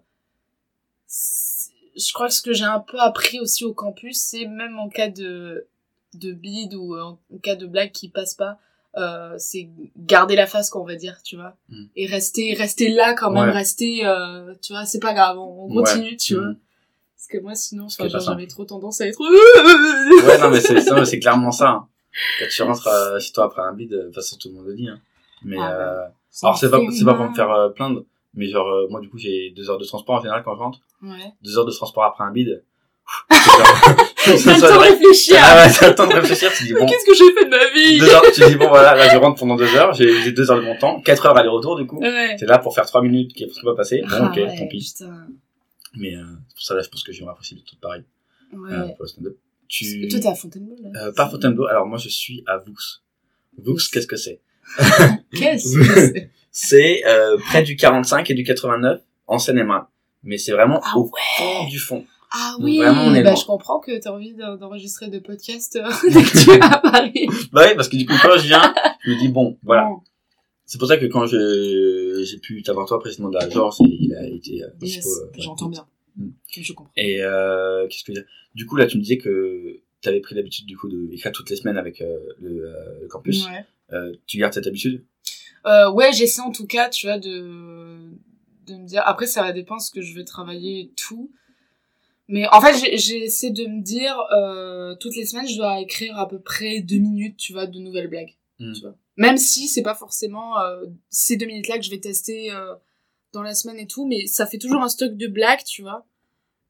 je 1.96 2.12
crois 2.12 2.28
que 2.28 2.34
ce 2.34 2.42
que 2.42 2.52
j'ai 2.52 2.64
un 2.64 2.80
peu 2.80 2.98
appris 3.00 3.40
aussi 3.40 3.64
au 3.64 3.72
campus, 3.74 4.16
c'est 4.18 4.46
même 4.46 4.78
en 4.78 4.88
cas 4.88 5.08
de, 5.08 5.66
de 6.14 6.32
bide 6.32 6.74
ou 6.74 6.94
en, 6.96 7.18
en 7.34 7.38
cas 7.42 7.56
de 7.56 7.66
blague 7.66 7.90
qui 7.92 8.08
passe 8.08 8.34
pas, 8.34 8.58
euh, 8.96 9.34
c'est 9.38 9.68
garder 9.96 10.34
la 10.36 10.46
face, 10.46 10.70
quoi, 10.70 10.80
on 10.80 10.84
va 10.86 10.96
dire, 10.96 11.16
tu 11.22 11.36
vois. 11.36 11.54
Mm. 11.68 11.84
Et 11.96 12.06
rester, 12.06 12.54
rester 12.54 12.88
là 12.88 13.14
quand 13.14 13.30
même, 13.30 13.48
Ouais. 13.48 13.52
rester, 13.54 14.04
euh, 14.06 14.54
tu 14.62 14.72
vois, 14.72 14.84
c'est 14.86 14.98
pas 15.00 15.12
grave, 15.14 15.38
on, 15.38 15.66
on 15.66 15.68
continue, 15.68 16.10
Ouais. 16.10 16.16
tu 16.16 16.34
vois. 16.34 16.46
Mhm. 16.46 16.56
Parce 17.16 17.26
que 17.28 17.38
moi, 17.42 17.54
sinon, 17.54 17.86
j'avais 17.88 18.46
trop 18.46 18.64
tendance 18.64 19.00
à 19.00 19.06
être... 19.06 19.18
Ouais, 19.20 20.38
non, 20.38 20.50
mais 20.50 20.60
c'est 20.60 20.74
non, 20.90 20.96
mais 21.00 21.04
c'est 21.04 21.18
clairement 21.18 21.50
ça. 21.50 21.68
hein. 21.70 21.88
Quand 22.40 22.46
tu 22.50 22.62
rentres 22.62 22.86
euh, 22.88 23.18
chez 23.20 23.32
toi 23.32 23.44
après 23.44 23.62
un 23.62 23.72
bide, 23.74 23.90
de 23.90 24.02
toute 24.06 24.14
façon, 24.14 24.36
tout 24.40 24.48
le 24.48 24.54
monde 24.54 24.66
le 24.66 24.74
dit. 24.74 24.88
Hein. 24.88 24.98
Mais, 25.44 25.56
Ah, 25.60 25.72
euh, 25.72 26.04
alors, 26.42 26.58
c'est 26.58 26.70
pas, 26.70 26.80
c'est 26.96 27.04
pas 27.04 27.14
pour 27.14 27.28
me 27.28 27.34
faire 27.34 27.50
euh, 27.52 27.68
plaindre, 27.68 28.04
mais 28.34 28.46
genre, 28.48 28.66
euh, 28.68 28.86
moi, 28.88 29.00
du 29.00 29.08
coup, 29.10 29.18
j'ai 29.18 29.50
deux 29.50 29.68
heures 29.70 29.78
de 29.78 29.84
transport 29.84 30.16
en 30.16 30.20
général 30.20 30.42
quand 30.44 30.54
je 30.54 30.60
rentre. 30.60 30.80
Ouais. 31.02 31.32
Deux 31.42 31.58
heures 31.58 31.66
de 31.66 31.70
transport 31.72 32.04
après 32.04 32.24
un 32.24 32.30
bide. 32.32 32.64
T'as 34.44 34.54
le 34.54 34.60
temps 34.60 34.74
de 34.74 34.78
réfléchir. 34.78 35.36
Ah 35.40 35.56
ouais, 35.66 35.72
t'as 35.78 35.88
le 35.88 35.94
temps 35.94 36.06
de 36.06 36.14
réfléchir, 36.14 36.52
tu 36.52 36.64
dis 36.64 36.72
bon. 36.74 36.86
Qu'est-ce 36.86 37.04
que 37.06 37.14
j'ai 37.14 37.32
fait 37.34 37.44
de 37.44 37.50
ma 37.50 37.70
vie? 37.70 37.98
Deux 37.98 38.08
heures, 38.10 38.22
tu 38.34 38.44
dis 38.46 38.54
bon 38.56 38.68
voilà, 38.68 38.94
là 38.94 39.08
je 39.08 39.16
rentre 39.16 39.38
pendant 39.38 39.56
deux 39.56 39.74
heures, 39.76 39.92
j'ai 39.94 40.22
j'ai 40.22 40.32
deux 40.32 40.50
heures 40.50 40.58
de 40.58 40.64
mon 40.64 40.76
temps, 40.76 41.00
quatre 41.00 41.26
heures 41.26 41.36
aller-retour 41.36 41.76
du 41.76 41.86
coup. 41.86 41.98
Ouais. 42.00 42.36
T'es 42.36 42.46
là 42.46 42.58
pour 42.58 42.74
faire 42.74 42.86
trois 42.86 43.02
minutes 43.02 43.32
qui 43.34 43.44
est 43.44 43.46
presque 43.46 43.64
pas 43.64 43.74
passé. 43.74 44.02
Bon 44.02 44.08
Ah 44.10 44.26
ok, 44.30 44.36
ouais, 44.36 44.56
tant 44.58 44.66
pis. 44.66 44.94
putain. 44.98 45.26
Mais 45.96 46.14
euh, 46.14 46.22
c'est 46.48 46.54
pour 46.54 46.62
ça 46.64 46.74
là 46.74 46.82
je 46.82 46.88
pense 46.88 47.02
que 47.02 47.12
j'ai 47.12 47.24
apprécié 47.26 47.56
tout 47.66 47.76
pareil. 47.80 48.02
Ouais. 48.52 48.72
Euh, 48.72 48.86
pour 48.88 49.02
le 49.02 49.06
stand-up. 49.08 49.36
Tu... 49.68 50.08
Toi, 50.08 50.18
t'es 50.20 50.28
à 50.28 50.34
Fontainebleau, 50.34 50.76
là. 50.82 51.00
Euh, 51.08 51.12
pas 51.12 51.28
Fontainebleau, 51.28 51.66
alors 51.66 51.86
moi 51.86 51.98
je 51.98 52.08
suis 52.08 52.42
à 52.46 52.56
Vaux. 52.56 52.72
Vaux, 53.58 53.76
qu'est-ce 53.92 54.06
que 54.06 54.16
c'est? 54.16 54.40
Qu'est-ce 55.36 55.76
que 55.78 55.94
c'est? 55.94 56.30
C'est 56.50 57.02
euh, 57.06 57.36
près 57.38 57.62
du 57.62 57.76
45 57.76 58.30
et 58.30 58.34
du 58.34 58.44
89 58.44 59.00
en 59.26 59.38
Seine-et-Marne. 59.38 59.86
Mais 60.24 60.38
c'est 60.38 60.52
vraiment 60.52 60.80
Ah 60.84 60.96
au 60.96 61.10
fond 61.36 61.64
du 61.68 61.78
fond. 61.78 62.04
Ah 62.30 62.54
Donc, 62.56 62.64
oui, 62.66 62.78
vraiment, 62.78 63.10
bah, 63.22 63.34
je 63.34 63.44
comprends 63.46 63.80
que 63.80 63.98
t'as 63.98 64.10
envie 64.10 64.34
d'en- 64.34 64.56
d'enregistrer 64.56 65.08
de 65.08 65.18
podcasts 65.18 65.76
euh, 65.76 65.88
dès 66.12 66.22
que 66.22 66.44
tu 66.44 66.50
es 66.58 66.60
à 66.62 66.78
Paris. 66.78 67.26
Bah 67.52 67.62
oui, 67.68 67.74
parce 67.74 67.88
que 67.88 67.96
du 67.96 68.04
coup 68.06 68.14
quand 68.20 68.36
je 68.36 68.46
viens, 68.46 68.74
je 69.04 69.10
me 69.10 69.18
dis 69.18 69.28
bon, 69.28 69.56
voilà. 69.62 69.84
Bon. 69.84 70.00
C'est 70.66 70.76
pour 70.78 70.88
ça 70.88 70.98
que 70.98 71.06
quand 71.06 71.24
j'ai 71.26 72.38
pu 72.40 72.62
t'avoir 72.62 72.86
toi 72.86 72.98
précisément 73.00 73.30
de 73.30 73.36
la 73.38 73.48
Georges, 73.48 73.76
il 73.80 74.14
a 74.14 74.26
été 74.26 74.62
euh, 74.62 74.68
Yes, 74.82 75.06
euh, 75.06 75.30
j'entends 75.38 75.68
bien. 75.70 75.86
Mm. 76.16 76.28
Je 76.50 76.72
comprends. 76.74 76.92
Et 76.96 77.22
euh, 77.22 77.86
qu'est-ce 77.88 78.04
que 78.04 78.12
je 78.12 78.18
veux 78.18 78.22
dire? 78.24 78.30
Du 78.54 78.66
coup, 78.66 78.76
là, 78.76 78.86
tu 78.86 78.98
me 78.98 79.02
disais 79.02 79.16
que 79.16 79.80
tu 80.02 80.08
avais 80.10 80.20
pris 80.20 80.34
l'habitude 80.34 80.66
du 80.66 80.76
coup 80.76 80.88
de 80.88 81.08
écrire 81.12 81.32
toutes 81.32 81.48
les 81.48 81.56
semaines 81.56 81.78
avec 81.78 82.00
le, 82.00 82.70
le 83.00 83.08
campus. 83.08 83.46
Ouais. 83.46 84.12
Tu 84.26 84.36
gardes 84.36 84.52
cette 84.52 84.66
habitude? 84.66 85.02
Ouais, 85.64 86.12
j'essaie 86.12 86.42
en 86.42 86.50
tout 86.52 86.66
cas, 86.66 86.90
tu 86.90 87.06
vois, 87.06 87.18
de, 87.18 88.10
de 88.66 88.74
me 88.74 88.86
dire. 88.86 89.02
Après, 89.06 89.26
ça 89.26 89.42
va 89.42 89.52
dépendre 89.52 89.80
ce 89.80 89.90
que 89.90 90.02
je 90.02 90.14
veux 90.14 90.24
travailler 90.24 90.92
tout. 90.96 91.30
Mais 92.28 92.46
en 92.48 92.60
fait, 92.60 92.74
j'ai- 92.76 92.98
j'essaie 92.98 93.50
de 93.50 93.64
me 93.66 93.80
dire, 93.82 94.14
euh, 94.36 94.94
toutes 94.96 95.16
les 95.16 95.24
semaines, 95.24 95.48
je 95.48 95.56
dois 95.56 95.80
écrire 95.80 96.18
à 96.18 96.28
peu 96.28 96.38
près 96.38 96.80
deux 96.80 96.98
minutes, 96.98 97.36
tu 97.38 97.52
vois, 97.52 97.66
de 97.66 97.78
nouvelles 97.78 98.08
blagues. 98.08 98.36
Mm. 98.58 98.72
Tu 98.74 98.80
vois. 98.82 98.94
Même 99.16 99.38
si 99.38 99.66
c'est 99.66 99.82
pas 99.82 99.94
forcément 99.94 100.60
euh, 100.60 100.84
ces 101.10 101.36
deux 101.36 101.46
minutes-là 101.46 101.78
que 101.78 101.84
je 101.84 101.90
vais 101.90 102.00
tester 102.00 102.52
euh, 102.52 102.74
dans 103.32 103.42
la 103.42 103.54
semaine 103.54 103.78
et 103.78 103.86
tout, 103.86 104.06
mais 104.06 104.26
ça 104.26 104.46
fait 104.46 104.58
toujours 104.58 104.82
un 104.82 104.88
stock 104.88 105.16
de 105.16 105.26
blagues, 105.26 105.64
tu 105.64 105.82
vois. 105.82 106.06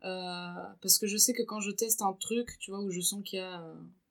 Euh, 0.05 0.53
parce 0.81 0.99
que 0.99 1.07
je 1.09 1.17
sais 1.17 1.33
que 1.33 1.43
quand 1.43 1.61
je 1.61 1.71
teste 1.73 2.03
un 2.03 2.13
truc, 2.13 2.57
tu 2.61 2.71
vois, 2.71 2.81
où 2.81 2.91
je 2.91 3.01
sens 3.01 3.21
qu'il 3.25 3.41
y 3.41 3.43
a 3.43 3.65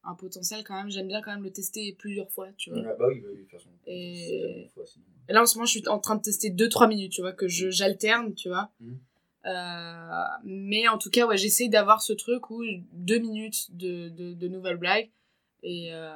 un 0.04 0.16
potentiel 0.16 0.64
quand 0.66 0.76
même, 0.76 0.90
j'aime 0.90 1.08
bien 1.08 1.22
quand 1.22 1.32
même 1.32 1.44
le 1.44 1.52
tester 1.52 1.96
plusieurs 1.98 2.30
fois, 2.32 2.48
tu 2.58 2.72
vois. 2.72 2.82
Bah 2.82 2.96
oui, 3.08 3.20
bah 3.22 3.28
oui, 3.32 3.38
de 3.38 3.42
toute 3.44 3.52
façon. 3.52 3.70
Et... 3.86 4.70
Et 5.30 5.34
là, 5.34 5.42
en 5.42 5.46
ce 5.46 5.56
moment, 5.56 5.66
je 5.66 5.72
suis 5.80 5.88
en 5.88 6.00
train 6.00 6.16
de 6.16 6.22
tester 6.22 6.50
2-3 6.50 6.88
minutes, 6.88 7.12
tu 7.14 7.22
vois, 7.22 7.34
que 7.34 7.48
je 7.48 7.70
j'alterne, 7.70 8.34
tu 8.34 8.50
vois. 8.50 8.70
Mhm. 8.80 8.98
Euh, 9.48 10.10
mais 10.44 10.88
en 10.88 10.98
tout 10.98 11.10
cas, 11.10 11.26
ouais, 11.26 11.38
j'essaie 11.38 11.68
d'avoir 11.70 12.02
ce 12.02 12.14
truc 12.14 12.50
où 12.50 12.62
2 12.94 13.20
minutes 13.20 13.68
de, 13.76 14.10
de, 14.10 14.34
de 14.34 14.48
nouvelles 14.48 14.78
blagues, 14.78 15.10
et 15.64 15.90
euh, 15.94 16.14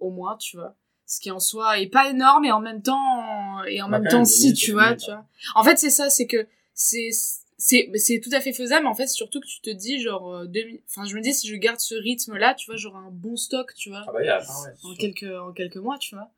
au 0.00 0.10
moins, 0.10 0.36
tu 0.36 0.56
vois. 0.56 0.74
Ce 1.06 1.20
qui 1.20 1.30
en 1.30 1.38
soi 1.40 1.78
est 1.78 1.86
pas 1.86 2.10
énorme, 2.10 2.44
et 2.44 2.52
en 2.52 2.60
même 2.60 2.82
temps, 2.82 3.62
et 3.64 3.80
en 3.82 3.88
même 3.88 4.02
temps, 4.08 4.24
si, 4.24 4.54
tu 4.54 4.72
vois, 4.72 4.96
tu 4.96 5.10
vois. 5.10 5.24
En 5.54 5.62
fait, 5.62 5.76
c'est 5.78 5.90
ça, 5.90 6.10
c'est 6.10 6.26
que 6.26 6.46
c'est 6.74 7.10
c'est 7.56 7.88
c'est 7.94 8.20
tout 8.20 8.30
à 8.32 8.40
fait 8.40 8.52
faisable 8.52 8.82
mais 8.84 8.90
en 8.90 8.94
fait 8.96 9.06
surtout 9.06 9.40
que 9.40 9.46
tu 9.46 9.60
te 9.60 9.70
dis 9.70 10.00
genre 10.00 10.34
euh, 10.34 10.46
deux 10.46 10.64
enfin 10.90 11.04
je 11.06 11.14
me 11.14 11.20
dis 11.20 11.32
si 11.32 11.46
je 11.46 11.54
garde 11.54 11.78
ce 11.78 11.94
rythme 11.94 12.36
là 12.36 12.52
tu 12.52 12.66
vois 12.66 12.76
j'aurai 12.76 12.98
un 12.98 13.10
bon 13.12 13.36
stock 13.36 13.72
tu 13.76 13.90
vois 13.90 14.04
Ah 14.08 14.12
bah, 14.12 14.24
y 14.24 14.28
a- 14.28 14.40
ah 14.44 14.62
ouais, 14.64 14.74
en 14.82 14.94
quelques 14.96 15.38
en 15.40 15.52
quelques 15.52 15.76
mois 15.76 15.96
tu 15.98 16.16
vois. 16.16 16.30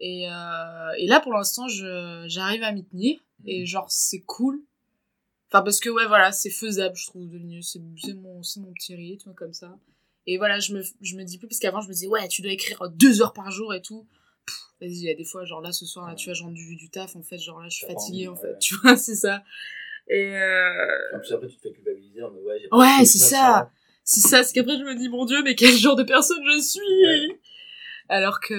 Et 0.00 0.28
euh, 0.28 0.90
et 0.98 1.06
là 1.06 1.20
pour 1.20 1.32
l'instant 1.32 1.68
je 1.68 2.24
j'arrive 2.26 2.64
à 2.64 2.72
m'y 2.72 2.84
tenir 2.84 3.20
et 3.46 3.66
genre 3.66 3.86
c'est 3.88 4.20
cool 4.22 4.60
enfin 5.48 5.62
parce 5.62 5.80
que 5.80 5.88
ouais 5.90 6.06
voilà 6.06 6.32
c'est 6.32 6.50
faisable 6.50 6.96
je 6.96 7.06
trouve 7.06 7.28
de 7.28 7.38
mieux 7.38 7.62
c'est 7.62 7.80
mon 8.14 8.42
c'est 8.42 8.60
mon 8.60 8.72
petit 8.72 8.94
rythme 8.94 9.34
comme 9.34 9.52
ça 9.52 9.78
et 10.26 10.38
voilà 10.38 10.58
je 10.58 10.74
me 10.74 10.82
je 11.00 11.16
me 11.16 11.24
dis 11.24 11.38
plus 11.38 11.48
parce 11.48 11.58
qu'avant 11.58 11.80
je 11.80 11.88
me 11.88 11.92
disais 11.92 12.06
ouais 12.06 12.28
tu 12.28 12.42
dois 12.42 12.52
écrire 12.52 12.88
deux 12.90 13.22
heures 13.22 13.32
par 13.32 13.50
jour 13.50 13.74
et 13.74 13.82
tout 13.82 14.06
vas-y, 14.80 14.90
il 14.90 15.02
y 15.04 15.10
a 15.10 15.14
des 15.14 15.24
fois, 15.24 15.44
genre 15.44 15.60
là, 15.60 15.72
ce 15.72 15.86
soir, 15.86 16.06
là, 16.06 16.14
tu 16.14 16.26
vois, 16.26 16.34
je 16.34 16.42
rentre 16.42 16.54
du, 16.54 16.76
du 16.76 16.90
taf, 16.90 17.16
en 17.16 17.22
fait, 17.22 17.38
genre 17.38 17.60
là, 17.60 17.68
je 17.68 17.76
suis 17.76 17.86
fatiguée, 17.86 18.28
en 18.28 18.36
fait, 18.36 18.48
ouais. 18.48 18.58
tu 18.60 18.74
vois, 18.76 18.96
c'est 18.96 19.14
ça. 19.14 19.42
Et 20.08 20.36
euh... 20.36 21.16
En 21.16 21.18
plus, 21.18 21.32
après, 21.32 21.48
tu 21.48 21.56
te 21.56 21.62
fais 21.62 21.72
culpabiliser, 21.72 22.20
mais 22.20 22.40
ouais, 22.42 22.58
j'ai 22.60 22.68
pas 22.68 22.76
Ouais, 22.78 23.04
c'est 23.04 23.18
ça. 23.18 23.70
C'est 24.04 24.20
ça, 24.20 24.42
c'est 24.42 24.54
qu'après, 24.54 24.78
je 24.78 24.84
me 24.84 24.94
dis, 24.94 25.08
mon 25.08 25.26
dieu, 25.26 25.42
mais 25.42 25.54
quel 25.54 25.74
genre 25.74 25.96
de 25.96 26.02
personne 26.02 26.42
je 26.44 26.60
suis 26.62 27.38
Alors 28.08 28.40
que, 28.40 28.54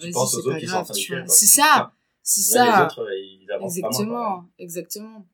vas-y, 0.00 0.12
c'est 0.12 0.42
pas 0.50 0.58
grave, 0.60 0.90
en 0.90 0.92
tu 0.92 1.14
vois. 1.14 1.26
C'est 1.28 1.46
ça, 1.46 1.92
c'est 2.22 2.40
Les 2.40 2.66
ça. 2.66 2.86
autres, 2.86 3.08
ils 3.12 3.50
avancent 3.52 3.80
pas 3.80 3.88
moins, 3.90 3.90
quoi. 3.90 4.04
Exactement, 4.08 4.44
exactement. 4.58 5.26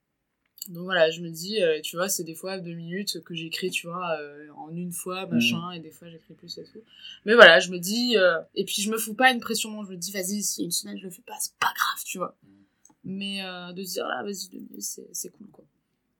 Donc 0.68 0.84
voilà, 0.84 1.10
je 1.10 1.20
me 1.20 1.28
dis, 1.28 1.62
euh, 1.62 1.80
tu 1.82 1.96
vois, 1.96 2.08
c'est 2.08 2.24
des 2.24 2.34
fois 2.34 2.58
deux 2.58 2.72
minutes 2.72 3.22
que 3.22 3.34
j'écris, 3.34 3.70
tu 3.70 3.86
vois, 3.86 4.18
euh, 4.18 4.48
en 4.56 4.70
une 4.70 4.92
fois, 4.92 5.26
machin, 5.26 5.72
et 5.72 5.80
des 5.80 5.90
fois 5.90 6.08
j'écris 6.08 6.32
plus 6.32 6.56
et 6.56 6.64
tout. 6.64 6.82
Mais 7.26 7.34
voilà, 7.34 7.60
je 7.60 7.70
me 7.70 7.78
dis, 7.78 8.16
euh, 8.16 8.40
et 8.54 8.64
puis 8.64 8.80
je 8.80 8.90
me 8.90 8.96
fous 8.96 9.14
pas 9.14 9.30
une 9.30 9.40
pression, 9.40 9.84
je 9.84 9.90
me 9.90 9.96
dis, 9.96 10.10
vas-y, 10.10 10.42
si 10.42 10.64
une 10.64 10.70
semaine 10.70 10.96
je 10.96 11.04
le 11.04 11.10
fais 11.10 11.22
pas, 11.22 11.34
c'est 11.38 11.54
pas 11.56 11.72
grave, 11.74 12.02
tu 12.06 12.16
vois. 12.16 12.34
Mais 13.04 13.44
euh, 13.44 13.72
de 13.72 13.82
se 13.82 13.92
dire, 13.92 14.08
là, 14.08 14.22
vas-y, 14.22 14.48
deux 14.48 14.60
minutes, 14.60 14.80
c'est 14.80 15.06
c'est 15.12 15.28
cool, 15.30 15.48
quoi. 15.48 15.66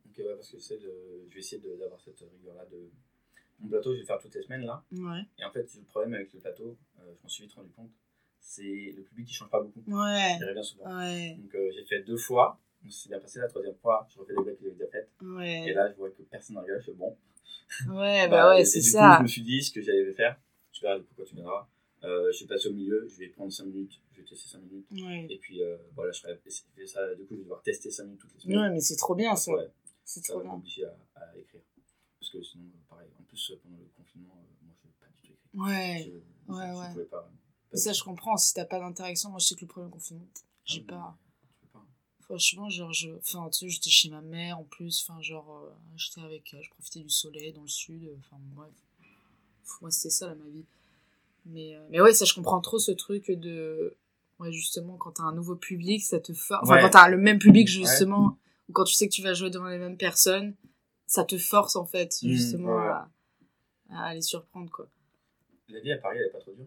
Donc, 0.05 0.19
ouais, 0.19 0.35
parce 0.35 0.51
que 0.51 0.59
j'essaie 0.59 0.77
de... 0.77 0.93
je 1.31 1.35
vais 1.35 1.41
essayer 1.41 1.63
d'avoir 1.79 1.99
cette 2.01 2.21
rigueur-là 2.21 2.67
de. 2.71 2.91
Mon 3.61 3.69
plateau, 3.69 3.93
je 3.93 3.95
vais 3.95 4.01
le 4.01 4.07
faire 4.07 4.19
toutes 4.19 4.35
les 4.35 4.43
semaines, 4.43 4.67
là. 4.67 4.85
Ouais. 4.93 5.23
Et 5.39 5.45
en 5.45 5.51
fait, 5.53 5.75
le 5.75 5.83
problème 5.85 6.13
avec 6.15 6.33
le 6.35 6.41
plateau, 6.41 6.77
je 6.99 7.23
m'en 7.23 7.29
suis 7.29 7.45
vite 7.45 7.55
rendu 7.55 7.71
compte, 7.71 7.91
c'est 8.41 8.93
le 8.95 9.03
public 9.05 9.27
qui 9.27 9.33
change 9.33 9.49
pas 9.49 9.63
beaucoup. 9.63 9.81
Ouais. 9.87 10.37
Il 10.39 10.45
revient 10.47 10.65
souvent. 10.65 10.99
Ouais. 10.99 11.39
Donc, 11.39 11.57
j'ai 11.75 11.85
fait 11.87 12.03
deux 12.03 12.19
fois. 12.19 12.61
C'est 12.91 13.09
bien 13.09 13.19
passé. 13.21 13.39
La 13.41 13.49
troisième 13.49 13.75
fois, 13.77 14.07
je 14.13 14.19
refais 14.19 14.33
les 14.37 14.43
blagues 14.43 14.57
que 14.57 14.63
j'avais 14.65 14.75
déjà 14.77 14.91
faites. 14.91 15.11
Ouais. 15.23 15.65
Et 15.69 15.73
là, 15.73 15.91
je 15.91 15.97
vois 15.97 16.11
que 16.11 16.23
personne 16.23 16.57
ne 16.57 16.61
rigole. 16.61 16.81
Je 16.81 16.87
fais 16.87 16.93
bon. 16.93 17.17
Ouais, 17.89 18.29
bah 18.31 18.51
ouais, 18.51 18.61
et 18.63 18.65
c'est 18.65 18.81
du 18.81 18.89
ça. 18.91 19.09
Coup, 19.13 19.19
je 19.19 19.23
me 19.23 19.29
suis 19.29 19.43
dit 19.43 19.63
ce 19.63 19.73
que 19.73 19.81
j'allais 19.81 20.13
faire. 20.13 20.39
Tu 20.73 20.83
verras 20.83 20.99
du 20.99 21.05
coup 21.05 21.15
quand 21.17 21.25
tu 21.25 21.35
viendras. 21.35 21.69
Euh, 22.05 22.31
je 22.33 22.41
vais 22.45 22.49
passer 22.55 22.69
au 22.69 22.73
milieu. 22.73 23.07
Je 23.09 23.17
vais 23.19 23.29
prendre 23.29 23.51
5 23.53 23.65
minutes. 23.65 24.01
Je 24.13 24.21
vais 24.21 24.27
tester 24.29 24.49
5 24.51 24.59
minutes. 24.63 24.87
Ouais. 24.93 25.27
Et 25.31 25.39
puis, 25.39 25.63
euh, 25.63 25.77
voilà, 25.95 26.13
je 26.13 26.21
ferai 26.21 26.39
je 26.45 26.85
ça. 26.87 27.15
Du 27.15 27.23
coup, 27.25 27.35
je 27.35 27.37
vais 27.39 27.43
devoir 27.45 27.63
tester 27.63 27.91
5 27.91 28.05
minutes 28.05 28.21
toutes 28.21 28.35
les 28.35 28.41
semaines. 28.41 28.59
Ouais, 28.59 28.71
mais 28.71 28.81
c'est 28.81 28.97
trop 28.97 29.15
bien, 29.15 29.35
ça. 29.35 29.53
Ouais. 29.53 29.71
C'est 30.05 30.23
Ça 30.25 30.35
trop 30.35 30.43
bien. 30.43 30.53
m'obliger 30.53 30.85
à, 30.85 30.95
à 31.21 31.37
écrire. 31.39 31.63
Parce 32.21 32.31
que 32.31 32.43
sinon, 32.43 32.65
euh, 32.67 32.79
pareil. 32.91 33.09
En 33.19 33.23
plus, 33.23 33.51
euh, 33.51 33.61
pendant 33.63 33.79
le 33.79 33.89
confinement, 33.97 34.35
euh, 34.37 34.67
moi, 34.67 34.75
je 34.83 34.87
n'ai 34.89 34.93
pas 35.01 35.07
du 35.07 35.23
tout 35.29 35.33
écrit. 35.33 35.59
Ouais. 35.59 36.05
Je, 36.49 36.53
Ouais, 36.53 36.67
je, 36.69 36.79
ouais. 36.79 36.87
Je 36.95 37.01
pas. 37.09 37.31
pas 37.71 37.77
Ça, 37.79 37.93
du 37.93 37.99
je 37.99 38.05
comprends. 38.05 38.37
Si 38.37 38.53
t'as 38.53 38.67
pas 38.67 38.79
d'interaction, 38.81 39.31
moi, 39.31 39.39
je 39.39 39.47
sais 39.47 39.55
que 39.55 39.63
le 39.63 39.67
premier 39.69 39.91
confinement, 39.91 40.27
j'ai 40.67 40.85
Ah, 40.89 40.93
pas. 40.93 41.19
Franchement, 42.25 42.71
genre, 42.71 42.93
je. 42.93 43.11
Enfin, 43.19 43.49
tu 43.51 43.59
sais, 43.61 43.69
j'étais 43.69 43.91
chez 43.91 44.09
ma 44.09 44.21
mère 44.23 44.59
en 44.59 44.65
plus. 44.65 45.05
Enfin, 45.07 45.21
genre, 45.21 45.63
euh, 45.65 45.71
j'étais 45.97 46.23
avec 46.23 46.53
elle, 46.55 46.63
je 46.63 46.71
profitais 46.71 47.01
du 47.01 47.11
soleil 47.11 47.53
dans 47.53 47.63
le 47.63 47.69
sud. 47.69 48.03
euh, 48.05 48.17
Enfin, 48.21 48.37
bref. 48.55 48.71
Moi, 49.81 49.91
c'était 49.91 50.11
ça, 50.11 50.29
là, 50.29 50.35
ma 50.35 50.49
vie. 50.49 50.65
Mais, 51.47 51.75
euh, 51.77 51.87
mais 51.91 52.01
ouais, 52.01 52.15
ça, 52.15 52.25
je 52.25 52.33
comprends 52.35 52.61
trop 52.61 52.79
ce 52.79 52.93
truc 52.93 53.31
de. 53.31 53.95
Ouais, 54.39 54.51
justement, 54.53 54.97
quand 54.97 55.13
t'as 55.13 55.23
un 55.25 55.35
nouveau 55.35 55.55
public, 55.55 56.03
ça 56.03 56.19
te 56.19 56.33
force. 56.33 56.63
Enfin, 56.65 56.77
Ouais. 56.77 56.81
quand 56.83 56.91
t'as 56.91 57.09
le 57.09 57.19
même 57.19 57.39
public, 57.39 57.69
justement, 57.69 58.37
ou 58.69 58.73
quand 58.73 58.85
tu 58.85 58.95
sais 58.95 59.07
que 59.07 59.13
tu 59.13 59.23
vas 59.23 59.35
jouer 59.35 59.51
devant 59.51 59.69
les 59.69 59.79
mêmes 59.79 59.97
personnes, 59.99 60.55
ça 61.07 61.25
te 61.25 61.37
force, 61.39 61.77
en 61.77 61.85
fait, 61.85 62.17
Mmh, 62.23 62.29
justement, 62.31 62.79
à, 62.79 63.09
à 63.91 64.15
les 64.15 64.23
surprendre, 64.23 64.71
quoi. 64.71 64.89
La 65.69 65.81
vie 65.81 65.93
à 65.93 65.99
Paris, 65.99 66.19
elle 66.19 66.27
est 66.27 66.31
pas 66.31 66.41
trop 66.41 66.53
dure? 66.53 66.67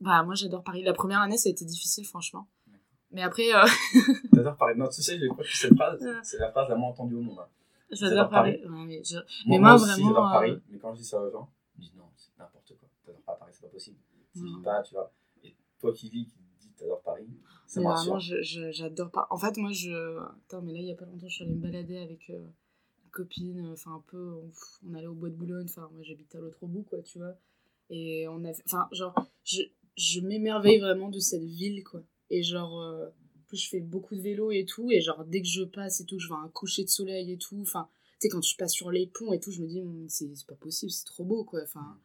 Bah, 0.00 0.22
moi, 0.24 0.34
j'adore 0.34 0.62
Paris. 0.64 0.82
La 0.82 0.92
première 0.92 1.20
année, 1.20 1.38
ça 1.38 1.48
a 1.48 1.52
été 1.52 1.64
difficile, 1.64 2.04
franchement. 2.04 2.46
Mais 3.12 3.22
après, 3.22 3.52
euh, 3.54 3.64
J'adore 4.42 4.56
Paris. 4.56 4.74
Non, 4.78 4.88
tu 4.88 5.02
sais, 5.02 5.18
je 5.18 5.26
crois 5.26 5.44
que 5.44 5.50
cette 5.56 5.74
phrase, 5.74 6.04
c'est 6.22 6.38
la 6.38 6.50
phrase 6.50 6.68
la 6.68 6.76
moins 6.76 6.90
entendue 6.90 7.14
au 7.16 7.20
monde. 7.20 7.38
hein. 7.40 7.48
j'adore 7.90 8.28
Paris. 8.30 8.60
Ouais, 8.64 8.84
mais 8.86 9.02
je- 9.04 9.16
Moi, 9.16 9.24
mais 9.46 9.58
moi 9.58 9.68
moi, 9.70 9.74
aussi, 9.74 9.84
vraiment. 9.86 10.08
j'adore 10.08 10.26
euh, 10.28 10.32
Paris, 10.32 10.58
mais 10.70 10.78
quand 10.78 10.92
je 10.94 10.98
dis 11.00 11.04
ça 11.04 11.20
aux 11.20 11.30
gens, 11.30 11.48
ils 11.76 11.80
me 11.80 11.84
disent 11.86 11.96
non, 11.96 12.04
c'est 12.16 12.30
n'importe 12.38 12.72
quoi. 12.78 12.88
T'adores 13.04 13.22
pas 13.22 13.34
Paris, 13.34 13.52
c'est 13.54 13.62
pas 13.62 13.68
possible. 13.72 13.96
Tu 14.32 14.40
dis 14.40 14.62
pas, 14.62 14.82
tu 14.82 14.94
vois. 14.94 15.12
Et 15.44 15.54
toi 15.80 15.92
qui 15.92 16.08
vis, 16.08 16.26
qui 16.26 16.38
dis 16.60 16.70
t'adores 16.78 17.02
Paris, 17.02 17.26
ça 17.66 17.80
Mais 17.80 17.86
me 17.86 17.92
vraiment, 17.92 18.18
j'adore 18.18 19.10
pas. 19.10 19.26
En 19.30 19.36
fait, 19.38 19.56
moi, 19.56 19.70
je. 19.72 20.18
Attends, 20.46 20.62
mais 20.62 20.72
là, 20.72 20.78
il 20.80 20.86
y 20.86 20.92
a 20.92 20.94
pas 20.96 21.04
longtemps, 21.06 21.28
je 21.28 21.34
suis 21.34 21.44
allée 21.44 21.54
me 21.54 21.60
balader 21.60 21.98
avec 21.98 22.30
euh, 22.30 22.38
une 23.04 23.10
copine. 23.10 23.66
euh, 23.66 23.72
Enfin, 23.72 23.94
un 23.94 24.04
peu. 24.06 24.34
On, 24.34 24.50
on 24.90 24.94
allait 24.94 25.06
au 25.06 25.14
bois 25.14 25.30
de 25.30 25.34
Boulogne. 25.34 25.66
Enfin, 25.68 25.88
moi, 25.92 26.02
j'habite 26.02 26.34
à 26.34 26.38
l'autre 26.38 26.64
bout, 26.66 26.82
quoi, 26.88 27.00
tu 27.02 27.18
vois. 27.18 27.34
Et 27.90 28.26
on 28.28 28.44
a. 28.44 28.50
Enfin, 28.66 28.88
genre, 28.92 29.14
je, 29.44 29.62
je 29.96 30.20
m'émerveille 30.20 30.78
vraiment 30.78 31.08
de 31.08 31.18
cette 31.18 31.42
ville, 31.44 31.82
quoi. 31.84 32.02
Et 32.30 32.42
genre. 32.44 32.80
euh, 32.80 33.08
plus, 33.50 33.58
je 33.58 33.68
fais 33.68 33.80
beaucoup 33.80 34.14
de 34.14 34.20
vélo 34.20 34.50
et 34.50 34.64
tout. 34.64 34.90
Et 34.90 35.00
genre, 35.00 35.24
dès 35.24 35.42
que 35.42 35.48
je 35.48 35.62
passe 35.62 36.00
et 36.00 36.04
tout, 36.06 36.18
je 36.18 36.28
vois 36.28 36.38
un 36.38 36.48
coucher 36.48 36.84
de 36.84 36.88
soleil 36.88 37.32
et 37.32 37.36
tout. 37.36 37.58
Enfin, 37.60 37.88
tu 38.12 38.16
sais, 38.22 38.28
quand 38.28 38.42
je 38.42 38.56
passe 38.56 38.72
sur 38.72 38.90
les 38.90 39.06
ponts 39.06 39.32
et 39.32 39.40
tout, 39.40 39.50
je 39.50 39.60
me 39.60 39.66
dis, 39.66 39.80
Hum, 39.80 40.06
c'est 40.08 40.28
pas 40.46 40.54
possible, 40.54 40.90
c'est 40.90 41.04
trop 41.04 41.24
beau, 41.24 41.44
quoi. 41.44 41.60
Enfin, 41.62 41.98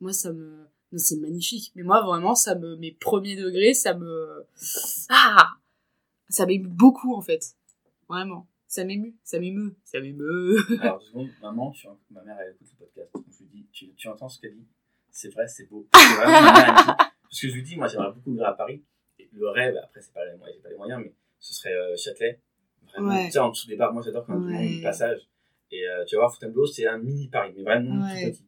moi, 0.00 0.12
ça 0.12 0.32
me. 0.32 0.66
C'est 0.94 1.16
magnifique. 1.16 1.72
Mais 1.74 1.82
moi, 1.82 2.02
vraiment, 2.02 2.34
ça 2.34 2.54
me. 2.54 2.76
Mes 2.76 2.92
premiers 2.92 3.36
degrés, 3.36 3.74
ça 3.74 3.94
me. 3.94 4.46
Ah 5.08 5.56
Ça 6.28 6.46
m'émeut 6.46 6.68
beaucoup, 6.68 7.14
en 7.14 7.20
fait. 7.20 7.56
Vraiment. 8.08 8.46
Ça 8.68 8.84
m'émeut. 8.84 9.14
Ça 9.24 9.38
m'émeut. 9.38 9.74
Ça 9.84 10.00
m'émeut. 10.00 10.56
Alors, 10.80 10.98
deux 10.98 11.06
secondes, 11.06 11.28
maman, 11.42 11.70
tu, 11.72 11.86
ma 12.10 12.22
mère, 12.22 12.38
elle 12.40 12.54
écoute 12.54 12.68
le 12.78 12.86
podcast. 12.86 13.10
Donc, 13.14 13.24
je 13.30 13.44
lui 13.44 13.50
dis, 13.50 13.66
tu, 13.72 13.94
tu 13.94 14.08
entends 14.08 14.28
ce 14.28 14.40
qu'elle 14.40 14.54
dit? 14.54 14.66
C'est 15.10 15.28
vrai, 15.28 15.46
c'est 15.48 15.66
beau. 15.68 15.86
Parce 15.92 17.40
que 17.40 17.48
je 17.48 17.54
lui 17.54 17.62
dis, 17.62 17.76
moi, 17.76 17.86
j'aimerais 17.86 18.12
beaucoup 18.12 18.32
vivre 18.32 18.46
à 18.46 18.54
Paris. 18.54 18.82
Le 19.32 19.48
rêve, 19.48 19.76
après, 19.82 20.00
c'est 20.00 20.12
pas 20.12 20.20
j'ai 20.30 20.60
pas 20.60 20.68
les 20.68 20.76
moyens, 20.76 21.02
mais 21.04 21.12
ce 21.38 21.54
serait 21.54 21.72
euh, 21.74 21.96
Châtelet. 21.96 22.40
Vraiment, 22.88 23.14
Ouais. 23.14 23.26
tu 23.26 23.32
sais, 23.32 23.38
en 23.38 23.50
dessous 23.50 23.66
des 23.68 23.76
bars, 23.76 23.92
moi, 23.92 24.02
j'adore 24.02 24.26
quand 24.26 24.36
Ouais. 24.38 24.54
on 24.54 24.66
du 24.70 24.80
passage. 24.82 25.26
Et 25.70 25.88
euh, 25.88 26.04
tu 26.04 26.16
vas 26.16 26.22
voir, 26.22 26.32
Fontainebleau, 26.34 26.66
c'est 26.66 26.86
un 26.86 26.98
mini 26.98 27.28
Paris, 27.28 27.52
mais 27.56 27.62
vraiment 27.62 28.02
Ouais. 28.04 28.12
tout 28.12 28.30
petit. 28.30 28.46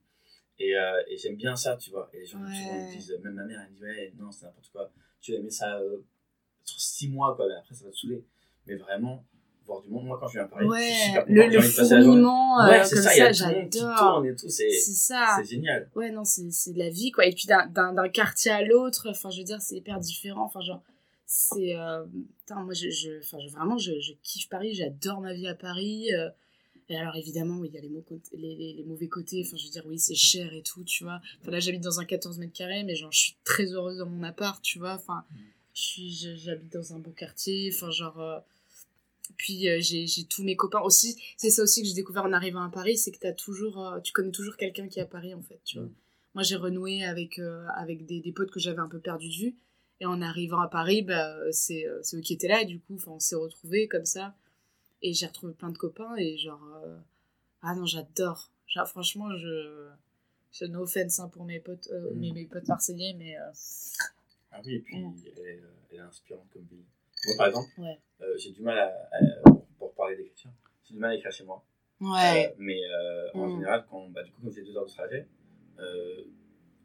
Et, 0.58 0.76
euh, 0.76 1.02
et 1.08 1.16
j'aime 1.16 1.36
bien 1.36 1.56
ça, 1.56 1.76
tu 1.76 1.90
vois. 1.90 2.10
Et 2.12 2.18
les 2.20 2.26
gens 2.26 2.38
Ouais. 2.44 2.52
souvent 2.54 2.78
me 2.78 2.90
disent, 2.90 3.18
même 3.22 3.34
ma 3.34 3.44
mère, 3.44 3.60
elle 3.64 3.70
me 3.72 3.76
dit, 3.76 3.82
ouais, 3.82 4.12
non, 4.18 4.30
c'est 4.30 4.44
n'importe 4.44 4.68
quoi. 4.70 4.90
Tu 5.20 5.32
vas 5.32 5.38
aimer 5.38 5.50
ça 5.50 5.80
sur 6.64 6.80
six 6.80 7.08
mois, 7.08 7.34
quoi, 7.34 7.46
mais 7.48 7.54
après, 7.54 7.74
ça 7.74 7.84
va 7.86 7.90
te 7.90 7.96
saouler. 7.96 8.22
Mais 8.66 8.76
vraiment, 8.76 9.24
voir 9.66 9.80
du 9.82 9.88
monde, 9.90 10.04
moi, 10.06 10.18
quand 10.20 10.28
je 10.28 10.34
viens 10.34 10.44
à 10.44 10.48
Paris, 10.48 10.66
Ouais, 10.66 10.92
super 11.06 11.24
le, 11.28 11.46
le 11.48 11.60
fourmillement, 11.60 12.60
euh, 12.60 12.68
Ouais, 12.68 12.84
c'est 12.84 12.94
comme 12.94 13.04
ça, 13.04 13.10
ça, 13.10 13.32
j'adore. 13.32 14.24
c'est 14.48 14.70
C'est 14.70 14.92
ça. 14.92 15.36
c'est 15.38 15.50
génial. 15.50 15.88
Ouais, 15.94 16.10
non, 16.10 16.24
c'est 16.24 16.50
c'est 16.50 16.72
de 16.72 16.78
la 16.78 16.90
vie, 16.90 17.10
quoi. 17.10 17.26
Et 17.26 17.32
puis 17.32 17.46
d'un- 17.46 18.08
quartier 18.08 18.50
à 18.50 18.62
l'autre, 18.62 19.08
enfin, 19.10 19.30
je 19.30 19.38
veux 19.38 19.44
dire, 19.44 19.60
c'est 19.62 19.76
hyper 19.76 19.98
différent. 20.00 20.44
Enfin, 20.44 20.60
genre, 20.60 20.82
c'est. 21.26 21.76
euh, 21.76 22.04
Putain, 22.40 22.62
moi, 22.62 22.74
je, 22.74 22.90
je, 22.90 23.20
je- 23.20 23.50
vraiment, 23.52 23.78
je, 23.78 23.98
je 24.00 24.12
kiffe 24.22 24.48
Paris, 24.50 24.74
j'adore 24.74 25.20
ma 25.22 25.32
vie 25.32 25.46
à 25.48 25.54
Paris. 25.54 26.12
euh, 26.12 26.28
Et 26.90 26.96
alors, 26.98 27.16
évidemment, 27.16 27.56
oui, 27.60 27.70
il 27.72 27.74
y 27.74 27.78
a 27.78 27.80
les, 27.80 27.88
les, 27.88 28.54
les, 28.56 28.72
les 28.74 28.84
mauvais 28.84 29.08
côtés. 29.08 29.42
Enfin, 29.46 29.56
je 29.56 29.64
veux 29.64 29.70
dire, 29.70 29.84
oui, 29.86 29.98
c'est 29.98 30.14
cher 30.14 30.52
et 30.52 30.60
tout, 30.62 30.84
tu 30.84 31.04
vois. 31.04 31.20
Enfin, 31.40 31.50
là, 31.52 31.58
j'habite 31.60 31.80
dans 31.82 31.98
un 32.00 32.04
14 32.04 32.38
mètres 32.38 32.52
carrés, 32.52 32.82
mais 32.84 32.94
genre, 32.94 33.10
je 33.10 33.18
suis 33.18 33.36
très 33.44 33.64
heureuse 33.72 33.96
dans 33.96 34.06
mon 34.06 34.22
appart, 34.22 34.60
tu 34.62 34.78
vois. 34.78 34.92
Enfin, 34.92 35.24
je- 35.72 36.36
j'habite 36.36 36.72
dans 36.74 36.92
un 36.94 36.98
beau 36.98 37.10
quartier. 37.12 37.70
Enfin, 37.74 37.90
genre. 37.90 38.42
Puis 39.36 39.68
euh, 39.68 39.78
j'ai 39.80 40.06
j'ai 40.06 40.24
tous 40.24 40.42
mes 40.44 40.56
copains 40.56 40.80
aussi. 40.80 41.16
C'est 41.36 41.50
ça 41.50 41.62
aussi 41.62 41.82
que 41.82 41.88
j'ai 41.88 41.94
découvert 41.94 42.24
en 42.24 42.32
arrivant 42.32 42.62
à 42.62 42.68
Paris, 42.70 42.96
c'est 42.96 43.10
que 43.10 43.18
t'as 43.18 43.32
toujours, 43.32 43.84
euh, 43.86 44.00
tu 44.00 44.12
connais 44.12 44.30
toujours 44.30 44.56
quelqu'un 44.56 44.86
qui 44.88 44.98
est 44.98 45.02
à 45.02 45.06
Paris 45.06 45.34
en 45.34 45.42
fait, 45.42 45.60
tu 45.64 45.78
vois. 45.78 45.88
Moi 46.34 46.42
j'ai 46.42 46.56
renoué 46.56 47.04
avec 47.04 47.38
euh, 47.38 47.66
avec 47.76 48.06
des, 48.06 48.20
des 48.20 48.32
potes 48.32 48.50
que 48.50 48.60
j'avais 48.60 48.80
un 48.80 48.88
peu 48.88 49.00
perdu 49.00 49.28
de 49.28 49.34
vue. 49.34 49.54
Et 50.00 50.06
en 50.06 50.20
arrivant 50.20 50.60
à 50.60 50.68
Paris, 50.68 51.02
bah, 51.02 51.34
c'est 51.52 51.86
c'est 52.02 52.16
eux 52.16 52.20
qui 52.20 52.32
étaient 52.34 52.48
là 52.48 52.60
et 52.62 52.66
du 52.66 52.80
coup, 52.80 52.98
on 53.06 53.18
s'est 53.20 53.36
retrouvés 53.36 53.86
comme 53.88 54.04
ça. 54.04 54.34
Et 55.02 55.12
j'ai 55.14 55.26
retrouvé 55.26 55.52
plein 55.52 55.70
de 55.70 55.78
copains 55.78 56.16
et 56.16 56.36
genre, 56.36 56.60
ah 57.62 57.74
non, 57.74 57.86
j'adore. 57.86 58.50
Genre, 58.66 58.88
franchement, 58.88 59.34
je, 59.36 59.88
je 60.52 60.64
no 60.64 60.82
offense 60.82 61.20
hein, 61.20 61.28
pour 61.28 61.44
mes 61.44 61.60
potes, 61.60 61.88
euh, 61.92 62.10
mes, 62.14 62.32
mes 62.32 62.46
potes 62.46 62.66
marseillais, 62.66 63.14
mais 63.16 63.36
Ah 64.50 64.60
oui, 64.64 64.74
et 64.74 64.78
puis 64.80 64.96
Mm. 64.98 65.14
elle, 65.26 65.38
est, 65.46 65.62
elle 65.90 65.96
est 65.96 66.00
inspirante 66.00 66.48
comme 66.52 66.64
ville. 66.70 66.84
Moi, 67.26 67.34
par 67.36 67.46
exemple, 67.46 67.68
Ouais. 67.78 67.98
euh, 68.20 68.36
j'ai 68.38 68.50
du 68.52 68.62
mal 68.62 68.78
à, 68.78 68.86
à- 69.12 69.50
pour 69.78 69.94
parler 69.94 70.16
d'écriture, 70.16 70.50
j'ai 70.84 70.94
du 70.94 71.00
mal 71.00 71.12
à 71.12 71.14
écrire 71.16 71.32
chez 71.32 71.44
moi. 71.44 71.64
Ouais. 72.00 72.48
Euh, 72.50 72.54
mais 72.58 72.80
euh, 72.84 73.30
en 73.34 73.46
Mm. 73.48 73.52
général, 73.52 73.86
quand, 73.90 74.08
bah, 74.10 74.22
du 74.22 74.30
coup, 74.32 74.42
comme 74.42 74.52
j'ai 74.52 74.62
deux 74.62 74.76
heures 74.76 74.84
de 74.86 74.90
trajet, 74.90 75.26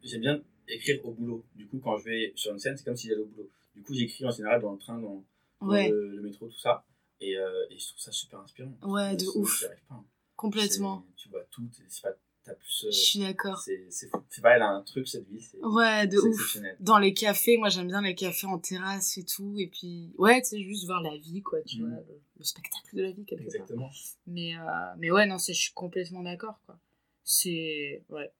j'aime 0.02 0.20
bien 0.20 0.42
écrire 0.68 1.04
au 1.04 1.12
boulot. 1.12 1.44
Du 1.54 1.66
coup, 1.66 1.78
quand 1.78 1.96
je 1.98 2.04
vais 2.04 2.32
sur 2.36 2.52
une 2.52 2.58
scène, 2.58 2.76
c'est 2.76 2.84
comme 2.84 2.96
si 2.96 3.08
j'allais 3.08 3.22
au 3.22 3.26
boulot. 3.26 3.50
Du 3.74 3.82
coup, 3.82 3.94
j'écris 3.94 4.24
en 4.26 4.30
général 4.30 4.60
dans 4.60 4.72
le 4.72 4.78
train, 4.78 4.98
dans, 4.98 5.24
dans 5.60 5.68
Ouais. 5.68 5.88
le, 5.90 6.16
le 6.16 6.22
métro, 6.22 6.48
tout 6.48 6.58
ça. 6.58 6.84
Et, 7.20 7.32
et 7.32 7.78
je 7.78 7.88
trouve 7.88 7.98
ça 8.00 8.12
super 8.12 8.38
inspirant. 8.40 8.72
Ouais, 8.82 9.14
de 9.16 9.26
ouf. 9.36 9.66
pas, 9.68 9.94
hein. 9.94 10.04
Complètement. 10.36 11.04
Tu 11.16 11.28
vois 11.28 11.44
tout, 11.50 11.68
c'est 11.72 12.02
pas, 12.02 12.16
t'as 12.50 12.54
plus. 12.56 12.84
euh, 12.84 12.90
Je 12.90 12.96
suis 12.96 13.18
d'accord. 13.20 13.58
C'est 13.58 14.08
fou. 14.10 14.22
Elle 14.44 14.62
a 14.62 14.68
un 14.70 14.82
truc, 14.82 15.06
cette 15.08 15.26
c'est- 15.40 15.58
Ouais, 15.62 16.06
de 16.06 16.18
ouf. 16.18 16.56
Dans 16.80 16.98
les 16.98 17.14
cafés, 17.14 17.56
moi 17.56 17.68
j'aime 17.68 17.86
bien 17.88 18.02
les 18.02 18.14
cafés 18.14 18.46
en 18.46 18.58
terrasse 18.58 19.16
et 19.18 19.24
tout. 19.24 19.54
Et 19.58 19.66
puis, 19.68 20.12
ouais, 20.18 20.40
tu 20.42 20.48
sais, 20.48 20.62
juste 20.62 20.86
voir 20.86 21.02
la 21.02 21.16
vie, 21.16 21.42
quoi, 21.42 21.60
tu 21.62 21.78
Mm. 21.82 21.88
vois, 21.88 22.00
le, 22.00 22.20
le 22.38 22.44
spectacle 22.44 22.96
de 22.96 23.02
la 23.02 23.10
vie, 23.12 23.24
quelque 23.24 23.40
part. 23.40 23.46
Exactement. 23.46 23.90
Mais, 24.26 24.56
euh, 24.56 24.60
mais 24.98 25.10
ouais, 25.10 25.26
non, 25.26 25.38
je 25.38 25.52
suis 25.52 25.72
complètement 25.72 26.22
d'accord, 26.22 26.60
quoi. 26.66 26.78
C'est, 27.24 28.02
ouais, 28.08 28.32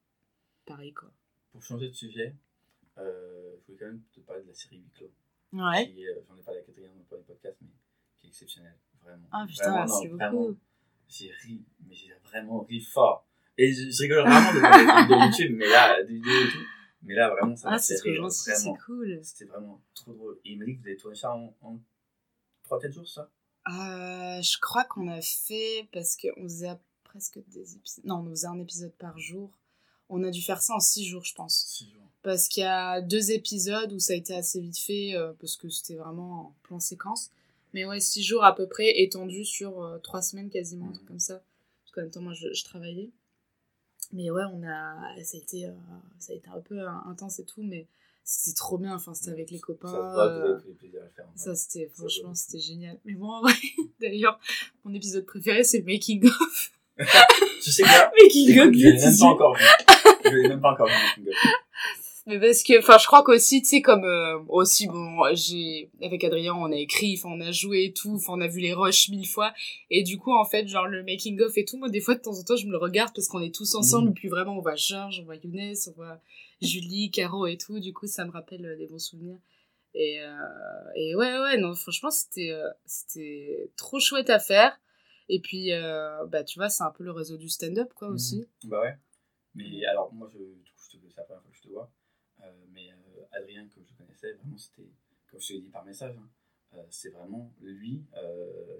pareil, 0.66 0.92
quoi. 0.92 1.11
Pour 1.53 1.62
changer 1.62 1.88
de 1.88 1.94
sujet, 1.94 2.35
euh, 2.99 3.53
je 3.61 3.66
voulais 3.66 3.79
quand 3.79 3.87
même 3.87 4.03
te 4.12 4.20
parler 4.20 4.42
de 4.42 4.49
la 4.49 4.55
série 4.55 4.77
Huis 4.79 4.90
clos. 4.96 5.11
Ouais. 5.53 5.92
Euh, 5.99 6.20
J'en 6.29 6.37
ai 6.37 6.42
parlé 6.42 6.61
à 6.61 6.62
Catherine 6.62 6.90
dans 7.11 7.16
le 7.16 7.23
podcast, 7.23 7.57
mais 7.61 7.68
qui 8.20 8.27
est 8.27 8.31
exceptionnelle. 8.31 8.77
Vraiment. 9.03 9.27
Ah, 9.33 9.46
putain, 9.49 9.75
merci 9.75 10.09
beaucoup. 10.09 10.57
J'ai 11.09 11.31
ri, 11.42 11.61
mais 11.87 11.94
j'ai 11.94 12.12
vraiment 12.25 12.61
ri 12.61 12.81
fort. 12.81 13.27
Et 13.62 13.73
je, 13.75 13.90
je 13.90 14.03
rigole 14.03 14.20
rarement 14.20 14.53
de, 14.53 15.27
YouTube, 15.27 15.55
mais 15.57 15.68
là, 15.68 16.03
des 16.03 16.14
vidéos 16.14 16.31
et 16.46 16.51
tout. 16.51 16.64
Mais 17.03 17.14
là, 17.14 17.29
vraiment, 17.31 17.57
ça 17.57 17.68
Ah, 17.68 17.73
m'a 17.73 17.79
c'est 17.79 18.01
fait 18.03 18.11
rire, 18.11 18.23
vraiment. 18.27 18.79
cool. 18.87 19.20
C'était 19.23 19.44
vraiment 19.44 19.81
trop 19.94 20.12
drôle. 20.12 20.38
Et 20.44 20.53
il 20.53 20.59
m'a 20.59 20.64
dit 20.64 20.77
que 20.77 20.81
vous 20.81 20.87
avez 20.87 20.96
tourné 20.96 21.16
ça 21.16 21.33
en, 21.35 21.55
en 21.62 21.79
3-4 22.68 22.92
jours, 22.92 23.09
ça? 23.09 23.31
Euh, 23.68 24.40
je 24.42 24.59
crois 24.61 24.85
qu'on 24.85 25.09
a 25.09 25.20
fait, 25.20 25.88
parce 25.92 26.16
qu'on 26.16 26.42
faisait 26.44 26.70
presque 27.05 27.38
des 27.49 27.75
épisodes. 27.77 28.05
Non, 28.07 28.25
on 28.27 28.31
faisait 28.31 28.46
un 28.46 28.59
épisode 28.59 28.92
par 28.94 29.18
jour. 29.18 29.51
On 30.09 30.25
a 30.25 30.31
dû 30.31 30.40
faire 30.42 30.61
ça 30.62 30.75
en 30.75 30.81
6 30.81 31.05
jours, 31.05 31.25
je 31.25 31.35
pense. 31.35 31.64
6 31.68 31.90
jours. 31.90 32.03
Parce 32.23 32.49
qu'il 32.49 32.62
y 32.62 32.66
a 32.66 33.01
deux 33.03 33.31
épisodes 33.31 33.92
où 33.92 33.99
ça 33.99 34.14
a 34.14 34.16
été 34.16 34.35
assez 34.35 34.61
vite 34.61 34.79
fait, 34.79 35.14
euh, 35.14 35.33
parce 35.38 35.57
que 35.57 35.68
c'était 35.68 35.96
vraiment 35.96 36.40
en 36.49 36.55
plan 36.62 36.81
séquence. 36.81 37.31
Mais 37.75 37.85
ouais, 37.85 38.01
6 38.01 38.23
jours 38.23 38.44
à 38.44 38.55
peu 38.55 38.66
près, 38.66 39.01
étendus 39.03 39.44
sur 39.44 40.01
3 40.03 40.23
semaines 40.23 40.51
quasiment, 40.51 40.88
un 40.88 40.92
truc 40.92 41.07
comme 41.07 41.20
ça. 41.20 41.42
Parce 41.85 41.92
qu'en 41.94 42.01
même 42.03 42.11
temps, 42.11 42.20
moi, 42.23 42.33
je, 42.35 42.53
je 42.53 42.64
travaillais. 42.64 43.11
Mais 44.12 44.31
ouais, 44.31 44.42
on 44.53 44.62
a, 44.64 45.23
ça, 45.23 45.37
a 45.37 45.40
été, 45.40 45.66
euh, 45.66 45.73
ça 46.18 46.33
a 46.33 46.37
été 46.37 46.49
un 46.49 46.61
peu 46.61 46.81
intense 47.07 47.38
et 47.38 47.44
tout, 47.44 47.62
mais 47.62 47.87
c'était 48.25 48.57
trop 48.57 48.79
bien. 48.79 48.94
Enfin, 48.94 49.14
c'était 49.14 49.31
avec 49.31 49.51
les 49.51 49.61
copains. 49.61 49.90
Ça 49.90 50.25
euh, 50.25 50.59
ça, 51.37 51.55
c'était, 51.55 51.90
franchement, 51.94 52.35
c'était 52.35 52.59
génial. 52.59 52.99
Mais 53.05 53.14
moi, 53.14 53.40
ouais, 53.42 53.53
d'ailleurs, 54.01 54.38
mon 54.85 54.92
épisode 54.94 55.27
préféré, 55.27 55.62
c'est 55.64 55.79
le 55.79 55.85
Making 55.85 56.27
of. 56.27 56.73
Tu 57.62 57.70
sais 57.70 57.83
quoi 57.83 58.11
Making 58.23 58.59
of 58.61 58.75
Je 58.75 58.79
l'ai 58.79 58.99
même 58.99 59.18
pas 59.18 59.27
encore 59.27 59.57
vu. 59.57 59.64
Je 60.25 60.31
l'ai 60.31 60.49
même 60.49 60.61
pas 60.61 60.73
encore 60.73 60.88
vu. 60.88 60.94
Making 60.94 61.29
of. 61.29 61.69
Mais 62.26 62.38
parce 62.38 62.62
que, 62.62 62.78
enfin, 62.78 62.98
je 62.98 63.06
crois 63.06 63.22
qu'aussi, 63.24 63.62
tu 63.62 63.68
sais, 63.68 63.80
comme, 63.83 64.04
euh, 64.04 64.38
aussi, 64.48 64.87
bon, 64.87 65.22
j'ai, 65.33 65.90
avec 66.02 66.22
Adrien, 66.22 66.54
on 66.54 66.70
a 66.70 66.76
écrit, 66.76 67.16
enfin, 67.18 67.30
on 67.35 67.40
a 67.40 67.50
joué 67.50 67.85
et 67.85 67.92
tout, 67.92 68.14
enfin, 68.14 68.35
on 68.37 68.40
a 68.40 68.46
vu 68.46 68.61
les 68.61 68.74
rushs 68.74 69.09
mille 69.09 69.26
fois. 69.26 69.52
Et 69.88 70.02
du 70.02 70.18
coup, 70.18 70.33
en 70.33 70.44
fait, 70.44 70.68
genre, 70.68 70.87
le 70.87 71.02
making 71.02 71.40
of 71.40 71.56
et 71.56 71.64
tout, 71.64 71.78
moi, 71.78 71.88
des 71.88 72.00
fois, 72.00 72.14
de 72.14 72.20
temps 72.20 72.38
en 72.38 72.42
temps, 72.44 72.56
je 72.56 72.66
me 72.66 72.72
le 72.72 72.76
regarde 72.78 73.12
parce 73.14 73.26
qu'on 73.26 73.40
est 73.40 73.54
tous 73.54 73.74
ensemble, 73.74 74.06
Mhm. 74.09 74.11
et 74.11 74.14
puis 74.14 74.28
vraiment, 74.28 74.56
on 74.59 74.61
voit 74.61 74.76
Georges, 74.76 75.20
on 75.20 75.24
voit 75.24 75.37
Younes, 75.37 75.74
on 75.88 75.92
voit 75.92 76.20
Julie, 76.61 77.11
Caro 77.11 77.46
et 77.46 77.56
tout. 77.56 77.80
Du 77.80 77.92
coup, 77.94 78.06
ça 78.06 78.24
me 78.26 78.30
rappelle 78.30 78.66
euh, 78.66 78.76
des 78.76 78.87
bons 78.87 78.98
souvenirs. 78.98 79.38
Et, 79.94 80.20
euh, 80.20 80.28
et 80.96 81.16
ouais, 81.16 81.38
ouais, 81.40 81.56
non, 81.56 81.74
franchement, 81.74 82.11
c'était, 82.11 82.50
euh, 82.52 82.68
c'était 82.85 83.70
trop 83.76 83.98
chouette 83.98 84.30
à 84.30 84.38
faire. 84.38 84.78
Et 85.30 85.40
puis, 85.40 85.72
euh, 85.72 86.26
bah, 86.26 86.44
tu 86.44 86.59
vois, 86.59 86.68
c'est 86.68 86.83
un 86.85 86.90
peu 86.90 87.02
le 87.02 87.12
réseau 87.12 87.37
du 87.38 87.48
stand-up, 87.48 87.92
quoi, 87.94 88.09
aussi. 88.09 88.46
Bah 88.64 88.80
ouais. 88.83 88.94
Mais 89.54 89.85
alors, 89.87 90.12
moi, 90.12 90.28
je, 90.33 90.38
du 90.38 90.44
coup, 90.72 90.83
je 90.92 90.96
te, 90.98 91.02
c'est 91.09 91.16
la 91.16 91.22
première 91.24 91.42
fois 91.42 91.50
que 91.50 91.56
je 91.56 91.62
te 91.62 91.68
vois. 91.72 91.90
Euh, 92.42 92.53
mais 92.72 92.90
euh, 92.90 93.24
Adrien, 93.33 93.66
que 93.68 93.81
je 93.85 93.92
connaissais, 93.96 94.33
vraiment, 94.35 94.57
c'était, 94.57 94.88
comme 95.31 95.40
je 95.40 95.48
te 95.48 95.53
l'ai 95.55 95.61
dit 95.61 95.68
par 95.70 95.85
message, 95.85 96.14
hein, 96.18 96.29
euh, 96.74 96.83
c'est 96.90 97.11
vraiment 97.11 97.53
lui, 97.61 98.05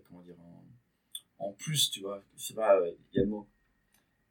comment 0.07 0.23
dire, 0.23 0.37
en, 0.41 0.65
en 1.47 1.53
plus, 1.53 1.91
tu 1.91 2.01
vois, 2.01 2.23
je 2.37 2.43
sais 2.43 2.55
pas, 2.55 2.79
il 3.13 3.17
y 3.17 3.21
a 3.21 3.23
le 3.23 3.29
mot. 3.29 3.49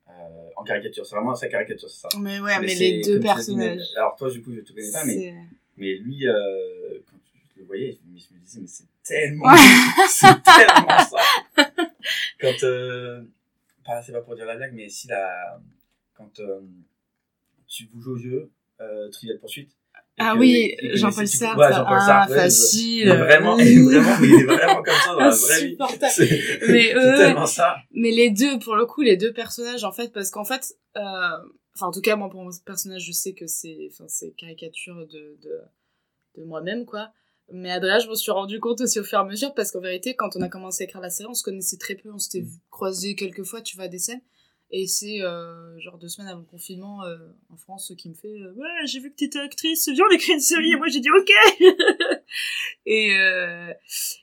Euh, 0.07 0.49
en 0.55 0.63
caricature, 0.63 1.05
c'est 1.05 1.15
vraiment 1.15 1.35
sa 1.35 1.47
caricature, 1.49 1.89
c'est 1.89 2.07
ça. 2.09 2.19
Mais 2.19 2.39
ouais, 2.39 2.59
mais 2.59 2.67
c'est- 2.69 2.79
les 2.79 3.01
deux 3.01 3.13
comme 3.15 3.21
personnages. 3.21 3.87
alors 3.95 4.15
toi, 4.15 4.29
du 4.31 4.41
coup, 4.41 4.53
je 4.53 4.61
te 4.61 4.73
connais 4.73 4.91
pas, 4.91 5.05
mais, 5.05 5.13
C'est- 5.13 5.35
mais 5.77 5.93
lui, 5.97 6.27
euh, 6.27 6.99
quand 7.05 7.17
je 7.55 7.59
le 7.59 7.65
voyais, 7.65 7.91
je 7.91 8.07
me 8.09 8.39
disais, 8.39 8.59
mais 8.61 8.67
c'est 8.67 8.85
tellement, 9.03 9.45
c'est 10.09 10.41
tellement 10.43 10.99
ça. 10.99 11.17
Quand, 12.41 12.63
euh, 12.63 13.23
c'est 14.03 14.11
pas 14.11 14.21
pour 14.21 14.35
dire 14.35 14.45
la 14.45 14.55
blague, 14.55 14.73
mais 14.73 14.89
si 14.89 15.07
la, 15.07 15.61
quand 16.15 16.39
tu 17.67 17.85
vous 17.85 18.01
joues 18.01 18.13
au 18.13 18.17
jeu, 18.17 18.51
euh, 18.81 19.09
Trivial 19.09 19.39
Poursuite. 19.39 19.71
Ah 20.21 20.35
oui, 20.37 20.75
Jean-Paul 20.95 21.27
Sartre. 21.27 21.57
ouais, 21.59 21.71
Jean-Paul 21.71 21.97
Ah, 22.01 22.05
Sartre, 22.05 22.31
ouais, 22.31 22.37
facile. 22.39 23.07
vraiment, 23.09 23.55
vraiment, 23.55 24.17
il 24.21 24.33
est 24.33 24.43
vraiment 24.43 24.83
comme 24.83 24.93
ça 25.05 25.13
dans 25.13 25.19
la 25.19 25.29
vraie 25.29 25.65
vie. 25.65 25.77
Mais 26.67 26.93
eux, 26.95 27.15
tellement 27.17 27.45
ça. 27.45 27.77
mais 27.93 28.11
les 28.11 28.29
deux, 28.29 28.59
pour 28.59 28.75
le 28.75 28.85
coup, 28.85 29.01
les 29.01 29.15
deux 29.15 29.31
personnages, 29.31 29.85
en 29.85 29.93
fait, 29.93 30.11
parce 30.11 30.29
qu'en 30.29 30.43
fait, 30.43 30.75
euh, 30.97 31.01
enfin, 31.73 31.87
en 31.87 31.91
tout 31.91 32.01
cas, 32.01 32.17
moi, 32.17 32.29
pour 32.29 32.43
mon 32.43 32.49
personnage, 32.65 33.03
je 33.05 33.13
sais 33.13 33.33
que 33.33 33.47
c'est, 33.47 33.87
enfin, 33.93 34.03
c'est 34.09 34.31
caricature 34.31 35.07
de, 35.07 35.37
de, 35.41 35.57
de 36.37 36.43
moi-même, 36.43 36.85
quoi. 36.85 37.11
Mais 37.51 37.71
Adrien, 37.71 37.99
je 37.99 38.09
me 38.09 38.15
suis 38.15 38.31
rendu 38.31 38.59
compte 38.59 38.81
aussi 38.81 38.99
au 38.99 39.03
fur 39.05 39.19
et 39.19 39.21
à 39.21 39.25
mesure, 39.25 39.53
parce 39.53 39.71
qu'en 39.71 39.79
vérité, 39.79 40.15
quand 40.15 40.35
on 40.35 40.41
a 40.41 40.49
commencé 40.49 40.83
à 40.83 40.85
écrire 40.85 41.01
la 41.01 41.09
série, 41.09 41.29
on 41.29 41.33
se 41.33 41.43
connaissait 41.43 41.77
très 41.77 41.95
peu, 41.95 42.11
on 42.11 42.19
s'était 42.19 42.45
croisés 42.69 43.15
quelques 43.15 43.43
fois, 43.43 43.61
tu 43.61 43.77
vois, 43.77 43.85
à 43.85 43.87
des 43.87 43.99
scènes. 43.99 44.21
Et 44.71 44.85
c'est 44.85 45.21
euh, 45.23 45.79
genre 45.79 45.97
deux 45.97 46.07
semaines 46.07 46.29
avant 46.29 46.41
le 46.41 46.45
confinement 46.45 47.03
euh, 47.03 47.17
en 47.49 47.57
France 47.57 47.91
qui 47.97 48.07
me 48.07 48.13
fait 48.13 48.27
euh, 48.39 48.53
Ouais, 48.53 48.67
j'ai 48.85 48.99
vu 48.99 49.09
que 49.09 49.15
t'étais 49.15 49.39
actrice, 49.39 49.89
viens 49.89 50.05
on 50.07 50.13
écrit 50.13 50.33
une 50.33 50.39
série. 50.39 50.73
Et 50.73 50.75
moi 50.75 50.87
j'ai 50.89 50.99
dit 50.99 51.09
Ok 51.09 51.31
et, 52.85 53.15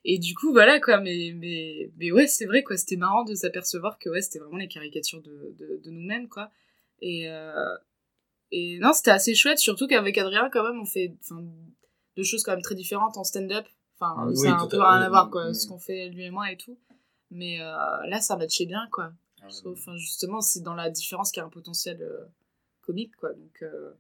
et 0.05 0.19
du 0.19 0.35
coup, 0.35 0.53
voilà 0.53 0.79
quoi. 0.81 1.01
Mais, 1.01 1.33
mais, 1.35 1.91
mais 1.97 2.13
ouais, 2.13 2.29
c'est 2.29 2.47
vrai 2.47 2.63
quoi. 2.63 2.77
C'était 2.77 2.97
marrant 2.97 3.25
de 3.25 3.35
s'apercevoir 3.35 3.99
que 3.99 4.09
ouais, 4.09 4.21
c'était 4.21 4.39
vraiment 4.39 4.59
les 4.59 4.69
caricatures 4.69 5.21
de, 5.21 5.55
de, 5.59 5.81
de 5.83 5.91
nous-mêmes 5.91 6.29
quoi. 6.29 6.51
Et, 7.03 7.27
et 8.53 8.79
non, 8.79 8.93
c'était 8.93 9.11
assez 9.11 9.35
chouette, 9.35 9.59
surtout 9.59 9.89
qu'avec 9.89 10.17
Adrien, 10.17 10.49
quand 10.53 10.63
même, 10.63 10.81
on 10.81 10.87
fait 10.87 11.13
enfin, 11.25 11.43
deux 12.17 12.23
choses 12.23 12.45
quand 12.45 12.53
même 12.53 12.63
très 12.63 12.77
différentes 12.77 13.17
en 13.17 13.25
stand-up. 13.25 13.67
Enfin, 13.99 14.29
Oui, 14.29 14.37
ça 14.37 14.55
a 14.55 14.61
un 14.63 14.69
peu 14.69 14.79
rien 14.79 15.01
à 15.03 15.09
voir 15.09 15.29
quoi, 15.29 15.49
oui. 15.49 15.55
ce 15.57 15.67
qu'on 15.67 15.79
fait 15.81 16.09
lui 16.09 16.25
et 16.25 16.31
moi 16.31 16.53
et 16.53 16.57
tout. 16.57 16.79
Mais 17.33 17.59
là, 17.59 18.21
ça 18.21 18.37
matchait 18.37 18.67
bien 18.67 18.87
quoi. 18.93 19.11
Ah, 19.47 19.49
Je 19.51 19.57
trouve, 19.61 19.73
enfin, 19.73 19.97
justement, 19.97 20.41
c'est 20.41 20.61
dans 20.61 20.75
la 20.75 20.91
différence 20.91 21.31
qu'il 21.31 21.41
y 21.41 21.45
a 21.45 21.47
un 21.47 21.51
potentiel 21.51 22.03
euh, 22.03 22.25
comique, 22.83 23.15
quoi. 23.17 23.33
Donc, 23.33 23.63
euh, 23.63 23.93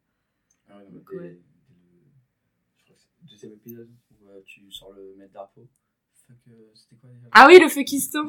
Ah 0.68 0.76
ouais, 0.78 0.84
non, 0.84 0.88
mais 0.92 0.98
Donc, 0.98 1.10
dès- 1.10 1.16
ouais. 1.18 1.22
dès 1.22 1.30
le- 1.30 1.40
je 2.78 2.84
crois 2.84 2.96
que 2.96 3.00
c'est 3.00 3.08
le 3.22 3.28
deuxième 3.30 3.52
épisode 3.52 3.90
où 4.20 4.28
euh, 4.28 4.40
tu 4.44 4.70
sors 4.72 4.92
le 4.92 5.14
maître 5.16 5.32
drapeau. 5.32 5.66
Fuck, 6.26 6.36
euh, 6.50 6.52
c'était 6.74 6.96
quoi 6.96 7.08
déjà? 7.10 7.26
Ah 7.32 7.46
oui, 7.48 7.58
le 7.60 7.68
Fekistan 7.68 8.24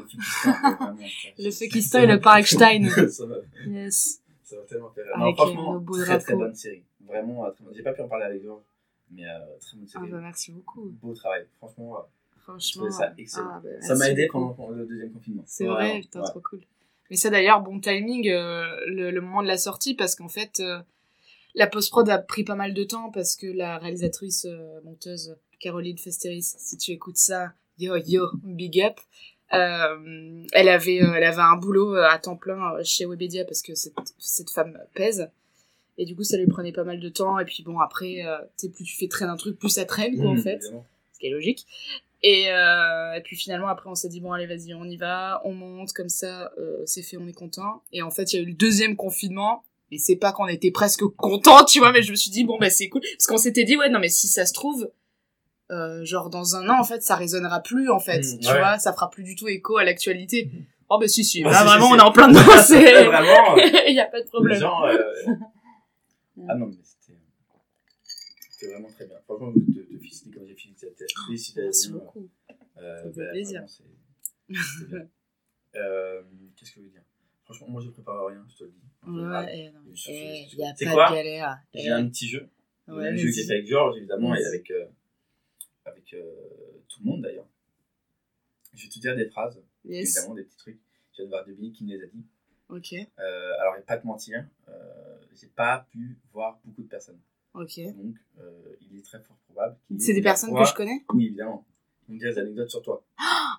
Le 1.39 1.51
Fekistan, 1.51 1.99
et 2.03 2.05
le 2.07 2.19
Parkstein. 2.19 2.87
ça 3.09 3.25
m'a 3.25 3.35
Yes. 3.65 4.21
ça 4.43 4.55
m'a 4.57 4.61
tellement 4.63 4.89
fait 4.91 5.01
rire. 5.03 5.11
Avec, 5.15 5.37
Non, 5.37 5.43
euh, 5.43 5.81
franchement, 5.81 5.85
très 6.03 6.19
très 6.19 6.35
bonne 6.35 6.53
série. 6.55 6.83
Vraiment, 7.01 7.45
euh, 7.45 7.51
très 7.51 7.63
bonne. 7.63 7.73
J'ai 7.73 7.83
pas 7.83 7.93
pu 7.93 8.01
en 8.01 8.07
parler 8.07 8.25
avec 8.25 8.43
Georges, 8.43 8.63
mais 9.11 9.25
euh, 9.27 9.39
très 9.59 9.77
bonne 9.77 9.87
Ah 9.87 9.99
série. 9.99 10.09
bah, 10.11 10.19
merci 10.21 10.51
beaucoup. 10.51 10.89
Beau 11.01 11.13
travail. 11.15 11.47
Franchement, 11.57 11.97
euh, 11.97 12.01
Franchement. 12.41 12.91
ça 12.91 13.13
excellent. 13.17 13.49
ah, 13.51 13.61
bah, 13.63 13.81
ça 13.81 13.95
m'a 13.95 14.09
aidé 14.09 14.27
beaucoup. 14.31 14.53
pendant 14.53 14.69
le 14.75 14.85
deuxième 14.85 15.11
confinement. 15.11 15.43
C'est 15.47 15.65
vrai, 15.65 15.99
putain, 16.01 16.21
ouais. 16.21 16.27
trop 16.29 16.39
cool. 16.41 16.61
Mais 17.09 17.15
ça 17.17 17.29
d'ailleurs, 17.29 17.61
bon 17.61 17.79
timing, 17.79 18.29
euh, 18.29 18.65
le, 18.87 19.11
le 19.11 19.21
moment 19.21 19.41
de 19.41 19.47
la 19.47 19.57
sortie, 19.57 19.93
parce 19.95 20.15
qu'en 20.15 20.27
fait, 20.29 20.59
euh, 20.59 20.79
la 21.55 21.67
post-prod 21.67 22.07
a 22.09 22.17
pris 22.17 22.43
pas 22.43 22.55
mal 22.55 22.73
de 22.73 22.83
temps, 22.83 23.11
parce 23.11 23.35
que 23.35 23.47
la 23.47 23.77
réalisatrice, 23.77 24.45
euh, 24.45 24.79
monteuse, 24.83 25.37
Caroline 25.59 25.97
Festeris, 25.97 26.43
si 26.57 26.77
tu 26.77 26.91
écoutes 26.91 27.17
ça, 27.17 27.53
yo 27.79 27.95
yo, 28.05 28.29
big 28.43 28.81
up, 28.81 28.99
elle, 29.49 30.69
avait, 30.69 30.97
elle 30.97 31.23
avait 31.23 31.41
un 31.41 31.55
boulot 31.55 31.95
à 31.95 32.17
temps 32.19 32.35
plein 32.35 32.59
chez 32.83 33.05
Webedia, 33.05 33.45
parce 33.45 33.61
que 33.61 33.73
cette, 33.75 33.93
cette 34.17 34.49
femme 34.49 34.77
pèse. 34.93 35.29
Et 35.97 36.05
du 36.05 36.15
coup, 36.15 36.23
ça 36.23 36.37
lui 36.37 36.45
prenait 36.47 36.73
pas 36.73 36.83
mal 36.83 36.99
de 36.99 37.09
temps. 37.09 37.39
Et 37.39 37.45
puis 37.45 37.63
bon, 37.63 37.79
après, 37.79 38.23
plus 38.57 38.71
tu 38.83 38.95
fais 38.97 39.07
traîner 39.07 39.31
un 39.31 39.35
truc, 39.37 39.57
plus 39.57 39.69
ça 39.69 39.85
traîne, 39.85 40.15
quoi, 40.17 40.29
en 40.29 40.33
Mmh, 40.35 40.41
fait 40.41 40.55
évidemment. 40.57 40.85
ce 41.13 41.19
qui 41.19 41.25
est 41.27 41.31
logique. 41.31 41.65
Et, 42.23 42.51
euh, 42.51 43.13
et 43.13 43.21
puis 43.21 43.35
finalement, 43.35 43.67
après, 43.67 43.89
on 43.89 43.95
s'est 43.95 44.09
dit, 44.09 44.19
bon, 44.21 44.31
allez, 44.31 44.47
vas-y, 44.47 44.73
on 44.73 44.85
y 44.85 44.97
va, 44.97 45.39
on 45.43 45.53
monte, 45.53 45.93
comme 45.93 46.09
ça, 46.09 46.51
euh, 46.57 46.81
c'est 46.85 47.03
fait, 47.03 47.17
on 47.17 47.27
est 47.27 47.33
content. 47.33 47.83
Et 47.91 48.01
en 48.01 48.09
fait, 48.09 48.33
il 48.33 48.35
y 48.37 48.39
a 48.39 48.41
eu 48.41 48.47
le 48.47 48.53
deuxième 48.53 48.95
confinement, 48.95 49.63
et 49.91 49.97
c'est 49.99 50.15
pas 50.15 50.31
qu'on 50.31 50.47
était 50.47 50.71
presque 50.71 51.03
content, 51.15 51.63
tu 51.63 51.79
vois, 51.79 51.91
mais 51.91 52.01
je 52.01 52.11
me 52.11 52.15
suis 52.17 52.31
dit, 52.31 52.43
bon, 52.43 52.57
bah, 52.59 52.69
c'est 52.71 52.89
cool. 52.89 53.01
Parce 53.17 53.27
qu'on 53.27 53.37
s'était 53.37 53.63
dit, 53.65 53.77
ouais, 53.77 53.89
non, 53.89 53.99
mais 53.99 54.09
si 54.09 54.27
ça 54.27 54.45
se 54.47 54.53
trouve, 54.53 54.89
euh, 55.71 56.03
genre, 56.05 56.29
dans 56.31 56.55
un 56.55 56.67
an, 56.69 56.79
en 56.79 56.83
fait, 56.83 57.03
ça 57.03 57.15
résonnera 57.15 57.61
plus, 57.61 57.89
en 57.91 57.99
fait, 57.99 58.19
Mmh, 58.21 58.39
tu 58.39 58.47
ouais. 58.47 58.57
vois, 58.59 58.79
ça 58.79 58.93
fera 58.93 59.09
plus 59.11 59.23
du 59.23 59.35
tout 59.35 59.47
écho 59.47 59.77
à 59.77 59.83
l'actualité. 59.83 60.49
Oh, 60.89 60.97
bah, 60.99 61.07
si, 61.07 61.23
si, 61.23 61.43
Ouais, 61.45 61.51
là, 61.51 61.57
si, 61.57 61.63
si, 61.63 61.69
vraiment, 61.69 61.87
si. 61.87 61.93
on 61.93 61.97
est 61.97 62.01
en 62.01 62.11
plein 62.11 62.27
dedans, 62.29 62.39
c'est... 62.65 63.03
Vraiment, 63.03 63.57
euh, 63.57 63.61
Il 63.89 63.93
y 63.95 63.99
a 63.99 64.05
pas 64.05 64.19
de 64.19 64.23
Les 64.23 64.29
problème. 64.29 64.59
gens. 64.59 64.85
euh, 64.87 64.97
Ah 66.49 66.55
non, 66.55 66.67
mais 66.67 66.75
c'était. 68.59 68.71
Vraiment 68.73 68.89
très 68.89 69.05
bien. 69.07 69.19
Franchement, 69.25 69.51
je 69.53 69.59
te, 69.59 69.79
te 69.85 69.97
félicite 69.97 70.33
comme 70.33 70.45
j'ai 70.47 70.55
félicité 70.55 70.93
félicité 71.27 71.61
Merci 71.63 71.87
Adrien. 71.87 72.03
beaucoup. 72.03 72.29
Euh, 72.77 73.03
Ça 73.03 73.11
fait 73.11 73.19
bah, 73.19 73.31
plaisir. 73.31 73.65
Euh, 75.75 76.23
Qu'est-ce 76.55 76.71
que 76.71 76.79
je 76.79 76.85
veux 76.85 76.91
dire? 76.91 77.03
Franchement, 77.43 77.67
moi 77.69 77.81
je 77.81 77.89
prépare 77.89 78.25
rien, 78.25 78.43
je 78.49 78.55
te 78.55 78.63
le 78.63 78.71
dis. 78.71 78.81
Ouais, 79.07 79.45
eh, 79.53 79.71
je- 79.93 80.09
Eh, 80.09 80.55
y 80.55 80.63
a 80.63 80.73
pas 80.73 81.09
de 81.11 81.15
galère. 81.15 81.59
J'ai 81.73 81.85
Eh. 81.85 81.89
un 81.91 82.07
petit 82.09 82.27
jeu. 82.27 82.49
Ouais, 82.87 83.09
un 83.09 83.15
jeu 83.15 83.27
que 83.27 83.31
j'ai 83.33 83.43
fait 83.45 83.53
avec 83.53 83.67
Georges, 83.67 83.97
évidemment, 83.97 84.33
et 84.33 84.43
avec, 84.45 84.71
euh, 84.71 84.87
avec 85.85 86.13
euh, 86.13 86.33
tout 86.87 87.01
le 87.03 87.09
monde 87.11 87.21
d'ailleurs. 87.21 87.47
Je 88.73 88.83
vais 88.83 88.89
te 88.89 88.99
dire 88.99 89.15
des 89.15 89.29
phrases, 89.29 89.61
Yes. 89.85 90.15
évidemment, 90.17 90.35
des 90.35 90.43
petits 90.45 90.57
trucs. 90.57 90.79
Tu 91.13 91.21
vas 91.21 91.25
devoir 91.25 91.45
deviner 91.45 91.71
qui 91.71 91.83
me 91.85 91.89
les 91.95 92.03
a 92.03 92.07
dit. 92.07 92.25
Ok, 92.69 92.93
Euh, 93.19 93.53
alors, 93.59 93.73
je 93.75 93.79
vais 93.79 93.85
pas 93.85 93.97
te 93.97 94.07
mentir, 94.07 94.45
euh, 94.69 95.17
j'ai 95.39 95.47
pas 95.47 95.85
pu 95.91 96.17
voir 96.33 96.59
beaucoup 96.65 96.81
de 96.83 96.87
personnes. 96.89 97.19
Ok. 97.57 97.79
Donc, 97.95 98.15
euh, 98.39 98.51
il 98.81 98.99
est 98.99 99.03
très 99.03 99.19
fort 99.19 99.35
probable. 99.47 99.77
C'est 99.99 100.13
des 100.13 100.21
personnes 100.21 100.55
que 100.55 100.63
je 100.65 100.73
connais 100.73 101.03
Oui, 101.13 101.27
évidemment. 101.27 101.65
Ils 102.09 102.15
me 102.15 102.19
des 102.19 102.37
anecdotes 102.39 102.69
sur 102.69 102.81
toi. 102.81 103.03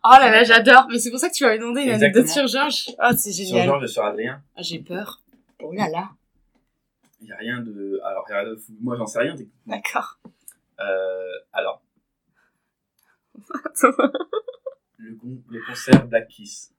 Oh 0.05 0.09
là 0.21 0.31
là, 0.31 0.43
j'adore. 0.43 0.87
Mais 0.91 0.99
c'est 0.99 1.11
pour 1.11 1.19
ça 1.19 1.29
que 1.29 1.35
tu 1.35 1.45
m'avais 1.45 1.59
demandé 1.59 1.83
une 1.83 1.91
anecdote 1.91 2.27
sur 2.29 2.43
Exactement. 2.43 2.71
Georges. 2.71 2.97
Ah, 2.99 3.15
c'est 3.15 3.33
Sur 3.33 3.47
génial. 3.47 3.67
Georges 3.67 3.85
et 3.85 3.89
sur 3.89 4.05
Adrien, 4.05 4.43
Ah, 4.57 4.63
j'ai 4.63 4.79
peur. 4.79 5.23
Oh 5.63 5.73
là 5.73 5.89
là. 5.91 6.09
il 7.21 7.27
n'y 7.27 7.33
a 7.33 7.37
rien 7.37 7.61
de. 7.61 8.01
Alors, 8.05 8.25
il 8.29 8.33
y 8.33 8.35
a 8.35 8.41
rien 8.41 8.51
de 8.51 8.57
fou. 8.57 8.73
Moi, 8.81 8.97
j'en 8.97 9.07
sais 9.07 9.19
rien. 9.19 9.35
D'accord. 9.67 10.19
Euh, 10.81 11.33
alors, 11.53 11.83
le, 14.99 15.15
con- 15.17 15.43
le 15.51 15.67
concert 15.67 16.07
Black 16.07 16.29
Kiss. 16.29 16.73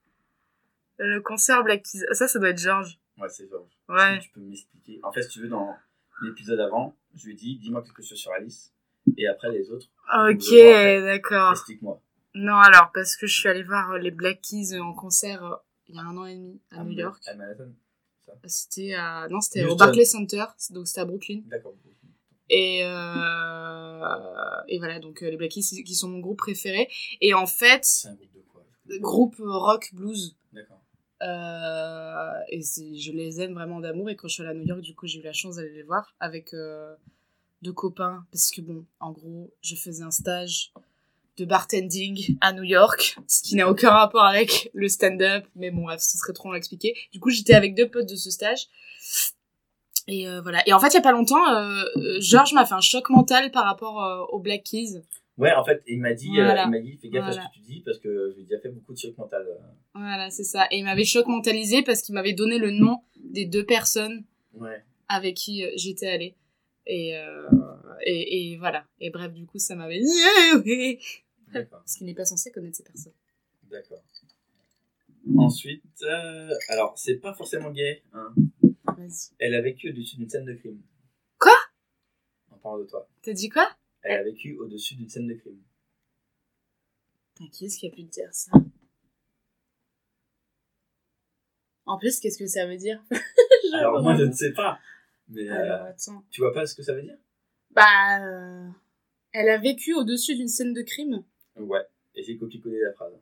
Le 0.97 1.21
concert 1.21 1.63
Black 1.63 1.83
Keys. 1.83 2.03
Ça, 2.13 2.27
ça 2.27 2.39
doit 2.39 2.49
être 2.49 2.59
Georges. 2.59 2.99
Ouais, 3.17 3.29
c'est 3.29 3.47
Georges. 3.49 3.77
Ouais. 3.89 4.17
Que 4.19 4.23
tu 4.23 4.29
peux 4.31 4.41
m'expliquer 4.41 4.99
En 5.03 5.11
fait, 5.11 5.23
si 5.23 5.29
tu 5.29 5.41
veux, 5.41 5.47
dans, 5.49 5.75
l'épisode 6.21 6.59
avant, 6.59 6.95
je 7.15 7.25
lui 7.25 7.33
ai 7.33 7.35
dit, 7.35 7.57
dis-moi 7.57 7.81
quelque 7.83 8.01
chose 8.01 8.17
sur 8.17 8.31
Alice. 8.31 8.73
Et 9.17 9.27
après, 9.27 9.51
les 9.51 9.69
autres. 9.71 9.87
Ok, 10.29 10.51
d'accord. 11.03 11.51
Explique-moi. 11.51 12.01
Non, 12.35 12.55
alors, 12.57 12.91
parce 12.93 13.15
que 13.15 13.25
je 13.27 13.33
suis 13.39 13.49
allée 13.49 13.63
voir 13.63 13.91
euh, 13.91 13.97
les 13.97 14.11
Black 14.11 14.41
Keys 14.41 14.79
en 14.79 14.93
concert 14.93 15.43
euh, 15.43 15.55
il 15.87 15.95
y 15.95 15.97
a 15.97 16.03
un 16.03 16.15
an 16.15 16.25
et 16.25 16.35
demi 16.35 16.61
à 16.71 16.83
New 16.83 16.91
York. 16.91 17.21
À 17.25 17.33
Manhattan. 17.33 17.71
C'était 18.45 18.93
à... 18.93 19.27
Non, 19.29 19.41
c'était 19.41 19.65
au. 19.65 19.75
Barclays 19.75 20.05
Center, 20.05 20.45
donc 20.69 20.87
c'était 20.87 21.01
à 21.01 21.05
Brooklyn. 21.05 21.41
D'accord. 21.47 21.73
Et, 22.51 22.81
euh... 22.83 24.15
et 24.67 24.77
voilà, 24.77 24.99
donc 24.99 25.23
euh, 25.23 25.29
les 25.31 25.37
Black 25.37 25.51
Keys 25.51 25.83
qui 25.83 25.95
sont 25.95 26.09
mon 26.09 26.19
groupe 26.19 26.37
préféré. 26.37 26.87
Et 27.21 27.33
en 27.33 27.47
fait, 27.47 27.85
C'est 27.85 28.09
un 28.09 28.13
groupe 28.13 28.33
de 28.33 28.41
quoi? 28.41 28.63
groupe 28.99 29.35
rock 29.39 29.89
blues. 29.93 30.37
D'accord. 30.53 30.81
Euh, 31.21 32.33
et 32.49 32.61
je 32.61 33.11
les 33.11 33.41
aime 33.41 33.53
vraiment 33.53 33.79
d'amour. 33.79 34.09
Et 34.09 34.15
quand 34.15 34.27
je 34.27 34.35
suis 34.35 34.43
allée 34.43 34.51
à 34.51 34.53
New 34.53 34.65
York, 34.65 34.81
du 34.81 34.95
coup, 34.95 35.07
j'ai 35.07 35.19
eu 35.19 35.23
la 35.23 35.33
chance 35.33 35.57
d'aller 35.57 35.73
les 35.73 35.83
voir 35.83 36.13
avec 36.19 36.53
euh, 36.53 36.93
deux 37.61 37.73
copains. 37.73 38.25
Parce 38.31 38.51
que, 38.51 38.61
bon, 38.61 38.85
en 38.99 39.11
gros, 39.11 39.51
je 39.61 39.75
faisais 39.75 40.03
un 40.03 40.11
stage 40.11 40.71
de 41.37 41.45
bartending 41.45 42.37
à 42.41 42.51
New 42.51 42.63
York, 42.63 43.17
ce 43.27 43.41
qui 43.41 43.55
n'a 43.55 43.69
aucun 43.69 43.91
rapport 43.91 44.25
avec 44.25 44.69
le 44.73 44.89
stand-up. 44.89 45.45
Mais 45.55 45.71
bon, 45.71 45.83
bref, 45.83 46.01
ce 46.01 46.17
serait 46.17 46.33
trop 46.33 46.49
long 46.49 46.55
à 46.55 46.57
expliquer. 46.57 46.95
Du 47.11 47.19
coup, 47.19 47.29
j'étais 47.29 47.53
avec 47.53 47.75
deux 47.75 47.89
potes 47.89 48.09
de 48.09 48.15
ce 48.15 48.29
stage. 48.29 48.67
Et 50.07 50.27
euh, 50.27 50.41
voilà. 50.41 50.67
Et 50.67 50.73
en 50.73 50.79
fait, 50.79 50.89
il 50.89 50.95
y 50.95 50.97
a 50.97 51.01
pas 51.01 51.11
longtemps, 51.11 51.43
Georges 52.19 52.53
m'a 52.53 52.65
fait 52.65 52.73
un 52.73 52.81
choc 52.81 53.09
mental 53.09 53.51
par 53.51 53.65
rapport 53.65 54.27
aux 54.31 54.39
Black 54.39 54.63
Keys. 54.63 55.01
Ouais, 55.39 55.53
en 55.53 55.63
fait, 55.63 55.81
il 55.87 55.99
m'a 56.01 56.13
dit, 56.13 56.29
Voilà. 56.35 56.63
euh, 56.63 56.65
il 56.67 56.71
m'a 56.71 56.79
dit, 56.79 56.97
fais 57.01 57.09
gaffe 57.09 57.27
à 57.29 57.31
ce 57.31 57.39
que 57.39 57.53
tu 57.53 57.59
dis 57.61 57.81
parce 57.85 57.97
que 57.97 58.33
j'ai 58.35 58.43
déjà 58.43 58.59
fait 58.59 58.69
beaucoup 58.69 58.93
de 58.93 58.97
chocs 58.97 59.17
mentales. 59.17 59.47
euh. 59.47 59.57
Voilà, 59.95 60.29
c'est 60.29 60.43
ça. 60.43 60.67
Et 60.69 60.77
il 60.79 60.83
m'avait 60.83 61.05
choc 61.05 61.25
mentalisé 61.27 61.81
parce 61.81 62.01
qu'il 62.01 62.13
m'avait 62.13 62.33
donné 62.33 62.57
le 62.57 62.71
nom 62.71 63.01
des 63.23 63.45
deux 63.45 63.65
personnes 63.65 64.25
Ouais. 64.53 64.83
avec 65.07 65.35
qui 65.37 65.63
euh, 65.63 65.71
j'étais 65.77 66.07
allée. 66.09 66.35
Et, 66.85 67.15
euh, 67.17 67.47
et, 68.01 68.51
et 68.51 68.57
voilà. 68.57 68.85
Et 68.99 69.11
bref, 69.11 69.31
du 69.31 69.45
coup, 69.45 69.59
ça 69.59 69.75
m'avait... 69.75 70.01
D'accord. 71.53 71.79
Parce 71.79 71.95
qu'il 71.95 72.05
n'est 72.07 72.13
pas 72.15 72.25
censé 72.25 72.51
connaître 72.51 72.75
ces 72.77 72.83
personnes. 72.83 73.13
D'accord. 73.71 74.03
Ensuite, 75.37 75.83
euh, 76.03 76.49
alors, 76.69 76.93
c'est 76.97 77.15
pas 77.15 77.33
forcément 77.33 77.71
gay. 77.71 78.01
Hein. 78.13 78.33
Elle 79.39 79.53
a 79.55 79.61
vécu 79.61 79.89
au-dessus 79.89 80.17
d'une 80.17 80.29
scène 80.29 80.45
de 80.45 80.53
crime. 80.53 80.81
Quoi? 81.37 81.53
On 82.51 82.57
parle 82.57 82.83
de 82.83 82.89
toi. 82.89 83.07
T'as 83.21 83.33
dit 83.33 83.49
quoi? 83.49 83.69
Elle 84.01 84.19
a 84.19 84.23
vécu 84.23 84.57
au-dessus 84.57 84.95
d'une 84.95 85.09
scène 85.09 85.27
de 85.27 85.33
crime. 85.33 85.61
Putain, 87.35 87.49
qui 87.51 87.65
est-ce 87.65 87.77
qui 87.79 87.87
a 87.87 87.89
pu 87.91 88.05
te 88.05 88.11
dire 88.11 88.29
ça? 88.31 88.51
En 91.85 91.97
plus, 91.97 92.19
qu'est-ce 92.19 92.37
que 92.37 92.47
ça 92.47 92.65
veut 92.65 92.77
dire? 92.77 93.01
Alors, 93.73 94.01
moi, 94.01 94.15
je 94.15 94.23
ne 94.23 94.31
sais 94.31 94.53
pas. 94.53 94.79
Mais 95.27 95.49
Alors, 95.49 95.85
euh, 95.85 95.89
attends. 95.89 96.23
tu 96.31 96.41
vois 96.41 96.53
pas 96.53 96.65
ce 96.65 96.75
que 96.75 96.83
ça 96.83 96.93
veut 96.93 97.01
dire? 97.01 97.17
Bah... 97.71 98.23
euh, 98.23 98.67
Elle 99.31 99.49
a 99.49 99.57
vécu 99.57 99.93
au-dessus 99.95 100.35
d'une 100.35 100.47
scène 100.47 100.73
de 100.73 100.81
crime? 100.81 101.23
Ouais. 101.57 101.81
Et 102.15 102.23
j'ai 102.23 102.37
copié-collé 102.37 102.79
la 102.79 102.93
phrase. 102.93 103.13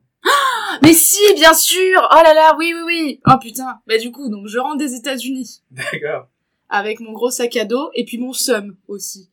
Mais 0.82 0.92
si, 0.92 1.18
bien 1.34 1.54
sûr 1.54 2.00
Oh 2.10 2.20
là 2.22 2.34
là, 2.34 2.54
oui, 2.58 2.72
oui, 2.74 2.82
oui 2.86 3.20
Oh 3.26 3.38
putain 3.40 3.80
Bah 3.86 3.96
du 3.98 4.10
coup, 4.12 4.28
donc 4.28 4.48
je 4.48 4.58
rentre 4.58 4.76
des 4.78 4.94
États-Unis 4.94 5.62
D'accord. 5.70 6.28
avec 6.68 7.00
mon 7.00 7.12
gros 7.12 7.30
sac 7.30 7.56
à 7.56 7.64
dos 7.64 7.90
et 7.94 8.04
puis 8.04 8.18
mon 8.18 8.32
somme 8.32 8.76
aussi. 8.86 9.30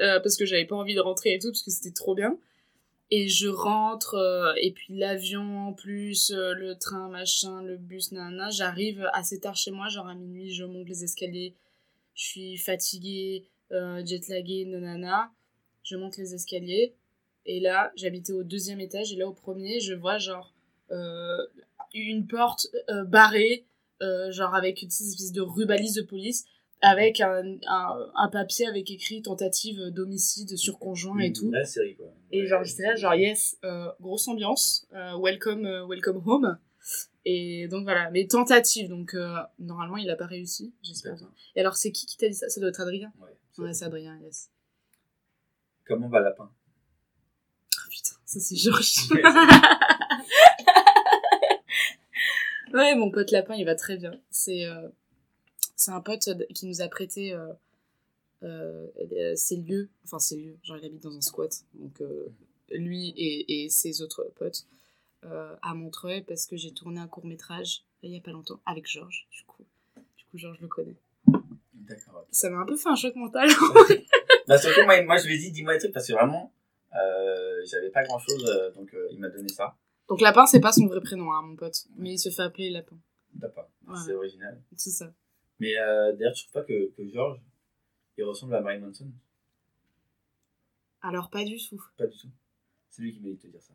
Euh, 0.00 0.20
parce 0.20 0.36
que 0.36 0.46
j'avais 0.46 0.64
pas 0.64 0.76
envie 0.76 0.94
de 0.94 1.00
rentrer 1.00 1.34
et 1.34 1.38
tout, 1.38 1.48
parce 1.48 1.62
que 1.62 1.70
c'était 1.70 1.92
trop 1.92 2.14
bien. 2.14 2.38
Et 3.10 3.28
je 3.28 3.48
rentre, 3.48 4.14
euh, 4.14 4.54
et 4.56 4.72
puis 4.72 4.94
l'avion, 4.96 5.74
plus 5.74 6.30
euh, 6.30 6.54
le 6.54 6.76
train, 6.76 7.08
machin, 7.10 7.62
le 7.62 7.76
bus, 7.76 8.12
nanana. 8.12 8.50
J'arrive 8.50 9.08
assez 9.12 9.38
tard 9.38 9.54
chez 9.54 9.70
moi, 9.70 9.88
genre 9.88 10.08
à 10.08 10.14
minuit, 10.14 10.52
je 10.52 10.64
monte 10.64 10.88
les 10.88 11.04
escaliers. 11.04 11.54
Je 12.14 12.24
suis 12.24 12.56
fatiguée, 12.56 13.46
jetlaguée, 13.70 14.64
nanana. 14.66 15.30
Je 15.82 15.96
monte 15.96 16.16
les 16.16 16.34
escaliers. 16.34 16.94
Et 17.44 17.60
là, 17.60 17.92
j'habitais 17.96 18.32
au 18.32 18.44
deuxième 18.44 18.80
étage, 18.80 19.12
et 19.12 19.16
là 19.16 19.26
au 19.26 19.32
premier, 19.32 19.80
je 19.80 19.94
vois 19.94 20.18
genre 20.18 20.54
une 21.94 22.26
porte 22.26 22.68
barrée, 23.06 23.64
genre 24.00 24.54
avec 24.54 24.82
une 24.82 24.88
espèce 24.88 25.32
de 25.32 25.40
rubalise 25.40 25.94
de 25.94 26.02
police, 26.02 26.44
avec 26.82 27.20
un, 27.20 27.56
un, 27.68 28.10
un 28.14 28.28
papier 28.28 28.66
avec 28.66 28.90
écrit 28.90 29.22
tentative 29.22 29.80
d'homicide 29.90 30.56
sur 30.56 30.78
conjoint 30.78 31.18
et 31.20 31.32
tout. 31.32 31.50
La 31.50 31.64
série, 31.64 31.96
quoi. 31.96 32.12
Et 32.32 32.46
genre, 32.46 32.64
j'étais 32.64 32.82
là, 32.82 32.96
genre, 32.96 33.14
yes, 33.14 33.56
euh, 33.64 33.90
grosse 34.00 34.28
ambiance, 34.28 34.86
euh, 34.92 35.16
welcome, 35.18 35.64
euh, 35.64 35.86
welcome 35.86 36.20
home. 36.26 36.58
Et 37.24 37.68
donc 37.68 37.84
voilà, 37.84 38.10
mais 38.10 38.26
tentative, 38.26 38.88
donc 38.88 39.14
euh, 39.14 39.36
normalement 39.60 39.96
il 39.96 40.10
a 40.10 40.16
pas 40.16 40.26
réussi, 40.26 40.74
j'espère. 40.82 41.14
Et 41.54 41.60
alors, 41.60 41.76
c'est 41.76 41.92
qui 41.92 42.06
qui 42.06 42.16
t'a 42.16 42.26
dit 42.28 42.34
ça? 42.34 42.48
Ça 42.48 42.60
doit 42.60 42.70
être 42.70 42.80
Adrien 42.80 43.12
Ouais. 43.20 43.64
Ouais, 43.64 43.72
c'est 43.72 43.84
Adrien, 43.84 44.18
yes. 44.20 44.50
Comment 45.86 46.08
va 46.08 46.18
Lapin? 46.18 46.50
Oh 46.50 47.88
putain, 47.88 48.16
ça 48.24 48.40
c'est 48.40 48.56
Georges. 48.56 49.08
Ouais, 49.12 49.22
ouais, 52.74 52.96
mon 52.96 53.12
pote 53.12 53.30
lapin, 53.30 53.54
il 53.54 53.64
va 53.64 53.76
très 53.76 53.96
bien. 53.96 54.18
C'est 54.30 54.64
euh, 54.66 54.88
c'est 55.82 55.90
un 55.90 56.00
pote 56.00 56.28
qui 56.54 56.66
nous 56.66 56.80
a 56.80 56.88
prêté 56.88 57.34
euh, 57.34 57.52
euh, 58.44 58.86
euh, 59.12 59.34
ses 59.34 59.56
lieux, 59.56 59.90
enfin 60.04 60.18
ses 60.18 60.36
lieux, 60.36 60.56
genre 60.62 60.76
il 60.76 60.84
habite 60.84 61.02
dans 61.02 61.16
un 61.16 61.20
squat, 61.20 61.64
donc 61.74 62.00
euh, 62.00 62.28
lui 62.70 63.12
et, 63.16 63.64
et 63.64 63.68
ses 63.68 64.00
autres 64.00 64.30
potes 64.36 64.64
euh, 65.24 65.54
à 65.62 65.74
Montreuil 65.74 66.22
parce 66.22 66.46
que 66.46 66.56
j'ai 66.56 66.72
tourné 66.72 67.00
un 67.00 67.08
court 67.08 67.26
métrage 67.26 67.84
il 68.02 68.12
y 68.12 68.16
a 68.16 68.20
pas 68.20 68.32
longtemps 68.32 68.60
avec 68.66 68.88
Georges, 68.88 69.28
du 69.30 69.44
coup. 69.44 69.64
Du 70.16 70.24
coup, 70.24 70.38
Georges 70.38 70.60
le 70.60 70.66
connaît. 70.66 70.96
D'accord. 71.74 72.26
Ça 72.32 72.50
m'a 72.50 72.58
un 72.58 72.66
peu 72.66 72.76
fait 72.76 72.88
un 72.88 72.96
choc 72.96 73.14
mental. 73.16 73.48
Bah, 74.48 74.58
surtout, 74.58 74.82
moi, 74.84 75.00
moi, 75.04 75.18
je 75.18 75.28
lui 75.28 75.36
ai 75.36 75.38
dit, 75.38 75.52
dis-moi 75.52 75.74
des 75.74 75.78
trucs 75.78 75.92
parce 75.92 76.08
que 76.08 76.14
vraiment, 76.14 76.52
euh, 76.96 77.62
j'avais 77.64 77.90
pas 77.90 78.02
grand 78.02 78.18
chose, 78.18 78.44
donc 78.74 78.92
euh, 78.92 79.06
il 79.12 79.20
m'a 79.20 79.28
donné 79.28 79.48
ça. 79.48 79.76
donc 80.08 80.20
Lapin, 80.20 80.46
c'est 80.46 80.58
pas 80.58 80.72
son 80.72 80.86
vrai 80.88 81.00
prénom, 81.00 81.32
hein, 81.32 81.42
mon 81.42 81.54
pote, 81.54 81.86
mais 81.96 82.14
il 82.14 82.18
se 82.18 82.28
fait 82.28 82.42
appeler 82.42 82.70
Lapin. 82.70 82.96
Voilà. 83.36 84.02
C'est 84.04 84.14
original. 84.14 84.60
C'est 84.76 84.90
ça. 84.90 85.12
Mais 85.62 85.78
euh, 85.78 86.12
d'ailleurs, 86.14 86.32
tu 86.34 86.42
trouves 86.42 86.52
pas 86.62 86.66
que, 86.66 86.90
que 86.96 87.08
George, 87.08 87.38
il 88.18 88.24
ressemble 88.24 88.56
à 88.56 88.60
Marilyn 88.60 88.86
Manson? 88.86 89.06
Alors, 91.02 91.30
pas 91.30 91.44
du 91.44 91.56
tout. 91.56 91.80
Pas 91.96 92.06
du 92.06 92.16
tout. 92.18 92.28
C'est 92.90 93.02
lui 93.02 93.12
qui 93.12 93.20
m'a 93.20 93.28
dit 93.28 93.36
de 93.36 93.40
te 93.42 93.46
dire 93.46 93.62
ça. 93.62 93.74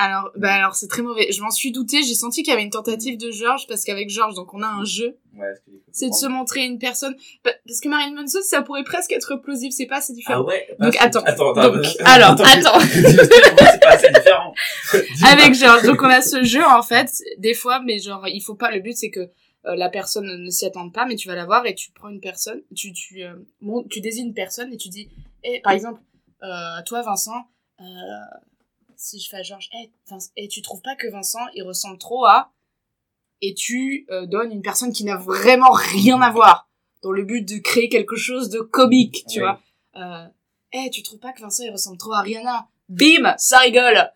Alors, 0.00 0.30
bah 0.36 0.54
alors 0.54 0.76
c'est 0.76 0.86
très 0.86 1.02
mauvais. 1.02 1.32
Je 1.32 1.42
m'en 1.42 1.50
suis 1.50 1.72
doutée, 1.72 2.04
j'ai 2.04 2.14
senti 2.14 2.44
qu'il 2.44 2.52
y 2.52 2.54
avait 2.54 2.62
une 2.62 2.70
tentative 2.70 3.18
de 3.18 3.32
Georges, 3.32 3.66
parce 3.66 3.84
qu'avec 3.84 4.08
Georges, 4.08 4.34
donc 4.36 4.54
on 4.54 4.62
a 4.62 4.66
un 4.68 4.84
jeu, 4.84 5.18
Ouais, 5.34 5.52
c'est 5.90 6.08
de 6.08 6.14
se 6.14 6.26
montrer 6.26 6.64
une 6.64 6.78
personne. 6.78 7.16
Pa- 7.42 7.50
Parce 7.66 7.80
que 7.80 7.88
Marilyn 7.88 8.14
Manson, 8.14 8.38
ça 8.42 8.62
pourrait 8.62 8.84
presque 8.84 9.10
être 9.10 9.34
plausible, 9.36 9.72
c'est 9.72 9.86
pas 9.86 9.96
assez 9.96 10.12
Ah 10.12 10.16
différent. 10.16 10.44
ouais 10.44 10.68
Donc, 10.78 10.94
attends. 11.00 11.22
Attends, 11.24 11.52
Donc, 11.52 11.84
attends, 11.84 12.04
alors, 12.04 12.30
attends. 12.30 12.44
attends. 12.44 12.80
c'est 12.80 13.80
pas 13.80 13.90
assez 13.90 14.10
différent. 14.12 14.54
Avec 15.32 15.54
Georges, 15.54 15.82
donc 15.82 16.00
on 16.00 16.06
a 16.08 16.22
ce 16.22 16.44
jeu 16.44 16.64
en 16.64 16.82
fait, 16.82 17.10
des 17.38 17.54
fois, 17.54 17.80
mais 17.84 17.98
genre, 17.98 18.24
il 18.28 18.40
faut 18.40 18.54
pas, 18.54 18.70
le 18.70 18.78
but 18.80 18.96
c'est 18.96 19.10
que 19.10 19.28
euh, 19.66 19.74
la 19.76 19.88
personne 19.88 20.26
ne 20.26 20.50
s'y 20.50 20.64
attende 20.66 20.92
pas, 20.92 21.04
mais 21.06 21.16
tu 21.16 21.28
vas 21.28 21.34
la 21.34 21.44
voir 21.44 21.66
et 21.66 21.74
tu 21.74 21.90
prends 21.92 22.08
une 22.08 22.20
personne, 22.20 22.62
tu, 22.74 22.92
tu, 22.92 23.22
euh, 23.22 23.34
tu 23.90 24.00
désignes 24.00 24.28
une 24.28 24.34
personne 24.34 24.72
et 24.72 24.76
tu 24.76 24.88
dis, 24.88 25.08
eh, 25.44 25.60
par 25.60 25.72
exemple, 25.72 26.00
euh, 26.42 26.82
toi 26.86 27.02
Vincent, 27.02 27.44
si 28.96 29.20
je 29.20 29.28
fais 29.28 29.36
à 29.38 29.42
Georges, 29.42 29.68
eh, 29.80 29.90
Vince- 30.10 30.30
eh, 30.36 30.48
tu 30.48 30.62
trouves 30.62 30.82
pas 30.82 30.96
que 30.96 31.06
Vincent 31.08 31.44
il 31.54 31.62
ressemble 31.62 31.98
trop 31.98 32.24
à. 32.26 32.52
Et 33.40 33.54
tu 33.54 34.06
donnes 34.26 34.50
une 34.50 34.62
personne 34.62 34.92
qui 34.92 35.04
n'a 35.04 35.16
vraiment 35.16 35.70
rien 35.70 36.20
à 36.20 36.30
voir, 36.32 36.68
dans 37.02 37.12
le 37.12 37.22
but 37.24 37.42
de 37.42 37.58
créer 37.58 37.88
quelque 37.88 38.16
chose 38.16 38.48
de 38.50 38.58
comique, 38.58 39.24
tu 39.28 39.40
Oui. 39.40 39.46
vois. 39.94 40.32
Eh, 40.72 40.90
tu 40.90 41.02
trouves 41.04 41.20
pas 41.20 41.32
que 41.32 41.40
Vincent 41.40 41.62
il 41.64 41.70
ressemble 41.70 41.98
trop 41.98 42.12
à 42.14 42.20
Rihanna 42.20 42.68
Bim, 42.88 43.34
ça 43.38 43.58
rigole 43.58 44.10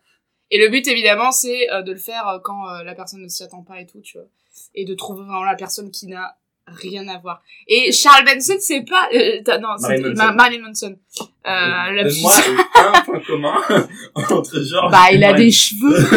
Et 0.51 0.57
le 0.57 0.67
but 0.69 0.85
évidemment 0.87 1.31
c'est 1.31 1.71
euh, 1.71 1.81
de 1.83 1.91
le 1.93 1.97
faire 1.97 2.27
euh, 2.27 2.39
quand 2.39 2.67
euh, 2.69 2.83
la 2.83 2.95
personne 2.95 3.21
ne 3.21 3.27
s'y 3.29 3.43
attend 3.43 3.63
pas 3.63 3.79
et 3.79 3.85
tout, 3.87 4.01
tu 4.01 4.17
vois. 4.17 4.27
Et 4.75 4.85
de 4.85 4.93
trouver 4.93 5.21
vraiment 5.23 5.43
la 5.43 5.55
personne 5.55 5.91
qui 5.91 6.07
n'a 6.07 6.35
rien 6.67 7.07
à 7.09 7.17
voir. 7.19 7.41
Et 7.67 7.91
Charles 7.91 8.23
Benson, 8.25 8.55
c'est 8.59 8.83
pas... 8.83 9.09
euh, 9.13 9.41
non, 9.59 9.69
Manson. 9.79 10.13
Ma- 10.15 10.31
Marilyn 10.31 10.61
Manson. 10.67 10.97
Euh, 11.19 11.29
la 11.45 12.03
Donne-moi 12.03 12.33
un 12.77 13.01
point 13.01 13.19
commun 13.27 13.55
entre 14.15 14.61
George 14.61 14.91
Bah, 14.91 15.11
il 15.11 15.23
a 15.23 15.33
des 15.33 15.51
cheveux. 15.51 15.97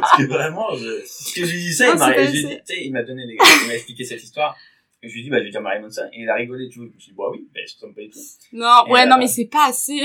Parce 0.00 0.16
que 0.18 0.24
vraiment, 0.28 0.74
je... 0.76 1.00
parce 1.00 1.32
que 1.34 1.44
je 1.44 1.52
lui 1.52 1.60
dis 1.62 1.72
ça, 1.72 1.86
Non, 1.88 1.92
il 1.94 1.98
m'a, 1.98 2.14
c'est 2.14 2.26
c'est- 2.26 2.42
dit- 2.42 2.84
il 2.86 2.92
donné, 3.06 3.26
les... 3.26 3.36
il 3.62 3.66
m'a 3.68 3.74
expliqué 3.74 4.04
cette 4.04 4.22
histoire. 4.22 4.56
Et 5.02 5.08
je 5.08 5.14
lui 5.14 5.20
ai 5.20 5.24
dit, 5.24 5.30
bah, 5.30 5.38
je 5.40 5.44
vais 5.44 5.50
dire 5.50 5.60
Marilyn 5.60 5.84
Manson. 5.86 6.02
Et 6.12 6.22
il 6.22 6.28
a 6.28 6.34
rigolé, 6.34 6.68
tu 6.68 6.78
vois. 6.78 6.88
Je 6.90 6.94
me 6.94 7.00
suis 7.00 7.10
dit, 7.12 7.16
bah 7.16 7.24
oui, 7.30 7.46
bah, 7.54 7.60
je 7.66 7.74
ressemble 7.74 7.94
pas 7.94 8.02
du 8.02 8.10
tout. 8.10 8.18
Non, 8.52 8.86
Et, 8.86 8.92
ouais, 8.92 9.02
euh, 9.02 9.06
non, 9.06 9.18
mais 9.18 9.26
c'est 9.26 9.46
pas 9.46 9.66
assez. 9.68 10.00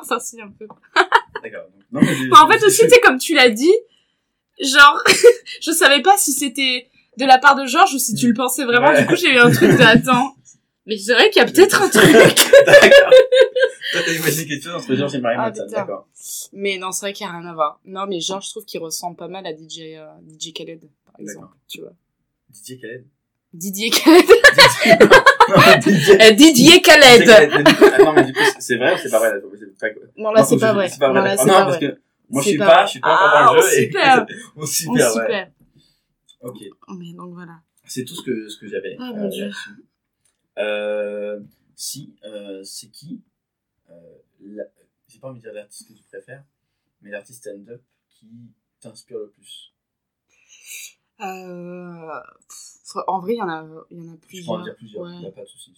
enfin, 0.00 0.18
si, 0.18 0.40
un 0.40 0.48
peu. 0.50 0.66
D'accord. 1.42 1.66
Non, 1.92 2.00
mais 2.02 2.14
Mais 2.30 2.36
en 2.38 2.48
fait, 2.48 2.64
aussi, 2.64 2.82
tu 2.82 2.90
sais, 2.90 3.00
comme 3.00 3.18
tu 3.18 3.34
l'as 3.34 3.50
dit, 3.50 3.72
genre, 4.62 5.02
je 5.60 5.70
savais 5.72 6.02
pas 6.02 6.16
si 6.18 6.32
c'était 6.32 6.88
de 7.16 7.24
la 7.26 7.38
part 7.38 7.56
de 7.56 7.66
Georges 7.66 7.94
ou 7.94 7.98
si 7.98 8.14
tu 8.14 8.28
le 8.28 8.34
pensais 8.34 8.64
vraiment. 8.64 8.88
Ouais. 8.88 9.02
Du 9.02 9.06
coup, 9.08 9.16
j'ai 9.16 9.34
eu 9.34 9.38
un 9.38 9.50
truc 9.50 9.70
de 9.76 9.82
attends. 9.82 10.34
Mais 10.86 10.96
c'est 10.98 11.12
vrai 11.12 11.30
qu'il 11.30 11.40
y 11.42 11.44
a 11.44 11.48
peut-être 11.48 11.82
un 11.82 11.88
truc. 11.88 12.10
D'accord. 12.12 12.30
Toi, 13.92 14.00
t'as 14.06 14.12
imaginé 14.12 14.46
quelque 14.46 14.62
chose 14.64 14.74
entre 14.74 14.94
George 14.94 15.14
et 15.14 15.20
Marilyn 15.20 15.52
Ah. 15.56 15.66
D'accord. 15.68 16.06
Mais 16.52 16.78
non, 16.78 16.92
c'est 16.92 17.06
vrai 17.06 17.12
qu'il 17.12 17.26
y 17.26 17.28
a 17.28 17.32
rien 17.32 17.46
à 17.48 17.52
voir. 17.54 17.80
Non, 17.84 18.06
mais 18.08 18.20
Georges, 18.20 18.46
je 18.46 18.50
trouve 18.50 18.64
qu'il 18.64 18.80
ressemble 18.80 19.16
pas 19.16 19.28
mal 19.28 19.46
à 19.46 19.52
DJ, 19.52 19.96
euh, 19.96 20.06
DJ 20.28 20.52
Khaled, 20.52 20.80
par 21.04 21.14
exemple. 21.20 21.54
Tu 21.68 21.80
vois. 21.80 21.92
DJ 22.52 22.80
Khaled? 22.80 23.04
Didier 23.52 23.90
Khaled. 23.90 24.24
Didier- 25.84 26.22
Euh, 26.22 26.30
Didier 26.32 26.82
Khaled. 26.82 27.28
Ah 27.28 27.98
non, 28.04 28.12
mais 28.12 28.24
du 28.24 28.32
coup, 28.32 28.38
c'est- 28.58 28.76
vrai 28.76 28.94
ou 28.94 28.98
c'est 28.98 29.10
pas 29.10 29.18
vrai 29.18 29.32
là 29.32 29.40
c'est 29.58 29.76
pas... 29.78 30.00
Non, 30.16 30.30
là, 30.32 30.44
c'est 30.44 30.56
pas 30.58 30.72
vrai. 30.72 30.88
C'est 30.88 30.98
pas 31.00 31.10
vrai. 31.10 31.18
Non, 31.20 31.24
là, 31.24 31.36
c'est 31.36 31.44
non, 31.46 31.52
pas 31.54 31.64
parce 31.66 31.76
vrai. 31.78 31.96
Moi, 32.30 32.42
je 32.42 32.48
suis 32.48 32.58
pas 32.58 32.84
je 32.86 32.90
suis 32.92 33.00
pas 33.00 33.14
encore 33.14 33.30
dans 33.30 33.52
Ah, 33.52 33.56
le 33.56 33.62
jeu. 33.62 33.84
super. 33.84 34.26
Oh, 34.56 34.60
Oh, 34.62 34.66
super, 34.66 35.14
ouais. 35.16 35.52
Ok. 36.40 36.58
Mais 36.96 37.12
donc 37.12 37.34
voilà. 37.34 37.62
C'est 37.84 38.04
tout 38.04 38.14
ce 38.14 38.22
que, 38.22 38.48
ce 38.48 38.56
que 38.58 38.66
j'avais. 38.68 38.96
Ah, 38.98 39.12
mon 39.12 39.28
Dieu. 39.28 39.50
Euh, 40.58 41.40
si, 41.74 42.14
euh, 42.24 42.62
c'est 42.64 42.88
qui 42.90 43.22
euh, 43.90 44.18
la- 44.40 44.64
J'ai 45.08 45.18
pas 45.18 45.28
envie 45.30 45.40
de 45.40 45.44
dire 45.44 45.52
l'artiste 45.54 45.88
que 45.88 45.92
tu 45.94 46.02
préfères, 46.04 46.44
mais 47.02 47.10
l'artiste 47.10 47.40
stand-up 47.40 47.82
qui 48.10 48.28
t'inspire 48.80 49.18
le 49.18 49.30
plus? 49.30 49.74
Euh, 51.20 52.20
pff, 52.48 52.96
en 53.06 53.20
vrai, 53.20 53.34
il 53.34 53.38
y 53.38 53.42
en 53.42 53.48
a, 53.48 53.66
il 53.90 53.98
y 53.98 54.00
en 54.08 54.12
a 54.12 54.14
Je 54.14 54.16
peux 54.20 54.26
plusieurs. 54.28 54.60
en 54.60 54.62
dire 54.64 54.76
plusieurs, 54.76 55.06
il 55.06 55.12
Ouais. 55.14 55.18
n'y 55.20 55.26
a 55.26 55.32
pas 55.32 55.42
de 55.42 55.46
souci. 55.48 55.74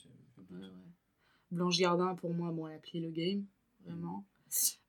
Ouais, 0.50 0.57
ouais. 0.59 0.66
Blanche 1.50 1.78
Gardin, 1.78 2.14
pour 2.14 2.32
moi, 2.34 2.50
bon, 2.53 2.68
elle 2.68 2.76
a 2.76 2.78
plié 2.78 3.03
le 3.05 3.11
game, 3.11 3.44
vraiment. 3.84 4.24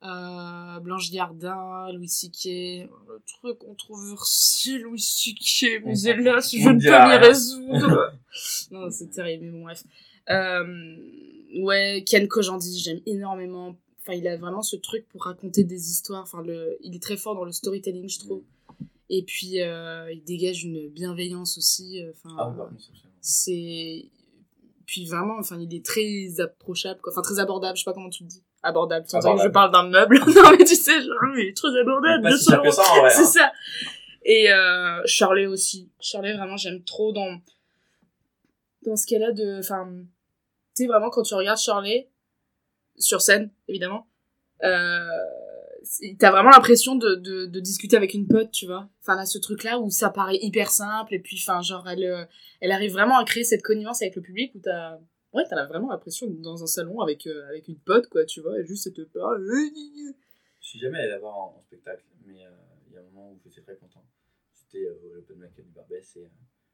Euh, 0.04 0.80
Blanche 0.80 1.12
Gardin, 1.12 1.92
Louis 1.94 2.10
C.K. 2.10 2.90
Le 3.08 3.22
truc 3.26 3.60
controversé, 3.60 4.78
Louis 4.80 5.00
C.K. 5.00 5.82
Mais 5.86 6.00
hélas, 6.02 6.52
je 6.52 6.70
ne 6.70 6.80
peux 6.80 7.10
m'y 7.10 7.28
résoudre. 7.28 8.14
non, 8.72 8.90
c'est 8.92 9.10
terrible, 9.10 9.46
mais 9.46 9.52
bon, 9.52 9.64
bref. 9.64 9.84
Euh, 10.30 11.64
ouais, 11.64 12.04
Ken 12.06 12.28
Kojandi, 12.28 12.80
j'aime 12.80 13.02
énormément. 13.06 13.78
Enfin, 14.02 14.14
il 14.14 14.28
a 14.28 14.36
vraiment 14.36 14.62
ce 14.62 14.76
truc 14.76 15.08
pour 15.08 15.24
raconter 15.24 15.64
des 15.64 15.92
histoires. 15.92 16.24
Enfin, 16.24 16.42
le, 16.42 16.78
il 16.82 16.96
est 16.96 17.02
très 17.02 17.18
fort 17.18 17.36
dans 17.36 17.46
le 17.46 17.54
storytelling, 17.54 18.10
je 18.10 18.20
trouve. 18.20 18.44
Et 19.10 19.24
puis, 19.24 19.62
euh, 19.62 20.12
il 20.12 20.24
dégage 20.24 20.64
une 20.66 20.90
bienveillance 20.90 21.58
aussi. 21.58 22.02
Enfin, 22.12 22.36
Ah 22.38 22.54
contre, 22.58 22.72
c'est 23.22 24.10
puis 24.86 25.06
vraiment 25.06 25.38
enfin 25.40 25.58
il 25.60 25.74
est 25.74 25.84
très 25.84 26.42
approchable 26.42 27.00
quoi. 27.02 27.14
enfin 27.14 27.22
très 27.22 27.40
abordable 27.40 27.78
je 27.78 27.84
sais 27.84 27.86
pas 27.86 27.94
comment 27.94 28.10
tu 28.10 28.24
le 28.24 28.30
dis 28.30 28.44
abordable 28.64 29.06
sans 29.08 29.20
dire 29.20 29.34
que 29.34 29.38
je 29.42 29.46
Abordable. 29.48 29.54
parle 29.54 29.72
d'un 29.72 29.90
meuble 29.90 30.20
non 30.36 30.52
mais 30.52 30.64
tu 30.64 30.76
sais 30.76 31.02
genre 31.02 31.18
il 31.38 31.48
est 31.50 31.58
très 31.58 31.78
abordable 31.80 32.32
si 32.32 32.46
c'est 32.46 32.56
hein. 32.56 33.10
ça 33.10 33.52
et 34.24 34.52
euh, 34.52 35.50
aussi 35.50 35.90
Charlet 36.00 36.34
vraiment 36.34 36.58
j'aime 36.58 36.84
trop 36.84 37.12
dans 37.12 37.40
dans 38.86 38.96
ce 38.96 39.06
qu'elle 39.06 39.24
a 39.24 39.32
de 39.32 39.60
enfin 39.60 39.88
tu 40.76 40.84
sais 40.84 40.88
vraiment 40.88 41.10
quand 41.10 41.24
tu 41.24 41.34
regardes 41.34 41.60
Charlet 41.60 42.10
sur 42.98 43.22
scène 43.22 43.52
évidemment 43.68 44.08
euh, 44.64 45.08
t'as 46.20 46.32
vraiment 46.32 46.50
l'impression 46.50 46.96
de, 46.96 47.16
de, 47.16 47.46
de 47.46 47.60
discuter 47.60 47.98
avec 47.98 48.14
une 48.14 48.28
pote, 48.28 48.52
tu 48.52 48.66
vois. 48.66 48.90
Enfin, 49.02 49.16
là, 49.16 49.26
ce 49.26 49.38
truc-là 49.38 49.80
où 49.80 49.90
ça 49.90 50.10
paraît 50.10 50.38
hyper 50.42 50.70
simple, 50.70 51.14
et 51.14 51.20
puis, 51.20 51.42
enfin, 51.42 51.62
genre, 51.62 51.88
elle, 51.90 52.04
euh, 52.04 52.26
elle 52.62 52.72
arrive 52.72 52.94
vraiment 52.94 53.18
à 53.18 53.26
créer 53.26 53.44
cette 53.44 53.62
connivence 53.62 54.02
avec 54.02 54.16
le 54.16 54.22
public 54.22 54.54
où 54.56 54.60
t'as. 54.60 54.98
Ouais, 55.34 55.44
t'as 55.50 55.66
vraiment 55.66 55.90
l'impression 55.90 56.28
d'être 56.28 56.42
dans 56.42 56.62
un 56.64 56.68
salon 56.68 57.02
avec, 57.02 57.26
euh, 57.28 57.48
avec 57.48 57.68
une 57.68 57.78
pote, 57.80 58.08
quoi, 58.08 58.24
tu 58.26 58.42
vois, 58.42 58.60
et 58.60 58.66
juste 58.66 58.84
cette 58.84 59.04
peur. 59.12 59.32
Je 59.40 60.12
suis 60.62 60.80
jamais 60.80 61.00
allé 61.00 61.10
la 61.10 61.20
voir 61.20 61.36
en, 61.38 61.56
en 61.58 61.62
spectacle, 61.64 62.04
mais 62.26 62.46
euh, 62.46 62.50
il 62.88 62.94
y 62.94 62.98
a 62.98 63.00
un 63.00 63.04
moment 63.06 63.32
où 63.32 63.40
j'étais 63.44 63.62
très 63.62 63.76
content. 63.78 64.06
C'était 64.54 64.86
euh, 64.86 64.94
au 65.04 65.18
Open 65.18 65.38
Mic 65.40 65.56
du 65.56 65.72
Barbès 65.72 66.16
et 66.18 66.30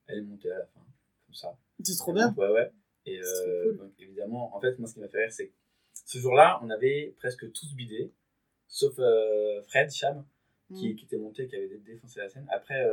elle 0.07 0.19
est 0.19 0.21
montée 0.21 0.51
à 0.51 0.59
la 0.59 0.65
fin, 0.65 0.81
comme 1.25 1.35
ça. 1.35 1.57
C'est 1.83 1.95
trop 1.97 2.13
bien. 2.13 2.33
Ouais, 2.37 2.49
ouais. 2.51 2.71
Et 3.05 3.19
cool. 3.63 3.77
donc, 3.77 3.93
évidemment, 3.97 4.55
en 4.55 4.59
fait, 4.59 4.77
moi, 4.77 4.87
ce 4.87 4.93
qui 4.95 4.99
m'a 4.99 5.07
fait 5.07 5.19
rire, 5.23 5.31
c'est 5.31 5.47
que 5.47 5.53
ce 6.05 6.19
jour-là, 6.19 6.59
on 6.61 6.69
avait 6.69 7.15
presque 7.17 7.49
tous 7.53 7.73
bidé, 7.75 8.11
sauf 8.67 8.93
Fred 9.69 9.89
Cham, 9.91 10.25
qui, 10.75 10.89
Mm. 10.93 10.95
qui 10.97 11.05
était 11.05 11.17
monté, 11.17 11.47
qui 11.47 11.55
avait 11.55 11.77
défoncé 11.79 12.19
la 12.19 12.29
scène. 12.29 12.45
Après, 12.51 12.85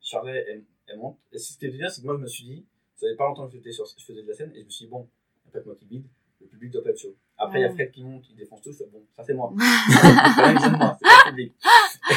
Charlet, 0.00 0.44
elle, 0.48 0.64
elle 0.86 0.96
monte. 0.98 1.18
Et 1.32 1.38
ce 1.38 1.48
qui 1.58 1.64
était 1.66 1.76
bien, 1.76 1.88
c'est 1.88 2.00
que 2.00 2.06
moi, 2.06 2.16
je 2.16 2.22
me 2.22 2.26
suis 2.26 2.44
dit, 2.44 2.64
ça 3.02 3.06
faisait 3.08 3.16
pas 3.16 3.26
longtemps 3.28 3.46
que 3.46 3.52
j'étais 3.52 3.72
sur, 3.72 3.84
je 3.86 4.04
faisais 4.04 4.22
de 4.22 4.28
la 4.28 4.34
scène, 4.34 4.52
et 4.54 4.60
je 4.60 4.64
me 4.64 4.70
suis 4.70 4.84
dit, 4.86 4.90
bon, 4.90 5.08
il 5.44 5.48
n'y 5.48 5.50
a 5.50 5.52
pas 5.52 5.60
que 5.60 5.66
moi 5.66 5.74
qui 5.76 5.84
bide, 5.86 6.04
le 6.40 6.46
public 6.46 6.70
doit 6.72 6.82
pas 6.82 6.90
être 6.90 6.98
chaud. 6.98 7.14
Après, 7.38 7.58
il 7.60 7.62
y 7.62 7.64
a. 7.64 7.72
Fred 7.72 7.90
qui 7.90 8.02
monte, 8.04 8.24
il 8.30 8.36
défonce 8.36 8.62
tout, 8.62 8.72
je 8.72 8.78
fais, 8.78 8.86
bon, 8.86 9.02
ça 9.16 9.22
c'est 9.24 9.34
moi. 9.34 9.52
c'est 9.58 10.00
pas 10.02 11.24
le 11.26 11.30
public. 11.30 11.54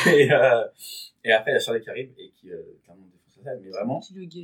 Et, 0.07 0.31
euh, 0.31 0.65
et 1.23 1.31
après, 1.31 1.51
il 1.51 1.53
y 1.55 1.57
a 1.57 1.59
Charlet 1.59 1.81
qui 1.81 1.89
arrive 1.89 2.11
et 2.17 2.31
qui, 2.31 2.51
euh, 2.51 2.61
clairement, 2.83 3.05
défonce 3.11 3.37
la 3.37 3.43
scène, 3.53 3.61
mais 3.63 3.69
vraiment, 3.69 4.01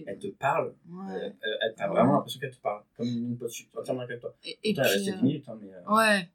elle 0.08 0.20
te 0.20 0.28
parle, 0.28 0.74
Ouais. 0.90 1.14
euh, 1.14 1.30
elle- 1.42 1.58
elle- 1.62 1.74
t'as 1.76 1.88
Ouais. 1.88 1.94
vraiment 1.96 2.14
l'impression 2.14 2.40
qu'elle 2.40 2.56
te 2.56 2.62
parle, 2.62 2.84
comme 2.98 3.08
une 3.08 3.38
pote, 3.38 3.52
entièrement 3.78 4.02
avec 4.02 4.20
toi. 4.20 4.36
Et, 4.44 4.58
et 4.64 4.74
Putain, 4.74 4.84
puis. 4.84 5.10
euh, 5.10 5.16
10 5.16 5.24
minutes, 5.24 5.46
hein, 5.50 5.58
mais. 5.62 5.72
euh, 5.74 5.94
Ouais. 5.96 6.30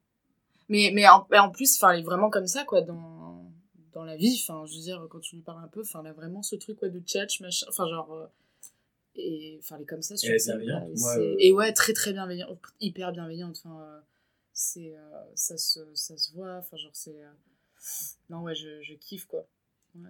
Mais, 0.68 0.90
mais, 0.94 1.08
en, 1.08 1.26
mais 1.30 1.38
en 1.38 1.50
plus, 1.50 1.76
enfin, 1.76 1.92
elle 1.92 2.00
est 2.00 2.04
vraiment 2.04 2.28
comme 2.30 2.46
ça, 2.48 2.64
quoi, 2.64 2.80
dans, 2.82 3.44
dans 3.92 4.04
la 4.04 4.16
vie. 4.16 4.40
Enfin, 4.42 4.64
je 4.66 4.74
veux 4.76 4.82
dire, 4.82 5.06
quand 5.08 5.20
tu 5.20 5.36
lui 5.36 5.42
parles 5.42 5.62
un 5.64 5.68
peu, 5.68 5.80
enfin, 5.82 6.00
elle 6.02 6.08
a 6.10 6.12
vraiment 6.12 6.42
ce 6.42 6.56
truc, 6.56 6.78
quoi, 6.78 6.88
de 6.88 6.98
tchatch, 7.00 7.40
machin. 7.40 7.66
Enfin, 7.68 7.88
genre. 7.88 8.28
Et 9.16 9.56
enfin, 9.60 9.76
elle 9.76 9.82
est 9.82 9.86
comme 9.86 10.02
ça 10.02 10.16
sur 10.16 10.30
elle 10.30 10.36
est 10.36 10.44
bienveillante. 10.46 10.88
et 10.88 11.00
Moi, 11.00 11.16
Et 11.38 11.52
ouais, 11.52 11.72
très 11.72 11.92
très 11.92 12.12
bienveillante, 12.12 12.58
hyper 12.80 13.12
bienveillante. 13.12 13.56
Enfin, 13.64 13.80
euh, 13.82 14.00
c'est. 14.52 14.96
euh, 14.96 15.22
ça, 15.34 15.56
se, 15.58 15.80
ça 15.94 16.16
se 16.16 16.32
voit, 16.32 16.56
enfin, 16.56 16.76
genre, 16.76 16.94
c'est. 16.94 17.22
euh, 17.22 17.30
Non, 18.30 18.42
ouais, 18.42 18.54
je, 18.54 18.82
je 18.82 18.94
kiffe, 18.94 19.26
quoi. 19.26 19.46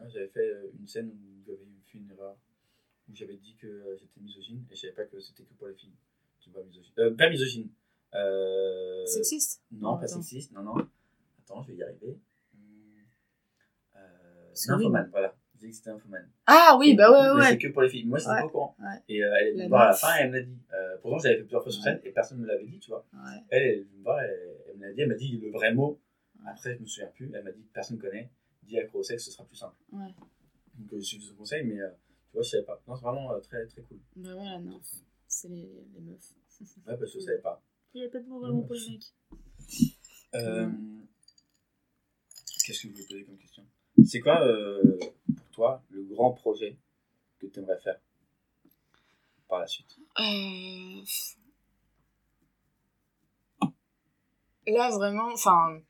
J'avais 0.08 0.28
fait 0.28 0.52
une 0.80 0.88
scène 0.88 1.08
où 1.10 1.44
j'avais 1.46 1.58
fait 1.84 1.98
une 1.98 2.10
erreur, 2.10 2.36
où 3.08 3.14
j'avais 3.14 3.36
dit 3.36 3.54
que 3.54 3.96
j'étais 4.00 4.20
misogyne, 4.20 4.64
et 4.70 4.74
je 4.74 4.80
savais 4.80 4.92
pas 4.94 5.04
que 5.04 5.20
c'était 5.20 5.44
que 5.44 5.54
pour 5.54 5.68
les 5.68 5.74
filles. 5.74 5.94
Tu 6.40 6.50
vois, 6.50 6.64
misogyne. 6.64 6.92
Euh, 6.98 7.14
pas 7.14 7.30
misogyne. 7.30 7.68
Euh... 8.14 9.04
Sexiste? 9.06 9.62
Non, 9.70 9.96
pas 9.96 10.04
Attends. 10.06 10.14
sexiste, 10.22 10.52
non, 10.52 10.62
non. 10.62 10.88
Attends, 11.44 11.62
je 11.62 11.68
vais 11.72 11.78
y 11.78 11.82
arriver. 11.84 12.18
Hum, 12.54 13.04
Euh... 13.96 14.54
Nymphomane, 14.68 15.08
voilà. 15.10 15.36
Que 15.60 15.70
c'était. 15.72 15.90
Ah 16.46 16.76
oui, 16.78 16.90
Et 16.90 16.94
bah 16.94 17.10
ouais, 17.10 17.40
ouais. 17.40 17.48
C'est 17.50 17.58
que 17.58 17.68
pour 17.68 17.82
les 17.82 17.88
filles. 17.88 18.04
Moi, 18.04 18.18
j'étais 18.18 18.30
Ouais, 18.30 18.40
pas 18.40 18.46
au 18.46 18.50
courant. 18.50 18.76
ouais. 18.80 19.02
Et 19.08 19.22
euh, 19.22 19.34
elle 19.40 19.46
est 19.48 19.50
venue 19.52 19.58
La 19.60 19.64
me 19.64 19.68
voir 19.70 19.82
à 19.82 19.86
la 19.88 19.92
fin 19.94 20.14
elle 20.20 20.30
me 20.30 20.36
l'a 20.36 20.42
dit. 20.42 20.58
Euh, 20.74 20.96
pourtant, 21.02 21.18
j'avais 21.18 21.36
fait 21.36 21.42
plusieurs 21.42 21.62
fois 21.62 21.72
sur 21.72 21.82
scène 21.82 22.00
et 22.04 22.10
personne 22.12 22.38
ne 22.38 22.42
me 22.42 22.48
l'avait 22.48 22.66
dit, 22.66 22.78
tu 22.78 22.90
vois. 22.90 23.06
Ouais. 23.14 23.42
Elle, 23.50 23.62
elle 23.62 23.68
est 23.68 23.76
venue 23.82 23.98
me 23.98 24.02
voir, 24.02 24.20
elle, 24.20 24.76
me 24.78 24.86
l'a 24.86 24.92
dit, 24.92 25.00
elle 25.00 25.08
m'a 25.08 25.14
dit 25.14 25.38
le 25.38 25.50
vrai 25.50 25.74
mot. 25.74 26.00
Après, 26.46 26.74
je 26.76 26.80
me 26.80 26.86
souviens 26.86 27.08
plus. 27.08 27.30
Elle 27.34 27.42
m'a 27.44 27.52
dit 27.52 27.64
personne 27.72 27.96
ne 27.96 28.02
connaît. 28.02 28.30
Dis 28.62 28.78
accro 28.78 28.98
au 28.98 29.02
sexe, 29.02 29.24
ce 29.24 29.30
sera 29.30 29.44
plus 29.44 29.56
simple. 29.56 29.76
Ouais. 29.92 30.14
Donc, 30.74 30.92
euh, 30.92 31.00
je 31.00 31.04
suis 31.04 31.20
ce 31.20 31.32
conseil, 31.32 31.64
mais 31.64 31.80
euh, 31.80 31.88
tu 32.30 32.34
vois, 32.34 32.42
je 32.42 32.48
savais 32.50 32.64
pas. 32.64 32.80
Non, 32.86 32.96
c'est 32.96 33.02
vraiment 33.02 33.32
euh, 33.32 33.40
très, 33.40 33.64
très 33.66 33.82
cool. 33.82 33.98
Bah 34.16 34.34
voilà, 34.34 34.58
non. 34.58 34.80
C'est 35.28 35.48
les, 35.48 35.68
les 35.94 36.00
meufs. 36.00 36.34
Ouais, 36.86 36.96
parce 36.98 37.12
que 37.12 37.18
je 37.18 37.20
savais 37.24 37.38
pas. 37.40 37.62
Il 37.94 38.02
y 38.02 38.04
a 38.04 38.08
pas 38.10 38.18
de 38.20 38.26
mots 38.28 38.40
vraiment 38.40 38.62
pour 38.62 38.74
les 38.74 38.90
mecs. 38.90 39.14
Euh, 40.34 40.68
Qu'est-ce 42.64 42.82
que 42.82 42.88
je 42.88 42.92
voulais 42.92 43.06
poser 43.06 43.24
comme 43.24 43.38
question? 43.38 43.64
C'est 44.04 44.20
quoi, 44.20 44.44
euh, 44.46 44.98
toi, 45.56 45.82
le 45.90 46.02
grand 46.04 46.32
projet 46.32 46.78
que 47.40 47.46
tu 47.46 47.58
aimerais 47.60 47.78
faire 47.80 47.98
par 49.48 49.60
la 49.60 49.66
suite? 49.66 49.96
Euh... 50.20 51.02
Là, 54.66 54.90
vraiment, 54.90 55.28
enfin... 55.32 55.80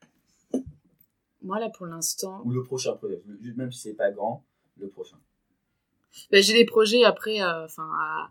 Moi, 1.43 1.59
là, 1.61 1.69
pour 1.71 1.87
l'instant... 1.87 2.43
Ou 2.45 2.51
le 2.53 2.63
prochain 2.63 2.95
projet 2.97 3.23
Même 3.57 3.73
si 3.73 3.81
c'est 3.81 3.95
pas 3.95 4.11
grand, 4.11 4.45
le 4.79 4.89
prochain. 4.89 5.17
Ben, 6.31 6.43
j'ai 6.43 6.53
des 6.55 6.65
projets 6.65 7.05
après, 7.05 7.43
euh, 7.43 7.65
enfin, 7.65 7.91
à, 8.01 8.31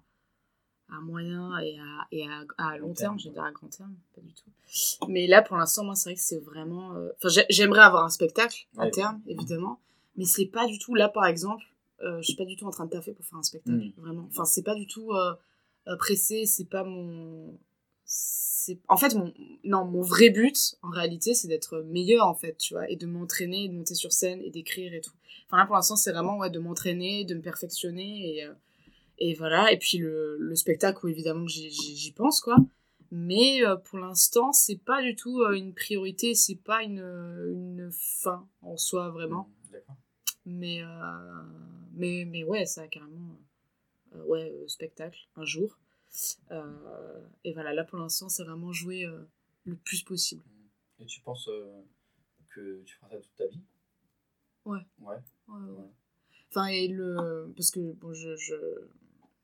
à 0.89 0.99
moyen 1.01 1.57
et 1.59 1.77
à, 1.79 2.07
et 2.11 2.27
à, 2.27 2.43
à 2.57 2.77
long 2.77 2.93
terme, 2.93 3.19
je 3.19 3.27
veux 3.27 3.33
dire 3.33 3.43
à 3.43 3.51
grand 3.51 3.67
terme, 3.67 3.95
pas 4.15 4.21
du 4.21 4.33
tout. 4.33 4.49
Mais 5.07 5.27
là, 5.27 5.41
pour 5.41 5.57
l'instant, 5.57 5.83
moi, 5.83 5.95
c'est 5.95 6.09
vrai 6.09 6.15
que 6.15 6.21
c'est 6.21 6.39
vraiment... 6.39 6.93
euh, 6.95 7.11
Enfin, 7.17 7.29
j'ai- 7.29 7.45
j'aimerais 7.49 7.81
avoir 7.81 8.03
un 8.05 8.09
spectacle 8.09 8.67
à 8.77 8.86
Ouais. 8.86 8.91
terme, 8.91 9.21
évidemment, 9.27 9.79
mais 10.18 10.26
c'est 10.26 10.45
pas 10.47 10.66
du 10.68 10.80
tout... 10.80 10.95
Là, 10.95 11.09
par 11.09 11.26
exemple, 11.26 11.63
euh, 12.01 12.18
je 12.18 12.24
suis 12.24 12.36
pas 12.36 12.45
du 12.45 12.55
tout 12.55 12.66
en 12.66 12.72
train 12.72 12.86
de 12.86 12.91
taffer 12.91 13.13
pour 13.13 13.26
faire 13.26 13.38
un 13.39 13.43
spectacle, 13.43 13.78
Mm. 13.78 13.91
vraiment. 14.01 14.26
Enfin, 14.30 14.45
c'est 14.45 14.63
pas 14.63 14.76
du 14.76 14.88
tout 14.88 15.11
euh, 15.13 15.34
euh, 15.88 15.95
pressé, 15.97 16.45
c'est 16.45 16.66
pas 16.70 16.84
mon... 16.84 17.57
c'est 18.05 18.80
en 18.88 18.97
fait 18.97 19.13
mon 19.16 19.32
non 19.63 19.86
mon 19.86 20.01
vrai 20.01 20.30
but 20.32 20.76
en 20.82 20.89
réalité 20.89 21.36
c'est 21.36 21.47
d'être 21.47 21.82
meilleur 21.82 22.26
en 22.28 22.34
fait 22.34 22.57
tu 22.57 22.74
vois 22.74 22.89
et 22.89 22.95
de 22.95 23.05
m'entraîner 23.05 23.68
de 23.70 23.74
monter 23.74 23.93
sur 23.93 24.11
scène 24.11 24.41
et 24.41 24.49
d'écrire 24.49 24.91
et 24.93 25.01
tout 25.01 25.11
enfin 25.45 25.57
là 25.57 25.66
pour 25.68 25.76
l'instant 25.76 25.95
c'est 25.95 26.11
vraiment 26.11 26.38
ouais 26.39 26.49
de 26.49 26.57
m'entraîner 26.59 27.26
de 27.26 27.36
me 27.36 27.41
perfectionner 27.41 28.38
et 28.38 28.43
euh, 28.45 28.53
et 29.20 29.34
voilà 29.36 29.72
et 29.72 29.78
puis 29.78 29.99
le, 29.99 30.38
le 30.39 30.55
spectacle 30.55 31.05
où 31.05 31.09
évidemment 31.09 31.47
j'y- 31.47 32.11
pense 32.16 32.41
quoi 32.41 32.57
mais 33.11 33.63
euh, 33.63 33.76
pour 33.76 33.99
l'instant 33.99 34.51
c'est 34.51 34.78
pas 34.84 35.01
du 35.03 35.16
tout 35.16 35.43
une 35.53 35.74
priorité 35.76 36.34
c'est 36.34 36.55
pas 36.55 36.82
une 36.82 37.05
une 37.51 37.91
fin 37.91 38.47
en 38.63 38.78
soi 38.78 39.09
vraiment. 39.11 39.47
Mais 40.46 40.82
euh, 40.84 41.43
mais 41.93 42.26
mais 42.26 42.43
ouais 42.43 42.66
ça 42.66 42.84
a 42.84 42.88
carrément 42.88 43.38
euh, 44.16 44.24
ouais 44.26 44.52
euh, 44.52 44.68
spectacle 44.68 45.20
un 45.36 45.46
jour 45.46 45.78
et 47.43 47.54
voilà 47.54 47.74
là 47.74 47.84
pour 47.84 47.98
l'instant 48.00 48.30
c'est 48.30 48.43
vraiment 48.43 48.72
jouer 48.72 49.06
le 49.66 49.76
plus 49.76 50.02
possible 50.04 50.43
Et 51.00 51.06
tu 51.06 51.20
penses 51.22 51.50
que 52.50 52.82
tu 52.84 52.96
feras 52.96 53.10
ça 53.10 53.18
toute 53.18 53.36
ta 53.36 53.48
vie? 53.48 53.62
Ouais. 54.66 54.80
Ouais. 55.02 55.18
Ouais, 55.48 55.60
ouais. 55.70 55.89
Enfin, 56.50 56.68
et 56.68 56.88
le. 56.88 57.54
Parce 57.56 57.72
que, 57.72 57.91
bon, 57.93 58.14
je, 58.14 58.36
je, 58.38 58.56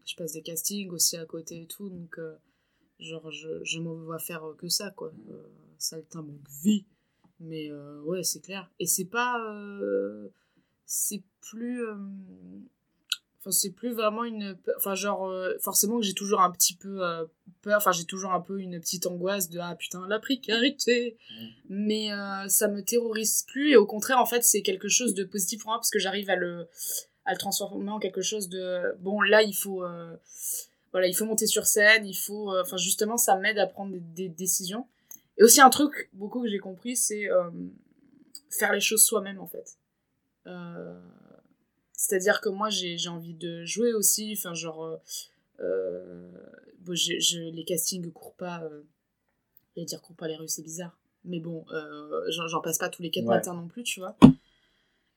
je 0.06 0.16
passe 0.16 0.34
des 0.34 0.41
castings 0.41 0.89
aussi 0.91 1.18
à 1.18 1.26
côté 1.26 1.62
et 1.62 1.68
tout, 1.68 1.89
donc, 1.89 2.18
genre, 2.99 3.32
je, 3.32 3.64
je 3.64 3.80
me 3.80 3.89
vois 3.93 4.20
faire 4.20 4.43
que 4.58 4.70
ça, 4.70 4.91
quoi. 4.91 5.12
Euh, 5.30 5.43
ça 5.78 5.97
un 6.16 6.22
manque 6.22 6.49
vie. 6.64 6.86
Mais, 7.39 7.70
euh, 7.72 8.02
ouais, 8.04 8.24
c'est 8.24 8.41
clair. 8.41 8.70
Et 8.80 8.86
c'est 8.86 9.06
pas. 9.06 9.39
euh, 9.54 10.30
c'est 10.91 11.23
plus. 11.39 11.83
euh, 11.85 11.95
Enfin, 13.39 13.49
c'est 13.49 13.71
plus 13.71 13.91
vraiment 13.93 14.23
une. 14.23 14.55
Enfin, 14.77 14.93
genre, 14.93 15.27
euh, 15.27 15.57
forcément 15.61 15.99
que 15.99 16.05
j'ai 16.05 16.13
toujours 16.13 16.41
un 16.41 16.51
petit 16.51 16.75
peu 16.75 17.03
euh, 17.03 17.25
peur. 17.63 17.77
Enfin, 17.77 17.91
j'ai 17.91 18.05
toujours 18.05 18.33
un 18.33 18.39
peu 18.39 18.59
une 18.59 18.79
petite 18.79 19.07
angoisse 19.07 19.49
de 19.49 19.57
ah 19.57 19.75
putain, 19.75 20.05
la 20.07 20.19
précarité. 20.19 21.17
Mais 21.67 22.11
euh, 22.13 22.47
ça 22.49 22.67
me 22.67 22.83
terrorise 22.83 23.43
plus. 23.47 23.71
Et 23.71 23.77
au 23.77 23.87
contraire, 23.87 24.19
en 24.19 24.27
fait, 24.27 24.43
c'est 24.43 24.61
quelque 24.61 24.89
chose 24.89 25.15
de 25.15 25.23
positif 25.23 25.61
pour 25.61 25.69
moi 25.69 25.77
parce 25.79 25.89
que 25.89 25.97
j'arrive 25.97 26.29
à 26.29 26.35
le, 26.35 26.67
à 27.25 27.31
le 27.31 27.39
transformer 27.39 27.89
en 27.89 27.97
quelque 27.97 28.21
chose 28.21 28.47
de. 28.47 28.95
Bon, 28.99 29.21
là, 29.21 29.41
il 29.41 29.53
faut. 29.53 29.83
voilà, 30.91 31.07
il 31.07 31.15
faut 31.15 31.25
monter 31.25 31.47
sur 31.47 31.65
scène. 31.65 32.05
Il 32.05 32.13
faut. 32.13 32.55
Enfin, 32.59 32.77
justement, 32.77 33.17
ça 33.17 33.37
m'aide 33.37 33.57
à 33.57 33.65
prendre 33.65 33.91
des, 33.91 34.01
des 34.01 34.29
décisions. 34.29 34.85
Et 35.39 35.43
aussi, 35.43 35.61
un 35.61 35.71
truc, 35.71 36.11
beaucoup 36.13 36.43
que 36.43 36.47
j'ai 36.47 36.59
compris, 36.59 36.95
c'est 36.95 37.27
faire 38.51 38.71
les 38.71 38.81
choses 38.81 39.03
soi-même, 39.03 39.39
en 39.39 39.47
fait. 39.47 39.77
Euh, 40.47 40.99
c'est-à-dire 41.93 42.41
que 42.41 42.49
moi, 42.49 42.69
j'ai 42.69 42.97
envie 43.09 43.33
de 43.35 43.63
jouer 43.65 43.93
aussi. 43.93 44.33
Enfin, 44.37 44.53
genre. 44.53 44.83
euh, 44.83 44.97
euh, 45.59 46.31
bon, 46.79 46.95
je, 46.95 47.19
je- 47.19 47.39
les 47.51 47.63
castings 47.63 48.11
courent 48.11 48.35
pas. 48.35 48.63
J'allais 49.75 49.85
dire 49.85 50.01
courent 50.01 50.15
pas 50.15 50.27
les 50.27 50.35
rues, 50.35 50.47
c'est 50.47 50.63
bizarre. 50.63 50.97
Mais 51.23 51.39
bon, 51.39 51.65
j'en 52.29 52.61
passe 52.61 52.79
pas 52.79 52.89
tous 52.89 53.03
les 53.03 53.11
quatre 53.11 53.25
Ouais. 53.25 53.35
matins 53.35 53.53
non 53.53 53.67
plus, 53.67 53.83
tu 53.83 53.99
vois. 53.99 54.17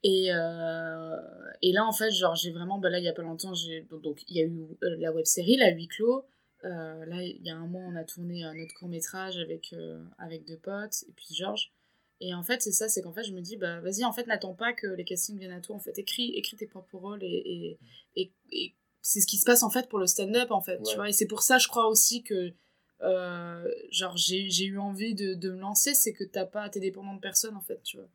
Et, 0.02 0.26
euh, 0.34 1.16
et 1.62 1.72
là, 1.72 1.86
en 1.86 1.92
fait, 1.92 2.10
genre, 2.10 2.34
j'ai 2.34 2.50
vraiment. 2.50 2.78
Bah 2.78 2.90
là, 2.90 2.98
il 2.98 3.04
y 3.04 3.08
a 3.08 3.14
pas 3.14 3.22
longtemps, 3.22 3.54
j'ai. 3.54 3.86
Donc, 3.90 4.22
il 4.28 4.36
y 4.36 4.42
a 4.42 4.44
eu 4.44 4.66
euh, 4.82 4.96
la 4.98 5.12
web 5.12 5.24
série, 5.24 5.56
la 5.56 5.70
huis 5.70 5.88
clos. 5.88 6.26
Euh, 6.64 7.04
là, 7.06 7.22
il 7.22 7.42
y 7.42 7.48
a 7.50 7.56
un 7.56 7.66
mois, 7.66 7.82
on 7.82 7.96
a 7.96 8.04
tourné 8.04 8.44
un 8.44 8.58
autre 8.60 8.74
court 8.74 8.88
métrage 8.88 9.38
avec, 9.38 9.74
avec 10.18 10.46
deux 10.46 10.58
potes, 10.58 11.04
et 11.08 11.12
puis 11.12 11.34
Georges. 11.34 11.72
Et 12.20 12.32
en 12.32 12.42
fait, 12.42 12.62
c'est 12.62 12.72
ça, 12.72 12.88
c'est 12.88 13.02
qu'en 13.02 13.12
fait, 13.12 13.24
je 13.24 13.32
me 13.32 13.40
dis, 13.40 13.56
bah 13.56 13.80
vas-y, 13.80 14.04
en 14.04 14.12
fait, 14.12 14.26
n'attends 14.26 14.54
pas 14.54 14.72
que 14.72 14.86
les 14.86 15.04
castings 15.04 15.38
viennent 15.38 15.52
à 15.52 15.60
toi. 15.60 15.76
En 15.76 15.80
fait, 15.80 15.98
écris, 15.98 16.30
écris 16.36 16.56
tes 16.56 16.66
propres 16.66 16.96
rôles 16.96 17.22
et, 17.22 17.78
et, 18.16 18.22
et, 18.22 18.32
et 18.52 18.74
c'est 19.02 19.20
ce 19.20 19.26
qui 19.26 19.36
se 19.36 19.44
passe 19.44 19.62
en 19.62 19.70
fait 19.70 19.88
pour 19.88 19.98
le 19.98 20.06
stand-up, 20.06 20.50
en 20.50 20.60
fait, 20.60 20.80
tu 20.82 20.94
vois. 20.96 21.08
Et 21.08 21.12
c'est 21.12 21.26
pour 21.26 21.42
ça, 21.42 21.58
je 21.58 21.68
crois 21.68 21.88
aussi 21.88 22.22
que, 22.22 22.52
euh, 23.02 23.74
genre, 23.90 24.16
j'ai 24.16 24.64
eu 24.64 24.78
envie 24.78 25.14
de, 25.14 25.34
de 25.34 25.50
me 25.50 25.58
lancer, 25.58 25.92
c'est 25.92 26.12
que 26.12 26.24
t'as 26.24 26.46
pas, 26.46 26.68
t'es 26.68 26.80
dépendant 26.80 27.14
de 27.14 27.20
personne, 27.20 27.56
en 27.56 27.60
fait, 27.60 27.82
tu 27.82 27.96
vois. 27.96 28.08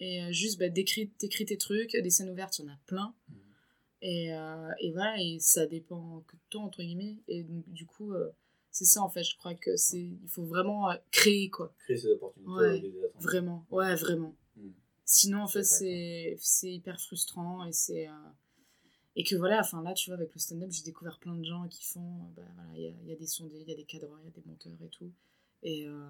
Et 0.00 0.22
euh, 0.22 0.32
juste, 0.32 0.58
bah, 0.58 0.68
t'écris 0.68 1.10
tes 1.18 1.56
trucs, 1.58 1.92
des 1.96 2.10
scènes 2.10 2.30
ouvertes, 2.30 2.58
il 2.58 2.64
y 2.64 2.68
en 2.68 2.72
a 2.72 2.78
plein. 2.86 3.14
Et, 4.02 4.34
euh, 4.34 4.70
et 4.80 4.92
voilà, 4.92 5.16
et 5.22 5.38
ça 5.40 5.66
dépend 5.66 6.22
que 6.26 6.36
de 6.36 6.42
toi, 6.50 6.62
entre 6.62 6.82
guillemets. 6.82 7.18
Et 7.28 7.44
donc, 7.44 7.66
du 7.68 7.86
coup, 7.86 8.12
euh, 8.12 8.30
c'est 8.76 8.84
ça, 8.84 9.02
en 9.02 9.08
fait, 9.08 9.24
je 9.24 9.36
crois 9.38 9.54
que 9.54 9.76
c'est, 9.76 10.02
il 10.02 10.28
faut 10.28 10.44
vraiment 10.44 10.90
euh, 10.90 10.94
créer, 11.10 11.48
quoi. 11.50 11.72
Créer 11.78 11.96
ces 11.96 12.08
opportunités 12.12 12.50
Ouais, 12.52 12.92
vraiment, 13.20 13.64
ouais, 13.70 13.94
vraiment. 13.94 14.34
Mm. 14.56 14.68
Sinon, 15.04 15.42
en 15.42 15.48
fait, 15.48 15.62
C'est 15.64 16.36
c'est 16.38 16.72
hyper 16.72 17.00
frustrant 17.00 17.64
et 17.64 17.72
c'est. 17.72 18.06
euh, 18.08 18.12
Et 19.18 19.24
que 19.24 19.34
voilà, 19.36 19.60
enfin 19.60 19.82
là, 19.82 19.94
tu 19.94 20.10
vois, 20.10 20.18
avec 20.18 20.34
le 20.34 20.38
stand-up, 20.40 20.70
j'ai 20.70 20.82
découvert 20.82 21.18
plein 21.18 21.34
de 21.36 21.44
gens 21.44 21.66
qui 21.68 21.84
font. 21.84 22.00
euh, 22.24 22.28
Bah, 22.36 22.42
voilà, 22.54 22.70
il 22.74 22.82
y 22.82 22.86
a, 22.88 22.92
y 23.10 23.12
a 23.12 23.16
des 23.16 23.26
sondés, 23.26 23.60
il 23.62 23.68
y 23.68 23.72
a 23.72 23.76
des 23.76 23.84
cadreurs, 23.84 24.18
il 24.20 24.26
y 24.26 24.28
a 24.28 24.30
des 24.30 24.42
monteurs 24.44 24.82
et 24.84 24.88
tout. 24.90 25.10
Et 25.62 25.86
euh, 25.86 26.06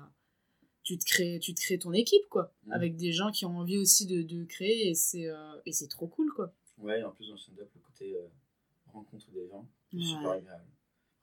tu, 0.83 0.99
te 0.99 1.05
crées, 1.05 1.39
tu 1.41 1.55
te 1.55 1.61
crées 1.61 1.79
ton 1.79 1.93
équipe, 1.93 2.27
quoi. 2.29 2.53
Mm. 2.65 2.73
Avec 2.73 2.97
des 2.97 3.13
gens 3.13 3.31
qui 3.31 3.45
ont 3.47 3.57
envie 3.59 3.79
aussi 3.79 4.07
de, 4.07 4.23
de 4.23 4.45
créer 4.45 4.89
et 4.91 4.95
c'est 4.95 5.29
euh, 5.29 5.61
et 5.67 5.73
c'est 5.73 5.89
trop 5.89 6.09
cool, 6.09 6.33
quoi. 6.33 6.53
Ouais, 6.79 6.99
et 7.01 7.05
en 7.05 7.13
plus 7.13 7.27
dans 7.29 7.35
le 7.35 7.39
stand-up, 7.39 7.71
le 7.77 7.81
côté 7.81 8.17
rencontre 8.93 9.31
des 9.31 9.47
gens, 9.49 9.65
c'est 9.91 9.99
Ouais. 9.99 10.03
super 10.05 10.31
agréable. 10.33 10.65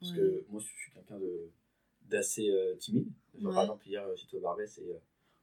Parce 0.04 0.12
Ouais. 0.16 0.20
que 0.20 0.46
moi, 0.50 0.60
je 0.60 0.66
suis 0.68 0.92
quelqu'un 0.92 1.18
de 1.18 1.50
d'assez 2.10 2.50
euh, 2.50 2.76
timide. 2.76 3.08
Genre, 3.40 3.48
Ouais. 3.50 3.56
Par 3.56 3.64
exemple, 3.64 3.88
hier, 3.88 4.04
euh, 4.06 4.14
j'étais 4.18 4.36
au 4.36 4.42
Barbès 4.42 4.78
et 4.80 4.82
euh, 4.92 4.98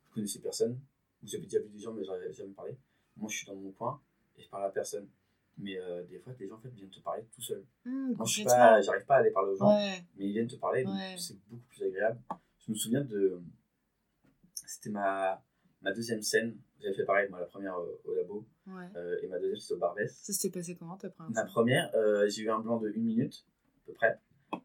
je 0.06 0.12
connaissais 0.14 0.38
personne. 0.40 0.78
Vous 1.22 1.34
avez 1.34 1.44
déjà 1.44 1.58
vu 1.60 1.70
des 1.70 1.78
gens, 1.78 1.94
mais 1.94 2.04
j'avais 2.04 2.30
jamais 2.34 2.52
parlé. 2.52 2.76
Moi, 3.16 3.30
je 3.30 3.38
suis 3.38 3.46
dans 3.46 3.54
mon 3.56 3.70
coin 3.72 3.98
et 4.36 4.42
je 4.42 4.48
parle 4.50 4.64
à 4.66 4.68
personne. 4.70 5.08
Mais 5.56 5.78
euh, 5.78 6.04
des 6.04 6.18
fois, 6.18 6.34
les 6.38 6.46
gens 6.46 6.56
en 6.56 6.58
fait, 6.60 6.68
viennent 6.68 6.90
te 6.90 7.00
parler 7.00 7.24
tout 7.34 7.40
seuls. 7.40 7.64
Mm, 7.86 8.12
Moi, 8.14 8.26
je 8.26 8.44
pas, 8.44 8.80
j'arrive 8.82 9.06
pas 9.06 9.16
à 9.16 9.18
aller 9.20 9.30
parler 9.30 9.52
aux 9.52 9.56
gens, 9.56 9.74
Ouais. 9.74 10.04
mais 10.16 10.26
ils 10.26 10.32
viennent 10.32 10.46
te 10.46 10.56
parler, 10.56 10.84
donc 10.84 10.94
c'est 11.18 11.38
beaucoup 11.48 11.64
plus 11.70 11.82
agréable. 11.84 12.20
Je 12.66 12.70
me 12.72 12.76
souviens 12.76 13.02
de. 13.02 13.40
C'était 14.54 14.90
ma, 14.90 15.42
ma 15.82 15.92
deuxième 15.92 16.20
scène. 16.22 16.56
J'avais 16.80 16.94
fait 16.94 17.04
pareil, 17.04 17.28
moi, 17.30 17.40
la 17.40 17.46
première 17.46 17.76
euh, 17.78 18.00
au 18.04 18.14
labo, 18.14 18.46
Ouais. 18.66 18.86
euh, 18.96 19.18
et 19.22 19.26
ma 19.28 19.38
deuxième, 19.38 19.58
c'était 19.58 19.74
au 19.74 19.78
Barbès. 19.78 20.14
Ça 20.14 20.32
s'était 20.32 20.50
passé 20.58 20.76
comment 20.76 20.96
ta 20.96 21.08
première 21.10 21.34
La 21.34 21.44
première, 21.46 21.94
euh, 21.94 22.28
j'ai 22.28 22.42
eu 22.42 22.50
un 22.50 22.60
blanc 22.60 22.78
de 22.78 22.90
une 22.90 23.04
minute, 23.04 23.44
à 23.82 23.86
peu 23.86 23.92
près. 23.94 24.18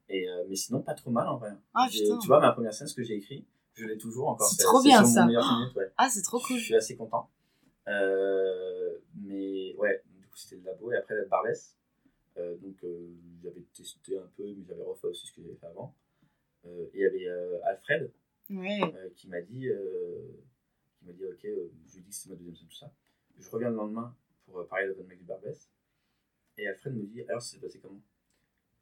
Et, 0.10 0.30
euh, 0.30 0.46
mais 0.48 0.56
sinon, 0.56 0.82
pas 0.82 0.94
trop 0.94 1.12
mal 1.12 1.28
en 1.28 1.38
vrai. 1.38 1.52
Ah. 1.74 1.88
Tu 1.92 2.06
vois, 2.28 2.40
ma 2.40 2.52
première 2.52 2.74
scène, 2.74 2.88
ce 2.88 2.96
que 2.96 3.04
j'ai 3.04 3.16
écrit, 3.16 3.46
je 3.74 3.86
l'ai 3.86 3.98
toujours 3.98 4.30
encore. 4.30 4.48
C'est 4.48 4.64
trop 4.64 4.82
c'est 4.82 4.90
bien, 4.90 5.04
ça. 5.06 5.26
ouais. 5.28 5.92
Ah, 5.98 6.10
c'est 6.10 6.22
trop 6.22 6.40
cool. 6.40 6.58
Je 6.58 6.64
suis 6.64 6.76
assez 6.76 6.96
content. 6.96 7.30
Euh, 7.88 8.98
mais 9.16 9.76
ouais, 9.78 10.02
du 10.18 10.26
coup, 10.28 10.38
c'était 10.38 10.56
le 10.58 10.64
labo. 10.64 10.92
Et 10.92 10.98
après, 10.98 11.16
le 11.16 11.26
Barbès. 11.26 11.76
Euh, 12.38 12.56
donc, 12.58 12.84
j'avais 13.44 13.62
testé 13.74 14.18
un 14.18 14.30
peu, 14.36 14.44
mais 14.58 14.64
j'avais 14.68 14.84
refait 14.84 15.08
aussi 15.08 15.28
ce 15.28 15.32
que 15.34 15.42
j'avais 15.42 15.56
fait 15.56 15.68
avant. 15.68 15.94
Et 16.66 16.90
il 16.96 17.00
y 17.02 17.06
avait 17.06 17.28
Alfred 17.64 18.12
Ouais. 18.50 18.80
qui 19.16 19.28
m'a 19.28 19.42
dit, 19.42 19.68
qui 21.00 21.06
m'a 21.06 21.12
dit, 21.14 21.26
ok, 21.26 21.40
je 21.44 21.50
lui 21.96 22.04
dit 22.04 22.10
que 22.10 22.16
c'était 22.16 22.30
ma 22.30 22.36
deuxième 22.36 22.56
scène, 22.56 22.68
tout 22.70 22.76
ça. 22.76 22.92
Je 23.40 23.50
reviens 23.50 23.70
le 23.70 23.76
lendemain 23.76 24.16
pour 24.46 24.66
parler 24.68 24.88
de 24.88 25.04
mec 25.04 25.20
du 25.20 25.26
Barbès. 25.26 25.70
Et 26.58 26.68
Alfred 26.68 26.96
me 26.96 27.06
dit, 27.06 27.22
alors 27.24 27.42
ça 27.42 27.52
s'est 27.52 27.60
passé 27.60 27.80
comment 27.80 28.00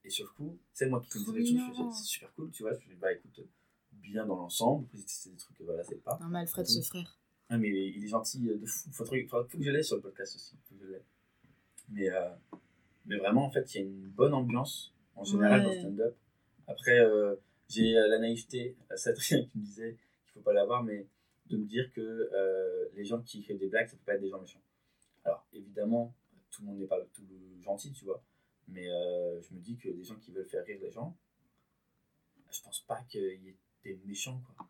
Et 0.04 0.10
sur 0.10 0.26
le 0.26 0.32
coup, 0.32 0.58
c'est 0.74 0.88
moi 0.88 1.02
qui 1.02 1.24
connaissais 1.24 1.54
les 1.54 1.72
trucs, 1.74 1.94
c'est 1.94 2.04
super 2.04 2.34
cool, 2.34 2.52
tu 2.52 2.64
vois. 2.64 2.74
Je 2.74 2.88
dis, 2.88 2.96
bah 2.96 3.12
écoute, 3.14 3.40
bien 3.92 4.26
dans 4.26 4.36
l'ensemble, 4.36 4.88
c'est 5.06 5.30
des 5.32 5.38
trucs, 5.38 5.62
voilà, 5.62 5.84
c'est 5.84 6.04
pas. 6.04 6.18
Non, 6.22 6.28
mais 6.28 6.40
Alfred, 6.40 6.66
ce 6.66 6.82
frère. 6.82 7.18
Ah, 7.50 7.58
mais 7.58 7.70
il 7.70 8.04
est 8.04 8.08
gentil 8.08 8.40
de 8.40 8.66
fou. 8.66 8.90
Faut, 8.92 9.06
faut, 9.06 9.14
faut 9.30 9.58
que 9.58 9.64
je 9.64 9.70
l'aie 9.70 9.84
sur 9.84 9.98
le 9.98 10.02
podcast 10.02 10.36
aussi. 10.36 10.58
Faut 10.64 10.76
que 10.76 10.82
je 10.86 10.92
l'aie. 10.92 11.04
Mais, 11.90 12.10
euh, 12.10 12.30
mais 13.06 13.18
vraiment, 13.18 13.46
en 13.46 13.52
fait, 13.52 13.76
il 13.76 13.78
y 13.78 13.84
a 13.84 13.86
une 13.88 14.08
bonne 14.10 14.34
ambiance 14.34 14.94
en 15.16 15.24
général 15.24 15.60
Ouais. 15.62 15.66
dans 15.68 15.74
le 15.74 15.80
stand-up. 15.80 16.16
Après, 16.68 17.00
euh, 17.00 17.36
j'ai 17.70 17.96
euh, 17.98 18.08
la 18.08 18.18
naïveté, 18.20 18.76
euh, 18.92 18.96
Satrien 18.96 19.44
qui 19.46 19.58
me 19.60 19.64
disait 19.64 19.98
qu'il 20.24 20.32
faut 20.34 20.40
pas 20.40 20.54
l'avoir, 20.54 20.84
mais 20.84 21.06
de 21.48 21.58
me 21.58 21.66
dire 21.66 21.92
que 21.94 22.02
euh, 22.02 22.88
les 22.96 23.04
gens 23.06 23.22
qui 23.22 23.42
écrivent 23.42 23.60
des 23.60 23.68
blagues, 23.68 23.88
ça 23.90 23.98
peut 23.98 24.04
pas 24.06 24.16
être 24.16 24.22
des 24.22 24.30
gens 24.30 24.40
méchants. 24.42 24.62
Alors, 25.26 25.46
évidemment, 25.54 26.16
tout 26.50 26.62
le 26.62 26.68
monde 26.70 26.80
n'est 26.80 26.88
pas 26.88 27.00
tout 27.14 27.24
gentil, 27.62 27.92
tu 27.92 28.06
vois. 28.06 28.24
Mais 28.70 28.90
euh, 28.90 29.42
je 29.42 29.54
me 29.54 29.60
dis 29.60 29.76
que 29.78 29.90
des 29.90 30.04
gens 30.04 30.16
qui 30.16 30.32
veulent 30.32 30.46
faire 30.46 30.64
rire 30.66 30.80
les 30.82 30.90
gens, 30.92 31.16
je 32.50 32.62
pense 32.62 32.80
pas 32.88 33.02
qu'il 33.10 33.22
y 33.22 33.50
ait 33.50 33.58
des 33.84 34.00
méchants, 34.06 34.42
quoi. 34.56 34.66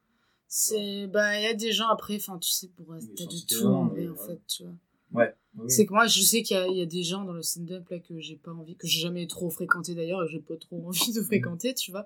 C'est. 0.67 1.07
Bah, 1.07 1.37
il 1.39 1.43
y 1.43 1.47
a 1.47 1.53
des 1.53 1.71
gens 1.71 1.89
après, 1.89 2.15
enfin, 2.15 2.37
tu 2.39 2.49
sais, 2.49 2.67
pour. 2.69 2.85
T'as 2.87 2.93
de 2.95 3.01
sensibilités, 3.01 3.55
tout 3.55 3.67
en 3.67 3.87
vrai, 3.87 4.07
en 4.09 4.15
fait, 4.15 4.39
tu 4.47 4.63
vois. 4.63 4.73
Ouais. 5.13 5.35
oui, 5.57 5.69
C'est 5.69 5.85
que 5.85 5.93
moi, 5.93 6.07
je 6.07 6.21
sais 6.21 6.41
qu'il 6.41 6.57
y, 6.71 6.77
y 6.77 6.81
a 6.81 6.85
des 6.85 7.03
gens 7.03 7.23
dans 7.23 7.33
le 7.33 7.41
stand-up 7.43 7.87
là 7.89 7.99
que 7.99 8.19
j'ai 8.19 8.35
pas 8.35 8.51
envie, 8.51 8.75
que 8.75 8.87
j'ai 8.87 8.99
jamais 9.01 9.27
trop 9.27 9.49
fréquenté 9.49 9.93
d'ailleurs, 9.95 10.23
et 10.23 10.25
que 10.27 10.31
j'ai 10.31 10.39
pas 10.39 10.57
trop 10.57 10.81
envie 10.87 11.13
de 11.13 11.21
fréquenter, 11.21 11.73
tu 11.73 11.91
vois. 11.91 12.05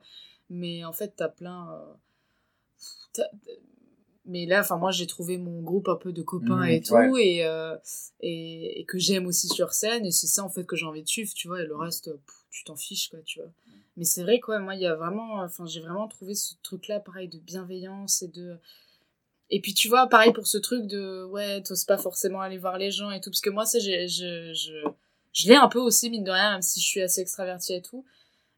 Mais 0.49 0.83
en 0.85 0.93
fait, 0.93 1.13
t'as 1.15 1.29
plein. 1.29 1.71
euh, 1.73 1.93
t'as- 3.13 3.29
Mais 4.25 4.45
là, 4.45 4.59
enfin, 4.59 4.75
moi, 4.77 4.91
j'ai 4.91 5.07
trouvé 5.07 5.37
mon 5.37 5.61
groupe 5.61 5.87
un 5.87 5.95
peu 5.95 6.11
de 6.11 6.21
copains 6.21 6.65
Mhm, 6.65 6.69
et 6.71 6.81
tout, 6.81 6.93
ouais. 6.95 7.25
et, 7.35 7.45
euh, 7.45 7.77
et, 8.19 8.81
et 8.81 8.83
que 8.85 8.97
j'aime 8.97 9.25
aussi 9.25 9.47
sur 9.47 9.71
scène, 9.71 10.05
et 10.05 10.11
c'est 10.11 10.27
ça 10.27 10.43
en 10.43 10.49
fait 10.49 10.65
que 10.65 10.75
j'ai 10.75 10.85
envie 10.85 11.01
de 11.03 11.07
suivre, 11.07 11.31
tu 11.33 11.47
vois, 11.47 11.61
et 11.61 11.65
le 11.65 11.75
reste, 11.77 12.11
pff, 12.11 12.35
tu 12.51 12.63
t'en 12.65 12.75
fiches, 12.75 13.09
quoi, 13.09 13.19
tu 13.21 13.39
vois. 13.39 13.51
Mais 13.97 14.05
c'est 14.05 14.23
vrai, 14.23 14.39
quoi, 14.39 14.59
moi, 14.59 14.75
il 14.75 14.81
y 14.81 14.87
a 14.87 14.95
vraiment. 14.95 15.41
Enfin, 15.41 15.65
j'ai 15.65 15.81
vraiment 15.81 16.07
trouvé 16.07 16.35
ce 16.35 16.53
truc-là, 16.63 16.99
pareil, 16.99 17.27
de 17.29 17.39
bienveillance 17.39 18.21
et 18.21 18.27
de. 18.29 18.57
Et 19.49 19.61
puis 19.61 19.73
tu 19.73 19.87
vois, 19.89 20.07
pareil 20.07 20.33
pour 20.33 20.47
ce 20.47 20.57
truc 20.57 20.87
de 20.87 21.23
ouais, 21.25 21.61
t'oses 21.63 21.85
pas 21.85 21.97
forcément 21.97 22.41
aller 22.41 22.57
voir 22.57 22.77
les 22.77 22.91
gens 22.91 23.11
et 23.11 23.21
tout, 23.21 23.29
parce 23.31 23.41
que 23.41 23.49
moi 23.49 23.65
ça, 23.65 23.79
j'ai- 23.79 24.07
je, 24.07 24.53
je, 24.53 24.73
je 25.33 25.47
l'ai 25.49 25.55
un 25.55 25.69
peu 25.69 25.79
aussi, 25.79 26.09
mine 26.09 26.23
de 26.25 26.31
rien, 26.31 26.53
même 26.53 26.61
si 26.61 26.81
je 26.81 26.85
suis 26.85 27.01
assez 27.01 27.21
extravertie 27.21 27.73
et 27.73 27.81
tout. 27.81 28.05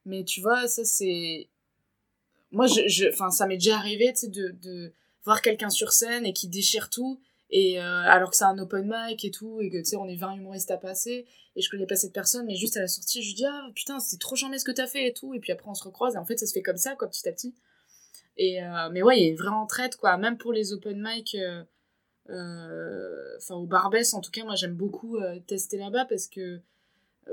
Mais 0.05 0.23
tu 0.25 0.41
vois, 0.41 0.67
ça 0.67 0.85
c'est. 0.85 1.49
Moi, 2.51 2.67
je, 2.67 2.87
je, 2.87 3.07
enfin, 3.09 3.29
ça 3.29 3.45
m'est 3.47 3.57
déjà 3.57 3.77
arrivé, 3.77 4.11
tu 4.13 4.21
sais, 4.21 4.27
de, 4.27 4.49
de 4.61 4.91
voir 5.23 5.41
quelqu'un 5.41 5.69
sur 5.69 5.91
scène 5.91 6.25
et 6.25 6.33
qui 6.33 6.47
déchire 6.47 6.89
tout, 6.89 7.19
et 7.51 7.79
euh, 7.79 7.83
alors 7.83 8.29
que 8.31 8.35
c'est 8.35 8.43
un 8.43 8.57
open 8.59 8.87
mic 8.87 9.23
et 9.25 9.31
tout, 9.31 9.59
et 9.61 9.69
que 9.69 9.77
tu 9.77 9.85
sais, 9.85 9.95
on 9.95 10.07
est 10.07 10.15
20 10.15 10.33
humoristes 10.35 10.71
à 10.71 10.77
passer, 10.77 11.25
et 11.55 11.61
je 11.61 11.69
connais 11.69 11.87
pas 11.87 11.95
cette 11.95 12.13
personne, 12.13 12.45
mais 12.45 12.55
juste 12.55 12.77
à 12.77 12.81
la 12.81 12.87
sortie, 12.87 13.21
je 13.23 13.27
lui 13.29 13.35
dis 13.35 13.45
ah 13.45 13.69
putain, 13.75 13.99
c'était 13.99 14.19
trop 14.19 14.35
charmé 14.35 14.59
ce 14.59 14.65
que 14.65 14.71
t'as 14.71 14.87
fait 14.87 15.07
et 15.07 15.13
tout, 15.13 15.33
et 15.33 15.39
puis 15.39 15.51
après 15.51 15.69
on 15.69 15.73
se 15.73 15.83
recroise, 15.83 16.15
et 16.15 16.17
en 16.17 16.25
fait 16.25 16.37
ça 16.37 16.45
se 16.45 16.53
fait 16.53 16.61
comme 16.61 16.77
ça, 16.77 16.95
quoi, 16.95 17.07
petit 17.09 17.27
à 17.27 17.31
petit. 17.31 17.55
Et 18.37 18.63
euh, 18.63 18.89
mais 18.91 19.01
ouais, 19.01 19.17
il 19.19 19.23
y 19.23 19.27
a 19.27 19.29
une 19.31 19.35
vraie 19.37 19.49
entraide, 19.49 19.95
quoi. 19.95 20.15
Même 20.17 20.37
pour 20.37 20.53
les 20.53 20.71
open 20.73 21.01
mic, 21.01 21.35
euh, 21.35 21.63
euh, 22.29 23.37
enfin 23.37 23.55
au 23.55 23.65
Barbès, 23.65 24.13
en 24.13 24.21
tout 24.21 24.31
cas, 24.31 24.43
moi 24.43 24.55
j'aime 24.55 24.75
beaucoup 24.75 25.17
tester 25.47 25.77
là-bas 25.77 26.05
parce 26.05 26.27
que 26.27 26.61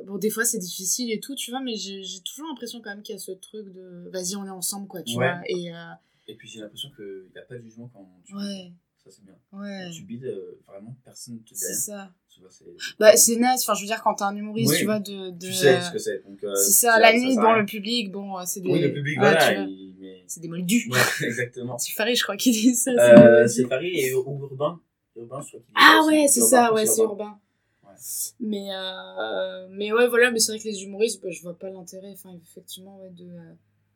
bon, 0.04 0.18
des 0.18 0.30
fois 0.30 0.44
c'est 0.44 0.58
difficile 0.58 1.12
et 1.12 1.20
tout, 1.20 1.34
tu 1.34 1.50
vois, 1.50 1.60
mais 1.60 1.76
j'ai 1.76 2.02
toujours 2.24 2.48
l'impression 2.48 2.80
quand 2.80 2.90
même 2.90 3.02
qu'il 3.02 3.14
y 3.14 3.16
a 3.16 3.20
ce 3.20 3.32
truc 3.32 3.72
de 3.72 4.08
vas-y, 4.10 4.36
on 4.36 4.44
est 4.46 4.50
ensemble, 4.50 4.88
quoi, 4.88 5.02
tu 5.02 5.16
Ouais. 5.16 5.26
vois. 5.26 5.40
Et 5.48 5.70
Et 6.28 6.34
puis 6.34 6.48
j'ai 6.48 6.60
l'impression 6.60 6.90
qu'il 6.96 7.30
n'y 7.32 7.38
a 7.38 7.42
pas 7.42 7.54
de 7.56 7.60
jugement 7.62 7.88
quand 7.92 8.08
tu 8.24 8.34
Ouais. 8.34 8.72
Ça 9.06 9.10
c'est 9.16 9.24
bien. 9.24 9.36
Ouais. 9.52 9.90
Tu 9.92 10.02
bides, 10.02 10.24
euh, 10.24 10.60
vraiment 10.66 10.96
personne 11.04 11.34
ne 11.34 11.38
te 11.40 11.54
dit 11.54 11.60
C'est 11.60 11.74
ça. 11.74 12.10
C'est... 12.50 12.64
bah, 12.98 13.12
naze, 13.38 13.62
enfin, 13.62 13.74
je 13.74 13.80
veux 13.82 13.86
dire, 13.86 14.02
quand 14.02 14.14
t'es 14.14 14.24
un 14.24 14.36
humoriste, 14.36 14.72
Oui. 14.72 14.78
tu 14.80 14.84
vois, 14.84 14.98
de. 15.00 15.30
de 15.30 15.46
Tu 15.46 15.52
sais 15.54 15.80
ce 15.80 15.90
que 15.92 15.98
c'est. 15.98 16.22
Euh, 16.44 16.54
c'est 16.56 16.70
ça, 16.72 16.92
ça- 16.94 17.00
la 17.00 17.08
ça 17.08 17.12
limite, 17.14 17.36
bon, 17.38 17.52
le 17.52 17.64
public, 17.64 18.10
bon, 18.12 18.36
euh, 18.38 18.42
c'est 18.44 18.60
des. 18.60 18.68
Oui, 18.68 18.80
le 18.80 18.92
public, 18.92 19.18
voilà. 19.18 19.62
il- 19.64 19.94
mais... 19.98 20.24
C'est 20.26 20.40
des 20.40 20.48
moldus. 20.48 20.86
Ouais, 20.90 20.98
exactement. 21.26 21.78
C'est 21.78 21.92
Farid, 21.92 22.16
je 22.16 22.22
crois, 22.24 22.36
qui 22.36 22.50
dit 22.50 22.74
ça. 22.74 22.90
Euh, 22.90 23.46
c'est 23.48 23.66
Paris 23.66 23.88
et 23.98 24.10
urbain. 24.10 24.80
Urbain, 25.16 25.40
je 25.40 25.48
crois 25.48 25.60
qu'il 25.60 25.72
Ah 25.76 26.00
aussi. 26.00 26.08
ouais, 26.14 26.26
c'est 26.28 26.40
ça, 26.42 26.74
ouais, 26.74 26.84
c'est 26.84 27.02
urbain. 27.02 27.38
Mais, 28.40 28.68
euh, 28.74 29.68
mais 29.70 29.92
ouais, 29.92 30.06
voilà, 30.08 30.30
mais 30.30 30.38
c'est 30.38 30.52
vrai 30.52 30.58
que 30.58 30.68
les 30.68 30.82
humoristes, 30.82 31.22
bah, 31.22 31.30
je 31.30 31.40
vois 31.40 31.58
pas 31.58 31.70
l'intérêt, 31.70 32.12
enfin, 32.12 32.38
effectivement, 32.42 33.00
ouais, 33.00 33.08
de, 33.10 33.26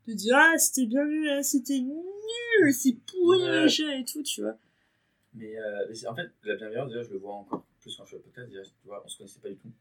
de 0.07 0.13
dire, 0.13 0.35
ah, 0.35 0.57
c'était 0.57 0.87
bien 0.87 1.05
nul, 1.05 1.29
ah, 1.29 1.43
c'était 1.43 1.79
nul, 1.79 2.73
c'est 2.73 2.97
pourri, 3.05 3.43
Ouais. 3.43 3.99
et 3.99 4.05
tout, 4.05 4.23
tu 4.23 4.41
vois. 4.41 4.57
Mais, 5.33 5.57
euh, 5.57 5.85
mais 5.89 6.07
en 6.07 6.15
fait, 6.15 6.29
la 6.43 6.55
bienveillance, 6.55 6.89
déjà, 6.89 7.03
je 7.03 7.09
le 7.11 7.17
vois 7.17 7.33
encore 7.35 7.65
plus 7.79 7.95
quand 7.95 8.03
je 8.03 8.09
suis 8.09 8.17
au 8.17 8.19
podcast. 8.19 8.49
Déjà, 8.49 8.63
tu 8.63 8.71
vois, 8.87 9.01
on 9.03 9.07
se 9.07 9.17
connaissait 9.17 9.39
pas 9.39 9.49
du 9.49 9.55
tout. 9.57 9.71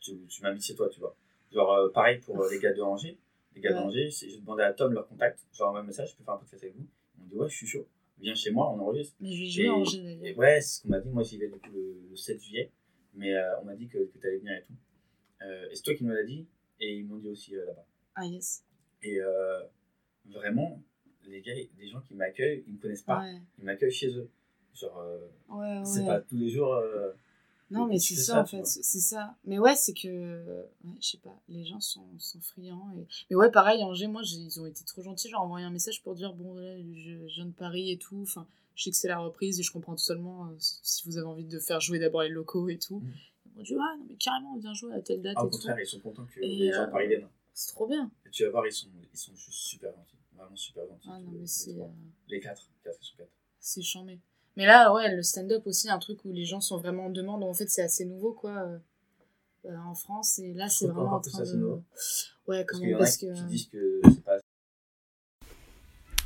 Tu, 0.00 0.12
tu 0.28 0.42
m'invites 0.42 0.64
chez 0.64 0.74
toi, 0.74 0.88
tu 0.88 1.00
vois. 1.00 1.14
Genre, 1.52 1.72
euh, 1.72 1.88
pareil 1.90 2.18
pour 2.20 2.40
euh, 2.42 2.50
les 2.50 2.58
gars 2.58 2.72
de 2.72 2.80
Angers. 2.80 3.18
Les 3.54 3.60
gars 3.60 3.70
Ouais. 3.70 3.76
d'Angers, 3.82 4.10
j'ai 4.10 4.38
demandé 4.38 4.62
à 4.62 4.72
Tom 4.72 4.92
leur 4.92 5.06
contact. 5.08 5.40
Genre, 5.52 5.76
un 5.76 5.82
message, 5.82 6.12
je 6.12 6.16
peux 6.16 6.24
faire 6.24 6.34
un 6.34 6.38
podcast 6.38 6.62
avec 6.62 6.76
vous. 6.76 6.86
Ils 7.16 7.20
m'ont 7.22 7.26
dit, 7.28 7.34
ouais, 7.36 7.48
je 7.48 7.56
suis 7.56 7.66
chaud. 7.66 7.86
Viens 8.20 8.34
chez 8.34 8.50
moi, 8.50 8.70
on 8.72 8.78
enregistre. 8.80 9.14
Mais 9.20 9.30
je 9.32 9.62
vais 9.62 9.68
Angers, 9.68 10.16
d'ailleurs. 10.16 10.38
ouais, 10.38 10.60
c'est 10.60 10.78
ce 10.78 10.82
qu'on 10.82 10.88
m'a 10.88 11.00
dit. 11.00 11.08
Moi, 11.10 11.22
j'y 11.22 11.38
vais 11.38 11.48
du 11.48 11.58
coup 11.58 11.70
le, 11.72 12.00
le 12.10 12.16
7 12.16 12.40
juillet. 12.42 12.70
Mais 13.14 13.34
euh, 13.34 13.60
on 13.60 13.64
m'a 13.64 13.74
dit 13.74 13.88
que, 13.88 13.98
que 13.98 14.18
tu 14.18 14.26
allais 14.26 14.38
venir 14.38 14.54
et 14.56 14.62
tout. 14.62 14.72
Et 15.70 15.74
c'est 15.74 15.82
toi 15.82 15.94
qui 15.94 16.04
me 16.04 16.14
l'as 16.14 16.24
dit. 16.24 16.46
Et 16.80 16.96
ils 16.96 17.06
m'ont 17.06 17.16
dit 17.16 17.28
aussi 17.28 17.52
là-bas. 17.54 17.84
Ah, 18.14 18.24
yes. 18.26 18.64
Et 19.02 19.20
vraiment, 20.26 20.82
les 21.26 21.40
gars, 21.42 21.52
des 21.54 21.88
gens 21.88 22.00
qui 22.00 22.14
m'accueillent, 22.14 22.64
ils 22.66 22.74
me 22.74 22.78
connaissent 22.80 23.02
pas. 23.02 23.20
Ouais. 23.20 23.40
Ils 23.58 23.64
m'accueillent 23.64 23.92
chez 23.92 24.14
eux. 24.16 24.28
Genre, 24.74 24.98
euh, 24.98 25.18
Ouais, 25.48 25.84
c'est 25.84 26.04
pas 26.06 26.20
tous 26.20 26.36
les 26.36 26.50
jours. 26.50 26.74
euh, 26.74 27.12
Non, 27.70 27.86
mais 27.86 27.98
c'est 27.98 28.14
ça, 28.14 28.40
en 28.42 28.46
fait, 28.46 28.64
c'est 28.66 29.00
ça. 29.00 29.34
Mais 29.44 29.58
ouais, 29.58 29.74
c'est 29.74 29.92
que, 29.92 30.64
je 31.00 31.06
sais 31.06 31.18
pas, 31.18 31.36
les 31.48 31.64
gens 31.64 31.80
sont, 31.80 32.06
sont 32.18 32.40
friands. 32.40 32.90
Et... 32.96 33.06
Mais 33.30 33.36
ouais, 33.36 33.50
pareil, 33.50 33.82
Angers, 33.82 34.06
moi, 34.06 34.22
ils 34.24 34.60
ont 34.60 34.66
été 34.66 34.84
trop 34.84 35.02
gentils. 35.02 35.28
J'ai 35.28 35.34
envoyé 35.34 35.66
un 35.66 35.70
message 35.70 36.02
pour 36.02 36.14
dire, 36.14 36.32
bon, 36.32 36.56
je, 36.58 37.26
je 37.28 37.34
viens 37.34 37.46
de 37.46 37.52
Paris 37.52 37.90
et 37.90 37.98
tout. 37.98 38.20
Enfin, 38.22 38.46
je 38.74 38.84
sais 38.84 38.90
que 38.90 38.96
c'est 38.96 39.08
la 39.08 39.18
reprise 39.18 39.58
et 39.58 39.62
je 39.62 39.72
comprends 39.72 39.96
totalement 39.96 40.46
euh, 40.46 40.54
si 40.58 41.06
vous 41.08 41.18
avez 41.18 41.26
envie 41.26 41.44
de 41.44 41.58
faire 41.58 41.80
jouer 41.80 41.98
d'abord 41.98 42.22
les 42.22 42.28
locaux 42.28 42.68
et 42.68 42.78
tout. 42.78 43.02
Ils 43.46 43.56
m'ont 43.56 43.62
dit, 43.62 43.74
ah, 43.74 43.96
non, 43.98 44.06
mais 44.08 44.14
carrément, 44.16 44.54
on 44.54 44.58
vient 44.58 44.74
jouer 44.74 44.94
à 44.94 45.00
telle 45.02 45.20
date 45.20 45.34
Ah, 45.36 45.42
au 45.44 45.48
et 45.48 45.50
tout. 45.50 45.56
contraire, 45.56 45.80
ils 45.80 45.86
sont 45.86 45.98
contents 46.00 46.24
que 46.26 46.40
Et, 46.40 46.46
les 46.46 46.72
gens 46.72 46.82
euh, 46.82 46.86
de 46.86 46.90
Paris 46.92 47.08
viennent. 47.08 47.28
C'est 47.52 47.72
trop 47.72 47.88
bien. 47.88 48.08
Et 48.24 48.30
tu 48.30 48.44
vas 48.44 48.50
voir, 48.50 48.66
ils 48.66 48.72
sont, 48.72 48.86
ils 49.12 49.18
sont 49.18 49.34
juste 49.34 49.50
super 49.58 49.90
gentils. 49.92 50.14
Vraiment 50.36 50.54
super 50.54 50.86
gentils. 50.86 51.08
Ah 51.10 51.18
non, 51.18 51.32
les- 51.32 51.38
mais 51.76 51.82
euh, 51.82 51.86
Les 52.28 52.38
quatre. 52.40 52.68
Quatre, 52.84 52.98
ils 53.02 53.04
sont 53.06 53.16
quatre. 53.16 53.30
c'est 53.58 53.82
chambé. 53.82 54.20
Mais 54.58 54.66
là, 54.66 54.92
ouais, 54.92 55.14
le 55.14 55.22
stand-up 55.22 55.66
aussi, 55.66 55.88
un 55.88 55.98
truc 55.98 56.18
où 56.26 56.32
les 56.32 56.44
gens 56.44 56.60
sont 56.60 56.76
vraiment 56.76 57.06
en 57.06 57.10
demande. 57.10 57.42
En 57.42 57.54
fait, 57.54 57.70
c'est 57.70 57.82
assez 57.82 58.04
nouveau, 58.04 58.32
quoi, 58.32 58.50
euh, 58.50 58.78
euh, 59.66 59.76
en 59.86 59.94
France. 59.94 60.38
Et 60.40 60.52
là, 60.52 60.68
c'est 60.68 60.88
vraiment 60.88 61.14
en 61.14 61.20
train 61.20 61.44
de. 61.44 61.56
nouveau. 61.56 61.82
Ouais, 62.46 62.66
quand 62.68 62.78
Parce 62.98 63.22
même, 63.22 63.34
que. 63.34 63.38
qui 63.38 63.44
disent 63.46 63.68
que 63.68 64.00
c'est 64.04 64.24
pas 64.24 64.36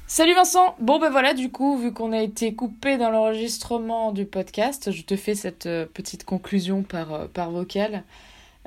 Salut 0.07 0.35
Vincent 0.35 0.77
Bon 0.79 0.99
ben 0.99 1.09
voilà, 1.09 1.33
du 1.33 1.51
coup, 1.51 1.79
vu 1.79 1.93
qu'on 1.93 2.13
a 2.13 2.21
été 2.21 2.55
coupé 2.55 2.99
dans 2.99 3.11
l'enregistrement 3.11 4.13
du 4.13 4.27
podcast, 4.27 4.91
je 4.91 5.03
te 5.05 5.17
fais 5.17 5.35
cette 5.35 5.65
euh, 5.65 5.87
petite 5.87 6.25
conclusion 6.25 6.83
par, 6.83 7.15
euh, 7.15 7.29
par 7.29 7.51
vocal. 7.51 8.05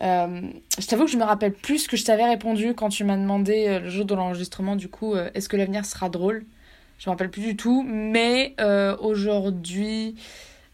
Euh, 0.01 0.41
je 0.77 0.87
t'avoue 0.87 1.05
que 1.05 1.11
je 1.11 1.17
me 1.17 1.23
rappelle 1.23 1.53
plus 1.53 1.79
ce 1.79 1.87
que 1.87 1.97
je 1.97 2.03
t'avais 2.03 2.25
répondu 2.25 2.73
quand 2.73 2.89
tu 2.89 3.03
m'as 3.03 3.17
demandé 3.17 3.67
euh, 3.67 3.79
le 3.79 3.89
jour 3.89 4.05
de 4.05 4.13
l'enregistrement, 4.13 4.75
du 4.75 4.89
coup, 4.89 5.13
euh, 5.13 5.29
est-ce 5.33 5.47
que 5.47 5.55
l'avenir 5.55 5.85
sera 5.85 6.09
drôle? 6.09 6.45
Je 6.97 7.09
me 7.09 7.11
rappelle 7.11 7.29
plus 7.29 7.41
du 7.41 7.55
tout, 7.57 7.83
mais 7.87 8.55
euh, 8.59 8.95
aujourd'hui, 8.99 10.15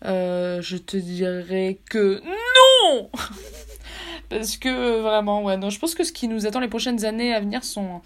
euh, 0.06 0.62
je 0.62 0.78
te 0.78 0.98
dirais 0.98 1.80
que 1.90 2.22
non 2.26 3.10
Parce 4.30 4.58
que 4.58 5.02
vraiment, 5.02 5.44
ouais, 5.44 5.58
non, 5.58 5.70
je 5.70 5.80
pense 5.80 5.94
que 5.96 6.04
ce 6.04 6.12
qui 6.14 6.28
nous 6.28 6.46
attend 6.48 6.60
les 6.60 6.68
prochaines 6.70 7.04
années 7.06 7.34
à 7.34 7.40
venir 7.40 7.64
sont 7.64 8.02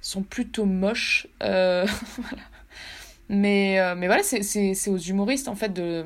sont 0.00 0.22
plutôt 0.22 0.64
moches. 0.66 1.26
Euh. 1.42 1.86
Mais, 3.28 3.78
mais 3.96 4.06
voilà, 4.08 4.22
c'est- 4.22 4.88
aux 4.90 4.98
humoristes, 4.98 5.48
en 5.48 5.54
fait, 5.54 5.70
de, 5.72 6.04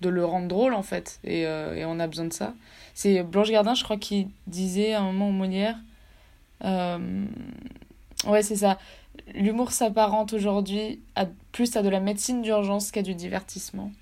de 0.00 0.08
le 0.08 0.24
rendre 0.24 0.48
drôle, 0.48 0.74
en 0.74 0.82
fait. 0.82 1.20
Et, 1.22 1.42
et 1.42 1.84
on 1.86 2.00
a 2.00 2.06
besoin 2.08 2.24
de 2.24 2.32
ça. 2.32 2.54
C'est 2.94 3.22
Blanche 3.22 3.50
Gardin, 3.50 3.74
je 3.74 3.84
crois, 3.84 3.98
qui 3.98 4.26
disait 4.48 4.94
à 4.94 5.00
un 5.02 5.12
moment 5.12 5.28
au 5.28 5.32
Molière... 5.32 5.76
ouais, 8.26 8.42
c'est 8.42 8.56
ça. 8.56 8.78
L'humour 9.34 9.72
s'apparente 9.72 10.32
aujourd'hui 10.32 11.00
à, 11.14 11.26
plus 11.52 11.76
à 11.76 11.82
de 11.82 11.88
la 11.88 12.00
médecine 12.00 12.42
d'urgence 12.42 12.90
qu'à 12.90 13.02
du 13.02 13.14
divertissement. 13.14 13.92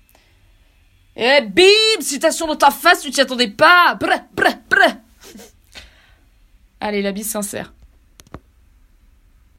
Et 1.15 1.41
bim 1.41 2.01
Citation 2.01 2.47
dans 2.47 2.55
ta 2.55 2.71
face, 2.71 3.01
tu 3.01 3.11
t'y 3.11 3.21
attendais 3.21 3.49
pas 3.49 3.95
Brr, 3.95 4.21
brr, 4.33 4.55
brr. 4.69 4.95
Allez, 6.79 7.01
la 7.01 7.11
bise 7.11 7.29
sincère. 7.29 7.73